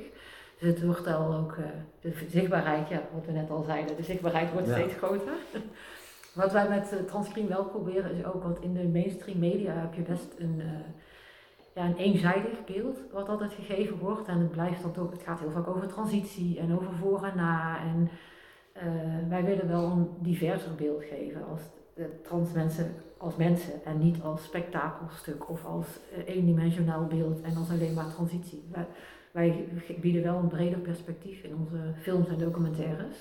Dus 0.59 0.69
het 0.69 0.85
wordt 0.85 1.07
al 1.07 1.35
ook, 1.35 1.57
de 2.01 2.13
zichtbaarheid, 2.29 2.89
ja, 2.89 3.03
wat 3.13 3.27
we 3.27 3.33
net 3.33 3.51
al 3.51 3.63
zeiden, 3.63 3.97
de 3.97 4.03
zichtbaarheid 4.03 4.53
wordt 4.53 4.67
Ja. 4.67 4.75
steeds 4.75 4.95
groter. 4.95 5.33
wat 6.43 6.53
wij 6.53 6.69
met 6.69 6.93
uh, 6.93 6.99
Transcreen 6.99 7.49
wel 7.49 7.65
proberen 7.65 8.15
is 8.15 8.25
ook, 8.25 8.43
want 8.43 8.61
in 8.61 8.75
de 8.75 8.89
mainstream 8.89 9.39
media 9.39 9.73
heb 9.73 9.95
je 9.95 10.03
best 10.03 10.35
een, 10.39 10.63
ja, 11.75 11.85
een 11.85 11.97
eenzijdig 11.97 12.65
beeld 12.65 12.99
wat 13.13 13.29
altijd 13.29 13.53
gegeven 13.53 13.99
wordt. 13.99 14.29
En 14.29 14.39
het 14.39 14.51
blijft 14.51 14.83
dan 14.83 14.97
ook, 14.97 15.13
het 15.13 15.23
gaat 15.23 15.41
heel 15.41 15.51
vaak 15.51 15.69
over 15.69 15.87
transitie 15.87 16.59
en 16.59 16.75
over 16.75 16.93
voor 16.93 17.25
en 17.25 17.37
na. 17.37 17.81
En 17.81 18.11
eh, 18.73 19.29
wij 19.29 19.45
willen 19.45 19.69
wel 19.69 19.91
een 19.91 20.09
diverser 20.19 20.75
beeld 20.75 21.05
geven 21.05 21.47
als 21.49 21.61
trans 22.23 22.53
mensen 22.53 22.95
als 23.23 23.37
mensen 23.37 23.85
en 23.85 23.99
niet 23.99 24.23
als 24.23 24.45
spektakelstuk 24.45 25.51
of 25.51 25.65
als 25.65 25.87
eh, 25.87 26.35
eendimensionaal 26.37 27.07
beeld 27.07 27.41
en 27.41 27.57
als 27.57 27.71
alleen 27.71 27.95
maar 27.95 28.15
transitie. 28.15 28.65
Wij, 28.71 28.87
wij 29.31 29.67
bieden 30.01 30.23
wel 30.23 30.39
een 30.39 30.49
breder 30.49 30.79
perspectief 30.79 31.43
in 31.43 31.55
onze 31.55 31.77
films 32.01 32.29
en 32.29 32.39
documentaires. 32.39 33.17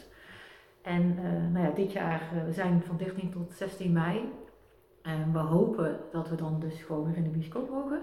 En 0.82 1.18
eh, 1.18 1.54
nou 1.54 1.66
ja, 1.66 1.72
dit 1.72 1.92
jaar, 1.92 2.22
we 2.46 2.54
zijn 2.54 2.84
van 2.88 2.98
13 2.98 3.32
tot 3.32 3.54
16 3.54 3.92
mei. 3.92 4.20
En 5.02 5.34
we 5.34 5.40
hopen 5.40 6.00
dat 6.12 6.30
we 6.30 6.36
dan 6.36 6.60
dus 6.60 6.82
gewoon 6.82 7.06
weer 7.06 7.16
in 7.18 7.24
de 7.24 7.30
bioscoop 7.30 7.70
mogen. 7.70 8.00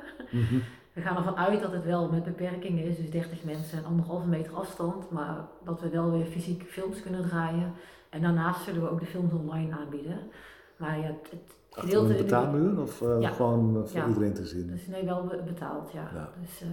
We 0.93 1.01
gaan 1.01 1.17
ervan 1.17 1.37
uit 1.37 1.61
dat 1.63 1.73
het 1.73 1.85
wel 1.85 2.11
met 2.11 2.25
beperkingen 2.25 2.85
is, 2.85 2.97
dus 2.97 3.11
30 3.11 3.45
mensen 3.45 3.79
en 3.79 3.85
anderhalve 3.85 4.29
meter 4.29 4.55
afstand, 4.55 5.11
maar 5.11 5.37
dat 5.65 5.81
we 5.81 5.89
wel 5.89 6.11
weer 6.11 6.25
fysiek 6.27 6.63
films 6.63 7.03
kunnen 7.03 7.29
draaien. 7.29 7.73
En 8.11 8.23
daarnaast 8.23 8.65
zullen 8.65 8.83
we 8.83 8.91
ook 8.91 9.01
de 9.01 9.07
films 9.07 9.33
online 9.33 9.77
aanbieden. 9.79 10.19
Maar 10.77 10.99
ja, 10.99 11.05
het, 11.05 11.31
het 11.31 11.41
Achter 11.71 11.83
een 11.99 11.99
gedeelte... 12.07 12.23
betaalmuur 12.23 12.81
of 12.81 13.03
eh, 13.03 13.21
Ja. 13.21 13.31
gewoon 13.31 13.77
eh, 13.77 13.89
voor 13.89 14.01
Ja. 14.01 14.07
iedereen 14.09 14.35
te 14.35 14.47
zien? 14.47 14.67
Dus 14.67 14.87
nee, 14.87 15.05
wel 15.05 15.25
be- 15.25 15.43
betaald, 15.45 15.93
ja. 15.93 16.11
Ja. 16.15 16.29
Dus 16.41 16.61
eh, 16.63 16.69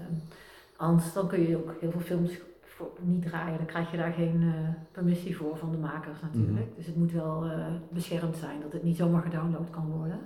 anders 0.78 1.14
dan 1.14 1.28
kun 1.28 1.48
je 1.48 1.58
ook 1.58 1.74
heel 1.80 1.92
veel 1.92 2.00
films 2.02 2.32
voor, 2.76 2.92
niet 3.02 3.26
draaien. 3.26 3.58
Dan 3.58 3.66
krijg 3.66 3.92
je 3.92 3.98
daar 3.98 4.12
geen 4.12 4.42
eh, 4.42 4.70
permissie 4.92 5.38
voor 5.38 5.58
van 5.58 5.72
de 5.72 5.78
makers 5.78 6.22
natuurlijk. 6.22 6.66
Mhm. 6.66 6.76
Dus 6.76 6.86
het 6.86 6.96
moet 6.96 7.12
wel 7.12 7.46
eh, 7.46 7.66
beschermd 7.90 8.36
zijn, 8.36 8.62
dat 8.62 8.74
het 8.74 8.84
niet 8.84 8.98
zomaar 8.98 9.22
gedownload 9.22 9.70
kan 9.70 9.92
worden. 9.92 10.20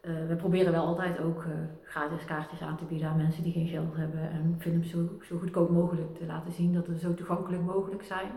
Eh, 0.00 0.12
we 0.28 0.34
proberen 0.36 0.72
wel 0.72 0.86
altijd 0.86 1.20
ook 1.20 1.44
gratis 1.82 2.24
kaartjes 2.24 2.60
aan 2.60 2.76
te 2.76 2.84
bieden 2.84 3.08
aan 3.08 3.16
mensen 3.16 3.42
die 3.42 3.52
geen 3.52 3.68
geld 3.68 3.96
hebben. 3.96 4.30
En 4.30 4.56
films 4.58 4.90
zo, 4.90 4.98
zo 5.22 5.38
goedkoop 5.38 5.70
mogelijk 5.70 6.14
te 6.18 6.26
laten 6.26 6.52
zien, 6.52 6.72
dat 6.72 6.86
ze 6.86 6.98
zo 6.98 7.14
toegankelijk 7.14 7.62
mogelijk 7.62 8.02
zijn. 8.02 8.30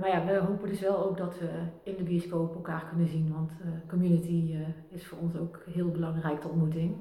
Maar 0.00 0.08
ja, 0.08 0.24
we 0.24 0.36
hopen 0.36 0.68
dus 0.68 0.80
wel 0.80 1.04
ook 1.08 1.16
dat 1.16 1.38
we 1.38 1.48
in 1.82 1.96
de 1.96 2.02
bioscoop 2.02 2.54
elkaar 2.54 2.84
kunnen 2.88 3.08
zien. 3.08 3.32
Want 3.32 3.50
community 3.88 4.56
is 4.88 5.06
voor 5.06 5.18
ons 5.18 5.36
ook 5.36 5.62
heel 5.70 5.90
belangrijk, 5.90 6.42
de 6.42 6.48
ontmoeting. 6.48 6.96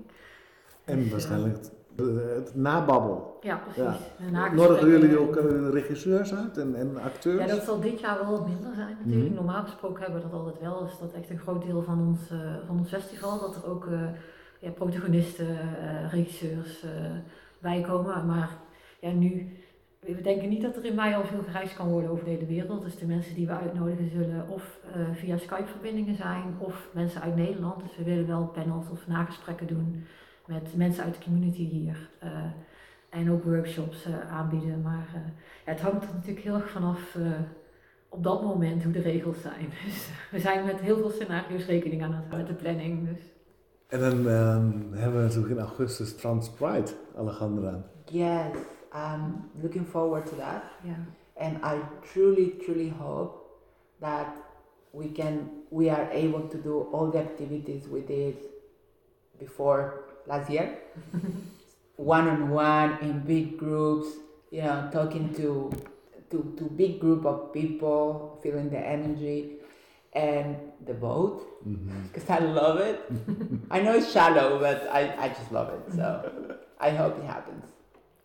En 0.86 0.98
Dus, 0.98 1.12
waarschijnlijk 1.12 1.58
het, 1.96 2.56
nababbel. 2.56 3.38
Ja, 3.42 3.56
precies. 3.58 4.00
Ja. 4.32 4.54
Nodigen 4.54 4.90
jullie 4.90 5.20
ook 5.20 5.36
eh, 5.36 5.70
regisseurs 5.70 6.34
uit 6.34 6.58
en, 6.58 6.76
en 6.76 6.98
acteurs? 6.98 7.40
Ja, 7.40 7.56
dat 7.56 7.64
zal 7.64 7.80
dit 7.80 8.00
jaar 8.00 8.20
wel 8.20 8.32
wat 8.32 8.48
minder 8.48 8.74
zijn 8.76 8.98
natuurlijk. 9.00 9.26
Mhm. 9.26 9.36
Normaal 9.36 9.64
gesproken 9.64 10.04
hebben 10.04 10.22
we 10.22 10.30
dat 10.30 10.40
altijd 10.40 10.60
wel. 10.60 10.86
Is 10.86 11.00
dat 11.00 11.14
echt 11.14 11.30
een 11.30 11.40
groot 11.40 11.66
deel 11.66 11.84
van 11.84 12.08
ons, 12.08 12.32
eh, 12.32 12.40
van 12.68 12.78
ons 12.78 12.90
festival. 12.90 13.40
Dat 13.40 13.56
er 13.56 13.70
ook 13.70 13.86
eh, 13.86 14.02
ja, 14.60 14.70
protagonisten, 14.70 15.58
regisseurs 16.10 16.86
bij 17.60 17.82
komen. 17.82 18.26
Maar 18.26 18.50
ja, 19.00 19.12
nu, 19.12 19.58
we 20.00 20.22
denken 20.22 20.50
niet 20.50 20.62
dat 20.62 20.76
er 20.76 20.86
in 20.86 20.96
mei 20.96 21.16
al 21.16 21.26
veel 21.26 21.44
gereisd 21.44 21.76
kan 21.76 21.90
worden 21.90 22.10
over 22.10 22.24
de 22.24 22.30
hele 22.30 22.46
wereld. 22.46 22.82
Dus 22.82 22.98
de 22.98 23.06
mensen 23.06 23.36
die 23.36 23.48
we 23.48 23.54
uitnodigen 23.54 24.10
zullen 24.10 24.48
of 24.48 24.80
via 25.14 25.38
Skype-verbindingen 25.38 26.16
zijn 26.16 26.56
of 26.58 26.88
mensen 26.92 27.22
uit 27.22 27.36
Nederland. 27.36 27.82
Dus 27.82 27.98
we 27.98 28.04
willen 28.04 28.28
wel 28.28 28.46
panels 28.46 28.90
of 28.90 29.08
nagesprekken 29.08 29.68
doen 29.68 30.06
met 30.48 30.76
mensen 30.76 31.04
uit 31.04 31.14
de 31.14 31.24
community 31.24 31.66
hier. 31.70 32.10
eh, 32.20 32.44
en 33.10 33.32
ook 33.32 33.44
workshops 33.44 34.06
eh, 34.06 34.32
aanbieden. 34.32 34.82
Maar 34.82 35.08
eh, 35.14 35.22
ja, 35.66 35.72
het 35.72 35.82
hangt 35.82 36.04
er 36.06 36.14
natuurlijk 36.14 36.46
heel 36.46 36.56
erg 36.56 36.70
vanaf 36.70 37.16
eh, 37.16 37.32
op 38.10 38.24
dat 38.24 38.44
moment 38.44 38.84
hoe 38.84 38.92
de 38.94 39.00
regels 39.02 39.42
zijn. 39.42 39.70
Dus 39.86 40.10
we 40.32 40.40
zijn 40.40 40.66
met 40.66 40.80
heel 40.80 40.98
veel 40.98 41.10
scenario's 41.10 41.66
rekening 41.66 42.04
aan 42.04 42.14
het 42.14 42.24
houden 42.30 42.38
met 42.38 42.48
de 42.48 42.64
planning. 42.64 43.08
Dus. 43.08 43.24
En 43.88 44.00
dan 44.00 44.28
ehm, 44.28 44.94
hebben 44.94 45.20
we 45.22 45.28
natuurlijk 45.28 45.54
in 45.54 45.60
augustus 45.60 46.16
Trans 46.16 46.50
Pride, 46.50 46.92
Alejandra. 47.18 47.84
Yes, 48.06 48.56
I'm 48.94 49.50
looking 49.62 49.88
forward 49.88 50.26
to 50.26 50.36
that. 50.36 50.62
Ja. 50.82 50.96
and 51.36 51.58
I 51.64 51.80
truly, 52.14 52.54
truly 52.66 52.90
hope 53.00 53.34
that 54.00 54.28
we 54.92 55.12
can, 55.12 55.50
we 55.70 55.90
are 55.90 56.10
able 56.12 56.48
to 56.48 56.58
do 56.58 56.88
all 56.92 57.10
the 57.12 57.18
activities 57.20 57.88
we 57.88 58.02
did 58.06 58.36
before 59.40 60.03
last 60.28 60.50
year, 60.50 60.78
one 61.98 62.28
on 62.28 62.50
one 62.50 62.98
in 63.02 63.20
big 63.20 63.58
groups, 63.58 64.08
you 64.52 64.62
know, 64.62 64.90
talking 64.92 65.34
to 65.36 65.72
to 66.30 66.54
to 66.58 66.64
big 66.66 67.00
group 67.00 67.26
of 67.26 67.52
people, 67.54 68.40
feeling 68.42 68.70
the 68.70 68.80
energy, 68.80 69.58
and 70.14 70.56
the 70.86 70.94
boat 70.94 71.42
mm-hmm. 71.68 72.02
because 72.08 72.30
I 72.30 72.40
love 72.40 72.80
it. 72.80 73.00
I 73.72 73.82
know 73.82 73.94
it's 73.96 74.12
shallow, 74.12 74.60
but 74.60 74.88
I, 74.92 75.14
I 75.18 75.28
just 75.30 75.52
love 75.52 75.70
it. 75.74 75.94
So 75.96 76.32
I 76.80 76.90
hope 76.90 77.18
it 77.18 77.26
happens. 77.26 77.66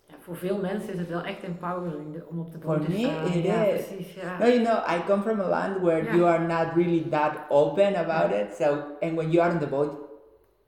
Ja, 0.09 0.15
voor 0.21 0.37
veel 0.37 0.59
mensen 0.59 0.93
is 0.93 0.99
het 0.99 1.09
wel 1.09 1.23
echt 1.23 1.43
empowering 1.43 2.23
om 2.29 2.39
op 2.39 2.53
de 2.53 2.59
For 2.61 2.77
boot 2.79 2.85
te 2.85 2.91
me, 2.91 2.99
staan. 2.99 3.27
it 3.27 3.45
ja, 3.45 3.63
is. 3.65 3.87
precies. 3.87 4.15
Ja. 4.15 4.39
No, 4.39 4.47
you 4.47 4.63
know, 4.65 4.79
I 4.89 5.03
come 5.07 5.23
from 5.23 5.41
a 5.41 5.49
land 5.49 5.81
where 5.83 6.03
Yeah. 6.03 6.15
you 6.15 6.27
are 6.27 6.47
not 6.47 6.75
really 6.75 7.09
that 7.11 7.33
open 7.49 7.95
about 7.97 8.33
it. 8.33 8.55
So, 8.55 8.83
and 9.01 9.17
when 9.17 9.31
you 9.31 9.43
are 9.43 9.53
on 9.53 9.59
the 9.59 9.67
boat, 9.67 9.91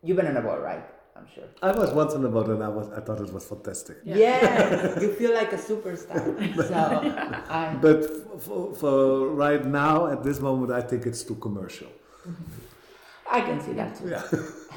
you've 0.03 0.17
been 0.23 0.37
on 0.37 0.37
a 0.37 0.43
boat, 0.43 0.63
right? 0.65 0.85
I'm 1.21 1.29
sure. 1.35 1.45
I 1.63 1.73
was 1.73 1.91
once 1.93 2.15
on 2.15 2.23
the 2.23 2.29
boat 2.29 2.49
and 2.49 2.63
I, 2.63 2.69
was, 2.69 2.89
I 2.99 3.01
thought 3.01 3.21
it 3.21 3.33
was 3.33 3.45
fantastic. 3.45 3.97
Yeah. 4.05 5.01
You 5.01 5.13
feel 5.13 5.35
like 5.35 5.53
a 5.53 5.59
superstar. 5.59 6.21
So, 6.69 6.75
I, 6.75 7.77
But 7.81 8.01
for, 8.41 8.75
for 8.75 9.29
right 9.29 9.65
now, 9.65 10.07
at 10.07 10.23
this 10.23 10.41
moment, 10.41 10.73
I 10.73 10.83
think 10.89 11.07
it's 11.07 11.23
too 11.23 11.37
commercial. 11.37 11.89
I 13.33 13.41
can 13.43 13.61
see 13.61 13.75
that 13.75 13.95
too. 13.97 14.09
Ja. 14.09 14.23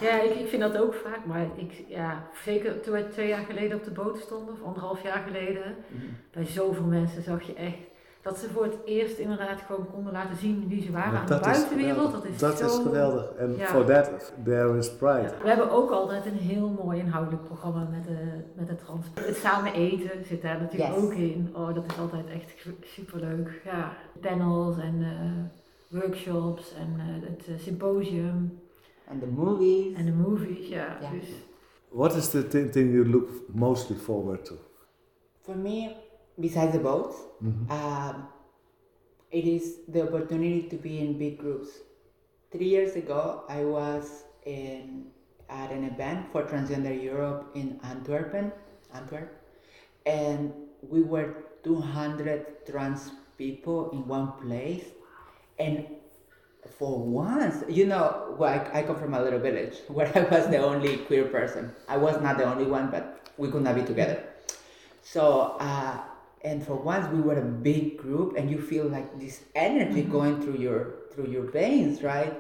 Ja, 0.02 0.22
ik, 0.28 0.36
ik 0.36 0.48
vind 0.48 0.62
dat 0.62 0.78
ook 0.78 0.94
vaak, 0.94 1.26
maar 1.26 1.48
ik, 1.56 1.72
ja, 1.88 2.28
zeker 2.44 2.82
toen 2.82 2.94
wij 2.94 3.04
twee 3.04 3.28
jaar 3.28 3.46
geleden 3.46 3.78
op 3.78 3.84
de 3.84 3.92
boot 3.92 4.18
stonden, 4.18 4.54
of 4.54 4.64
anderhalf 4.64 5.04
jaar 5.04 5.24
geleden, 5.28 5.76
bij 6.32 6.46
zoveel 6.46 6.86
mensen 6.86 7.24
zag 7.24 7.44
je 7.44 7.54
echt 7.54 7.78
dat 8.24 8.38
ze 8.38 8.50
voor 8.50 8.64
het 8.64 8.78
eerst 8.86 9.18
inderdaad 9.18 9.62
gewoon 9.62 9.88
konden 9.92 10.14
laten 10.14 10.36
zien 10.38 10.68
wie 10.68 10.82
ze 10.82 10.92
waren 10.92 11.20
aan 11.20 11.26
de 11.26 11.40
buitenwereld. 11.40 12.12
Dat 12.12 12.26
is, 12.26 12.38
dat 12.38 12.58
zo... 12.58 12.66
is 12.66 12.76
geweldig. 12.76 13.32
En 13.38 13.56
Ja. 13.58 13.66
for 13.66 13.86
that, 13.86 14.34
there 14.44 14.78
is 14.78 14.92
pride. 14.96 15.22
Ja, 15.22 15.42
We 15.42 15.48
hebben 15.48 15.72
ook 15.72 15.90
altijd 15.92 16.26
een 16.26 16.38
heel 16.38 16.70
mooi 16.84 17.00
inhoudelijk 17.00 17.44
programma 17.44 17.88
met 17.92 18.04
de, 18.04 18.42
met 18.56 18.68
de 18.68 18.76
trans. 18.76 19.06
Het 19.20 19.36
samen 19.36 19.74
eten 19.74 20.26
zit 20.26 20.42
daar 20.42 20.60
natuurlijk 20.62 20.94
Yes. 20.96 21.04
ook 21.04 21.14
in. 21.14 21.50
Oh, 21.56 21.74
dat 21.76 21.84
is 21.88 21.98
altijd 22.00 22.26
echt 22.30 22.54
superleuk. 22.82 23.62
Ja, 23.66 23.94
panels 24.22 24.78
en 24.78 25.02
eh, 25.04 26.00
workshops 26.02 26.74
en 26.76 26.96
eh, 27.00 27.30
het 27.30 27.48
eh, 27.48 27.54
symposium 27.64 28.60
And 29.10 29.22
the 29.22 29.28
movies. 29.28 29.96
en 29.98 30.06
de 30.06 30.12
movies. 30.12 30.68
Ja, 30.68 30.98
Ja. 31.02 31.10
dus 31.12 31.28
What 31.90 32.16
is 32.16 32.30
the 32.30 32.48
thi- 32.48 32.70
thing 32.70 32.92
you 32.94 33.10
look 33.10 33.30
mostly 33.48 33.96
forward 33.96 34.46
to? 34.46 34.56
For 35.42 35.58
me, 35.58 35.92
besides 36.40 36.74
the 36.74 36.80
boats, 36.80 37.18
Mhm. 37.42 37.70
um, 37.72 38.28
it 39.32 39.46
is 39.46 39.78
the 39.88 40.04
opportunity 40.08 40.64
to 40.70 40.76
be 40.78 41.00
in 41.00 41.18
big 41.18 41.38
groups. 41.40 41.70
Three 42.52 42.68
years 42.68 42.96
ago, 42.96 43.44
I 43.50 43.64
was 43.66 44.24
in 44.46 45.08
at 45.50 45.72
an 45.72 45.84
event 45.84 46.32
for 46.32 46.44
Transgender 46.44 46.94
Europe 46.94 47.52
in 47.54 47.80
Antwerpen, 47.84 48.52
Antwerp, 48.94 49.30
and 50.06 50.54
we 50.90 51.02
were 51.02 51.44
200 51.64 52.66
trans 52.66 53.12
people 53.38 53.90
in 53.92 54.08
one 54.08 54.32
place, 54.42 54.86
and 55.60 55.86
for 56.78 56.98
once, 57.00 57.64
you 57.68 57.86
know, 57.86 58.36
well, 58.38 58.50
I, 58.50 58.80
I 58.80 58.84
come 58.84 58.96
from 58.98 59.14
a 59.14 59.22
little 59.22 59.40
village 59.40 59.78
where 59.88 60.12
I 60.16 60.22
was 60.34 60.48
the 60.48 60.58
only 60.58 60.98
queer 60.98 61.26
person. 61.26 61.72
I 61.88 61.98
was 61.98 62.22
not 62.22 62.38
the 62.38 62.46
only 62.46 62.66
one, 62.66 62.90
but 62.90 63.30
we 63.38 63.50
could 63.52 63.64
not 63.64 63.76
be 63.76 63.84
together. 63.84 64.24
So, 65.04 65.58
uh, 65.60 66.00
and 66.44 66.66
for 66.66 66.76
once 66.76 67.08
we 67.14 67.22
were 67.22 67.40
a 67.40 67.46
big 67.46 67.98
group, 67.98 68.36
and 68.38 68.50
you 68.50 68.60
feel 68.60 68.86
like 68.86 69.20
this 69.20 69.44
energy 69.56 70.02
going 70.02 70.42
through 70.42 70.58
your 70.58 70.96
through 71.12 71.28
your 71.28 71.50
veins, 71.52 72.04
right? 72.04 72.34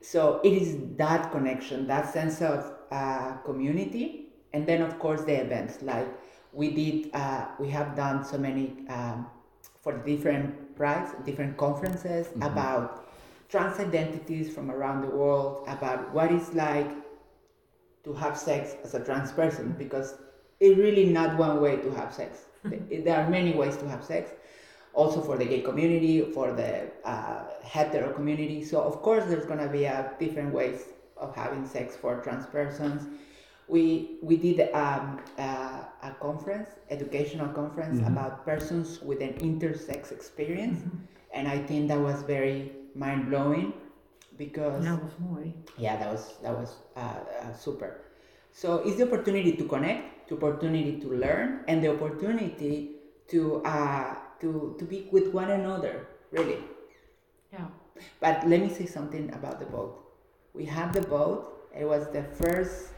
So 0.00 0.40
it 0.42 0.52
is 0.52 0.78
that 0.96 1.30
connection, 1.30 1.86
that 1.86 2.12
sense 2.12 2.40
of 2.40 2.72
uh, 2.90 3.36
community, 3.44 4.28
and 4.52 4.66
then 4.66 4.82
of 4.82 4.98
course 4.98 5.22
the 5.22 5.34
events. 5.40 5.82
Like 5.82 6.08
we 6.52 6.70
did, 6.70 7.14
uh, 7.14 7.48
we 7.58 7.68
have 7.68 7.94
done 7.94 8.24
so 8.24 8.38
many 8.38 8.74
um, 8.88 9.26
for 9.80 9.92
different 9.98 10.76
prides, 10.76 11.12
different 11.24 11.56
conferences 11.56 12.28
about 12.40 13.06
trans 13.48 13.78
identities 13.78 14.52
from 14.52 14.70
around 14.70 15.02
the 15.02 15.08
world, 15.08 15.64
about 15.68 16.12
what 16.14 16.32
it's 16.32 16.54
like 16.54 16.90
to 18.04 18.12
have 18.14 18.38
sex 18.38 18.76
as 18.82 18.94
a 18.94 19.04
trans 19.04 19.32
person, 19.32 19.74
because 19.78 20.14
it's 20.60 20.78
really 20.78 21.06
not 21.06 21.36
one 21.38 21.60
way 21.60 21.76
to 21.76 21.90
have 21.92 22.12
sex. 22.12 22.44
There 22.64 23.16
are 23.16 23.28
many 23.30 23.52
ways 23.54 23.76
to 23.78 23.88
have 23.88 24.04
sex, 24.04 24.30
also 24.92 25.20
for 25.22 25.38
the 25.38 25.44
gay 25.46 25.62
community, 25.62 26.20
for 26.32 26.52
the 26.52 26.90
uh, 27.04 27.44
hetero 27.62 28.12
community. 28.12 28.62
So 28.64 28.80
of 28.82 29.00
course, 29.02 29.24
there's 29.24 29.46
gonna 29.46 29.68
be 29.68 29.84
a 29.84 30.12
different 30.20 30.52
ways 30.52 30.84
of 31.16 31.34
having 31.34 31.66
sex 31.66 31.96
for 31.96 32.20
trans 32.22 32.46
persons. 32.46 33.08
We 33.68 34.18
we 34.22 34.36
did 34.36 34.70
um, 34.74 35.20
uh, 35.38 35.84
a 36.02 36.12
conference, 36.20 36.68
educational 36.90 37.48
conference 37.48 38.00
about 38.06 38.44
persons 38.44 39.00
with 39.00 39.22
an 39.22 39.34
intersex 39.34 40.12
experience, 40.12 40.82
and 41.32 41.48
I 41.48 41.58
think 41.58 41.88
that 41.88 41.98
was 42.00 42.22
very 42.22 42.72
mind 42.94 43.30
blowing 43.30 43.72
because 44.36 44.84
dat 44.84 44.98
was 45.02 45.12
mooi. 45.20 45.52
yeah 45.78 45.96
that 45.96 46.10
was 46.10 46.34
that 46.42 46.54
was 46.56 46.70
uh, 46.96 47.00
uh, 47.42 47.52
super 47.54 48.00
so 48.52 48.78
it's 48.86 48.96
the 48.96 49.04
opportunity 49.06 49.52
to 49.52 49.64
connect 49.64 50.19
the 50.30 50.36
opportunity 50.36 50.98
to 51.00 51.08
learn 51.08 51.60
and 51.66 51.82
the 51.82 51.90
opportunity 51.90 52.92
to 53.28 53.62
uh, 53.64 54.14
to 54.40 54.74
to 54.78 54.84
be 54.84 55.08
with 55.10 55.28
one 55.34 55.50
another 55.50 56.06
really. 56.30 56.58
Yeah. 57.52 57.66
but 58.20 58.46
let 58.46 58.60
me 58.60 58.70
say 58.70 58.86
something 58.86 59.34
about 59.34 59.58
the 59.58 59.66
boat. 59.66 59.98
We 60.54 60.64
had 60.64 60.92
the 60.92 61.02
boat. 61.02 61.68
It 61.76 61.84
was 61.84 62.06
the 62.12 62.22
first 62.22 62.94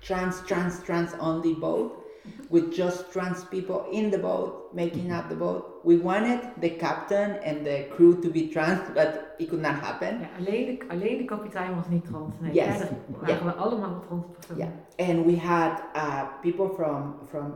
trans 0.00 0.40
trans 0.46 0.82
trans 0.82 1.12
only 1.18 1.54
boat 1.54 2.07
with 2.50 2.72
just 2.74 3.10
trans 3.12 3.44
people 3.44 3.84
in 3.92 4.10
the 4.10 4.18
boat 4.18 4.72
making 4.74 5.12
up 5.12 5.28
the 5.28 5.34
boat 5.34 5.80
we 5.84 5.96
wanted 5.96 6.40
the 6.60 6.70
captain 6.70 7.30
and 7.44 7.64
the 7.66 7.86
crew 7.96 8.20
to 8.22 8.28
be 8.30 8.48
trans 8.48 8.80
but 8.94 9.34
it 9.38 9.48
could 9.48 9.62
not 9.62 9.74
happen 9.80 10.20
Ja, 10.20 10.28
alleen, 10.38 10.64
de, 10.66 10.84
alleen 10.88 11.16
de 11.18 11.24
kapitein 11.24 11.74
was 11.76 11.88
niet 11.88 12.04
trans. 12.04 12.34
Nee, 12.40 12.52
Yes. 12.54 12.76
verder 12.76 12.96
waren 13.20 13.44
we 13.46 13.52
allemaal 13.52 14.02
trans 14.08 14.24
personen. 14.36 14.72
Yeah, 14.96 15.08
and 15.08 15.24
we 15.26 15.36
had 15.36 15.82
uh, 15.94 16.22
people 16.40 16.68
from 16.74 17.14
from 17.30 17.54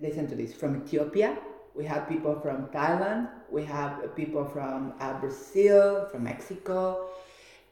listen 0.00 0.26
to 0.26 0.34
this 0.36 0.54
from 0.54 0.74
Ethiopia. 0.84 1.30
We 1.74 1.86
had 1.86 2.06
people 2.06 2.34
from 2.42 2.68
Thailand. 2.70 3.28
We 3.50 3.64
have 3.64 3.92
people 4.14 4.44
from 4.44 4.92
uh, 5.00 5.20
Brazil, 5.20 6.06
from 6.10 6.22
Mexico. 6.22 6.96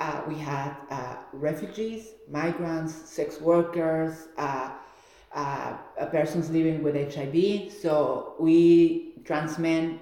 Uh, 0.01 0.21
we 0.29 0.35
had 0.35 0.71
uh, 0.91 1.17
refugees, 1.33 2.15
migrants, 2.31 2.93
sex 2.93 3.41
workers, 3.41 4.13
uh, 5.39 6.07
persons 6.11 6.51
living 6.51 6.83
with 6.83 6.95
HIV. 6.95 7.73
So 7.83 8.35
we 8.39 9.13
trans 9.25 9.59
men, 9.59 10.01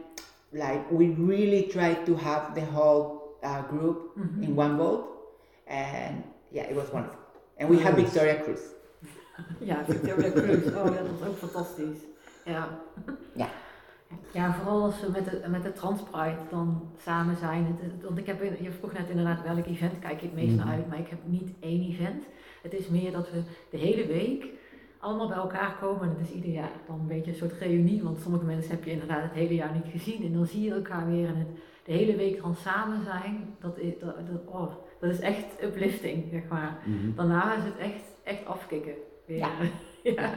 like 0.52 0.90
we 0.90 1.08
really 1.08 1.62
try 1.64 1.94
to 1.94 2.14
have 2.16 2.54
the 2.54 2.64
whole 2.64 3.36
uh, 3.42 3.62
group 3.62 4.16
in 4.42 4.56
one 4.56 4.76
boat, 4.76 5.02
and 5.66 6.22
yeah, 6.52 6.64
it 6.64 6.76
was 6.76 6.90
wonderful. 6.92 7.20
And 7.58 7.68
we 7.68 7.78
had 7.78 7.94
Victoria 7.96 8.42
Cruz. 8.42 8.60
Ja, 9.60 9.84
Victoria 9.84 10.30
Cruz. 10.30 10.66
Oh, 10.72 10.84
dat 10.84 11.06
was 11.18 11.28
ook 11.28 11.36
fantastisch. 11.36 11.98
Ja. 12.44 12.68
Ja. 13.42 13.48
Ja, 14.30 14.54
vooral 14.54 14.82
als 14.82 15.00
we 15.00 15.10
met 15.10 15.24
de, 15.24 15.48
met 15.48 15.62
de 15.62 15.72
Transpride 15.72 16.36
dan 16.50 16.90
samen 17.02 17.36
zijn. 17.36 17.78
Het, 17.80 18.02
want 18.02 18.18
ik 18.18 18.26
heb, 18.26 18.42
je 18.60 18.70
vroeg 18.70 18.92
net 18.92 19.08
inderdaad 19.08 19.42
welk 19.42 19.66
event 19.66 19.98
kijk 19.98 20.20
je 20.20 20.26
het 20.26 20.34
meest 20.34 20.56
naar 20.56 20.66
uit, 20.66 20.88
maar 20.88 20.98
ik 20.98 21.08
heb 21.08 21.18
niet 21.24 21.50
één 21.60 21.90
event. 21.90 22.24
Het 22.62 22.74
is 22.74 22.88
meer 22.88 23.12
dat 23.12 23.30
we 23.30 23.42
de 23.70 23.76
hele 23.76 24.06
week 24.06 24.46
allemaal 25.06 25.28
bij 25.28 25.36
elkaar 25.36 25.76
komen. 25.80 26.02
En 26.02 26.08
het 26.18 26.28
is 26.28 26.34
ieder 26.34 26.50
jaar 26.50 26.70
dan 26.86 27.00
een 27.00 27.06
beetje 27.06 27.30
een 27.30 27.36
soort 27.36 27.52
reunie, 27.60 28.02
want 28.02 28.20
sommige 28.20 28.44
mensen 28.44 28.70
heb 28.70 28.84
je 28.84 28.90
inderdaad 28.90 29.22
het 29.22 29.32
hele 29.32 29.54
jaar 29.54 29.72
niet 29.72 29.92
gezien. 29.92 30.24
En 30.24 30.32
dan 30.32 30.46
zie 30.46 30.62
je 30.62 30.74
elkaar 30.74 31.06
weer 31.10 31.26
en 31.28 31.36
het, 31.36 31.48
de 31.84 31.92
hele 31.92 32.16
week 32.16 32.42
dan 32.42 32.54
samen 32.54 33.04
zijn, 33.04 33.54
dat 33.60 33.78
is, 33.78 33.92
dat, 34.00 34.14
dat, 34.16 34.40
oh, 34.54 34.72
dat 35.00 35.10
is 35.10 35.20
echt 35.20 35.44
uplifting, 35.62 36.24
zeg 36.30 36.42
maar. 36.48 36.78
Daarna 37.16 37.56
is 37.56 37.64
het 37.64 37.76
echt, 37.78 38.02
echt 38.24 38.46
afkicken. 38.46 38.94
Weer. 39.26 39.38
Ja. 39.38 39.50
ja. 40.16 40.30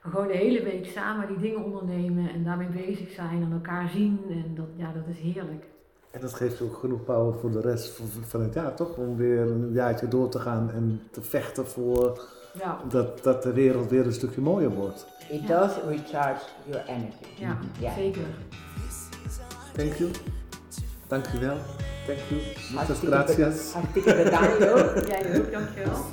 Gewoon 0.00 0.26
de 0.26 0.36
hele 0.36 0.62
week 0.62 0.86
samen 0.86 1.26
die 1.28 1.38
dingen 1.38 1.64
ondernemen 1.64 2.30
en 2.32 2.44
daarmee 2.44 2.68
bezig 2.68 3.10
zijn 3.10 3.42
en 3.42 3.52
elkaar 3.52 3.88
zien. 3.88 4.20
En 4.30 4.54
dat, 4.54 4.66
ja, 4.76 4.92
dat 4.92 5.02
is 5.08 5.18
heerlijk. 5.18 5.64
En 6.10 6.20
dat 6.20 6.34
geeft 6.34 6.60
ook 6.60 6.74
genoeg 6.74 7.04
power 7.04 7.34
voor 7.34 7.50
de 7.50 7.60
rest 7.60 7.96
van- 7.96 8.06
van 8.22 8.40
het 8.40 8.54
jaar, 8.54 8.74
toch? 8.74 8.96
Om 8.96 9.16
weer 9.16 9.40
een 9.40 9.72
jaartje 9.72 10.08
door 10.08 10.28
te 10.28 10.38
gaan 10.38 10.70
en 10.70 11.00
te 11.10 11.22
vechten 11.22 11.66
voor 11.66 12.20
Ja, 12.58 12.78
dat, 12.88 13.22
dat 13.22 13.42
de 13.42 13.52
wereld 13.52 13.90
weer 13.90 14.06
een 14.06 14.12
stukje 14.12 14.40
mooier 14.40 14.70
wordt. 14.70 15.06
It 15.30 15.46
does 15.46 15.70
recharge 15.88 16.44
your 16.66 16.84
energy. 16.86 17.24
ja, 17.36 17.58
Ja. 17.78 17.94
zeker. 17.94 18.22
Thank 19.76 19.94
you. 19.94 20.10
Dank 21.06 21.26
je 21.26 21.38
wel. 21.38 21.56
Thank 22.06 22.18
you. 22.28 22.40
Muchas 22.74 22.98
gracias. 22.98 23.72
Hartstikke 23.72 24.14
bedankt 24.24 24.68
ook. 24.68 25.06
Jij 25.08 25.38
ook, 25.38 25.52
dankjewel. 25.52 26.04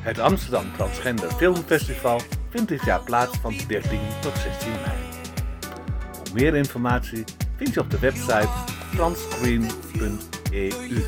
Het 0.00 0.18
Amsterdam 0.18 0.64
Transgender 0.76 1.30
Filmfestival 1.30 2.20
vindt 2.50 2.68
dit 2.68 2.84
jaar 2.84 3.00
plaats 3.00 3.38
van 3.38 3.54
13 3.68 4.00
tot 4.20 4.32
16 4.36 4.70
mei. 4.70 4.98
Voor 6.10 6.34
meer 6.34 6.54
informatie 6.54 7.24
vind 7.60 7.74
je 7.74 7.80
op 7.80 7.90
de 7.90 7.98
website 7.98 8.48
transscreen.eu. 8.94 11.02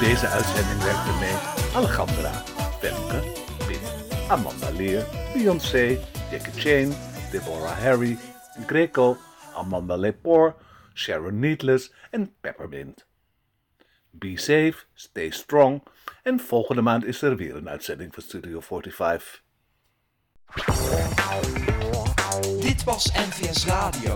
deze 0.00 0.26
uitzending 0.26 0.82
werkten 0.82 1.18
mee 1.18 1.34
Alejandra, 1.74 2.30
Femke, 2.78 3.22
Pim, 3.66 3.80
Amanda 4.28 4.70
Leer, 4.70 5.06
Beyoncé, 5.32 5.98
Jackie 6.30 6.60
Chan, 6.60 6.94
Deborah 7.30 7.78
Harry, 7.78 8.18
Greco, 8.66 9.16
Amanda 9.54 9.96
Lepore, 9.96 10.54
Sharon 10.94 11.38
Needless 11.38 11.92
en 12.10 12.34
Peppermint. 12.40 13.06
Be 14.10 14.36
safe, 14.36 14.84
stay 14.94 15.30
strong 15.30 15.82
en 16.22 16.40
volgende 16.40 16.82
maand 16.82 17.04
is 17.04 17.22
er 17.22 17.36
weer 17.36 17.56
een 17.56 17.68
uitzending 17.68 18.14
van 18.14 18.22
Studio 18.22 18.60
45. 18.60 19.42
Dit 22.60 22.84
was 22.84 23.12
NVS 23.12 23.66
Radio. 23.66 24.14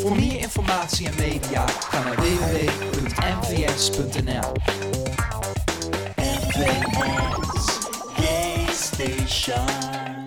Voor 0.00 0.16
meer 0.16 0.38
informatie 0.38 1.06
en 1.06 1.14
media 1.18 1.66
ga 1.66 2.02
naar 2.02 2.16
Station. 8.72 10.19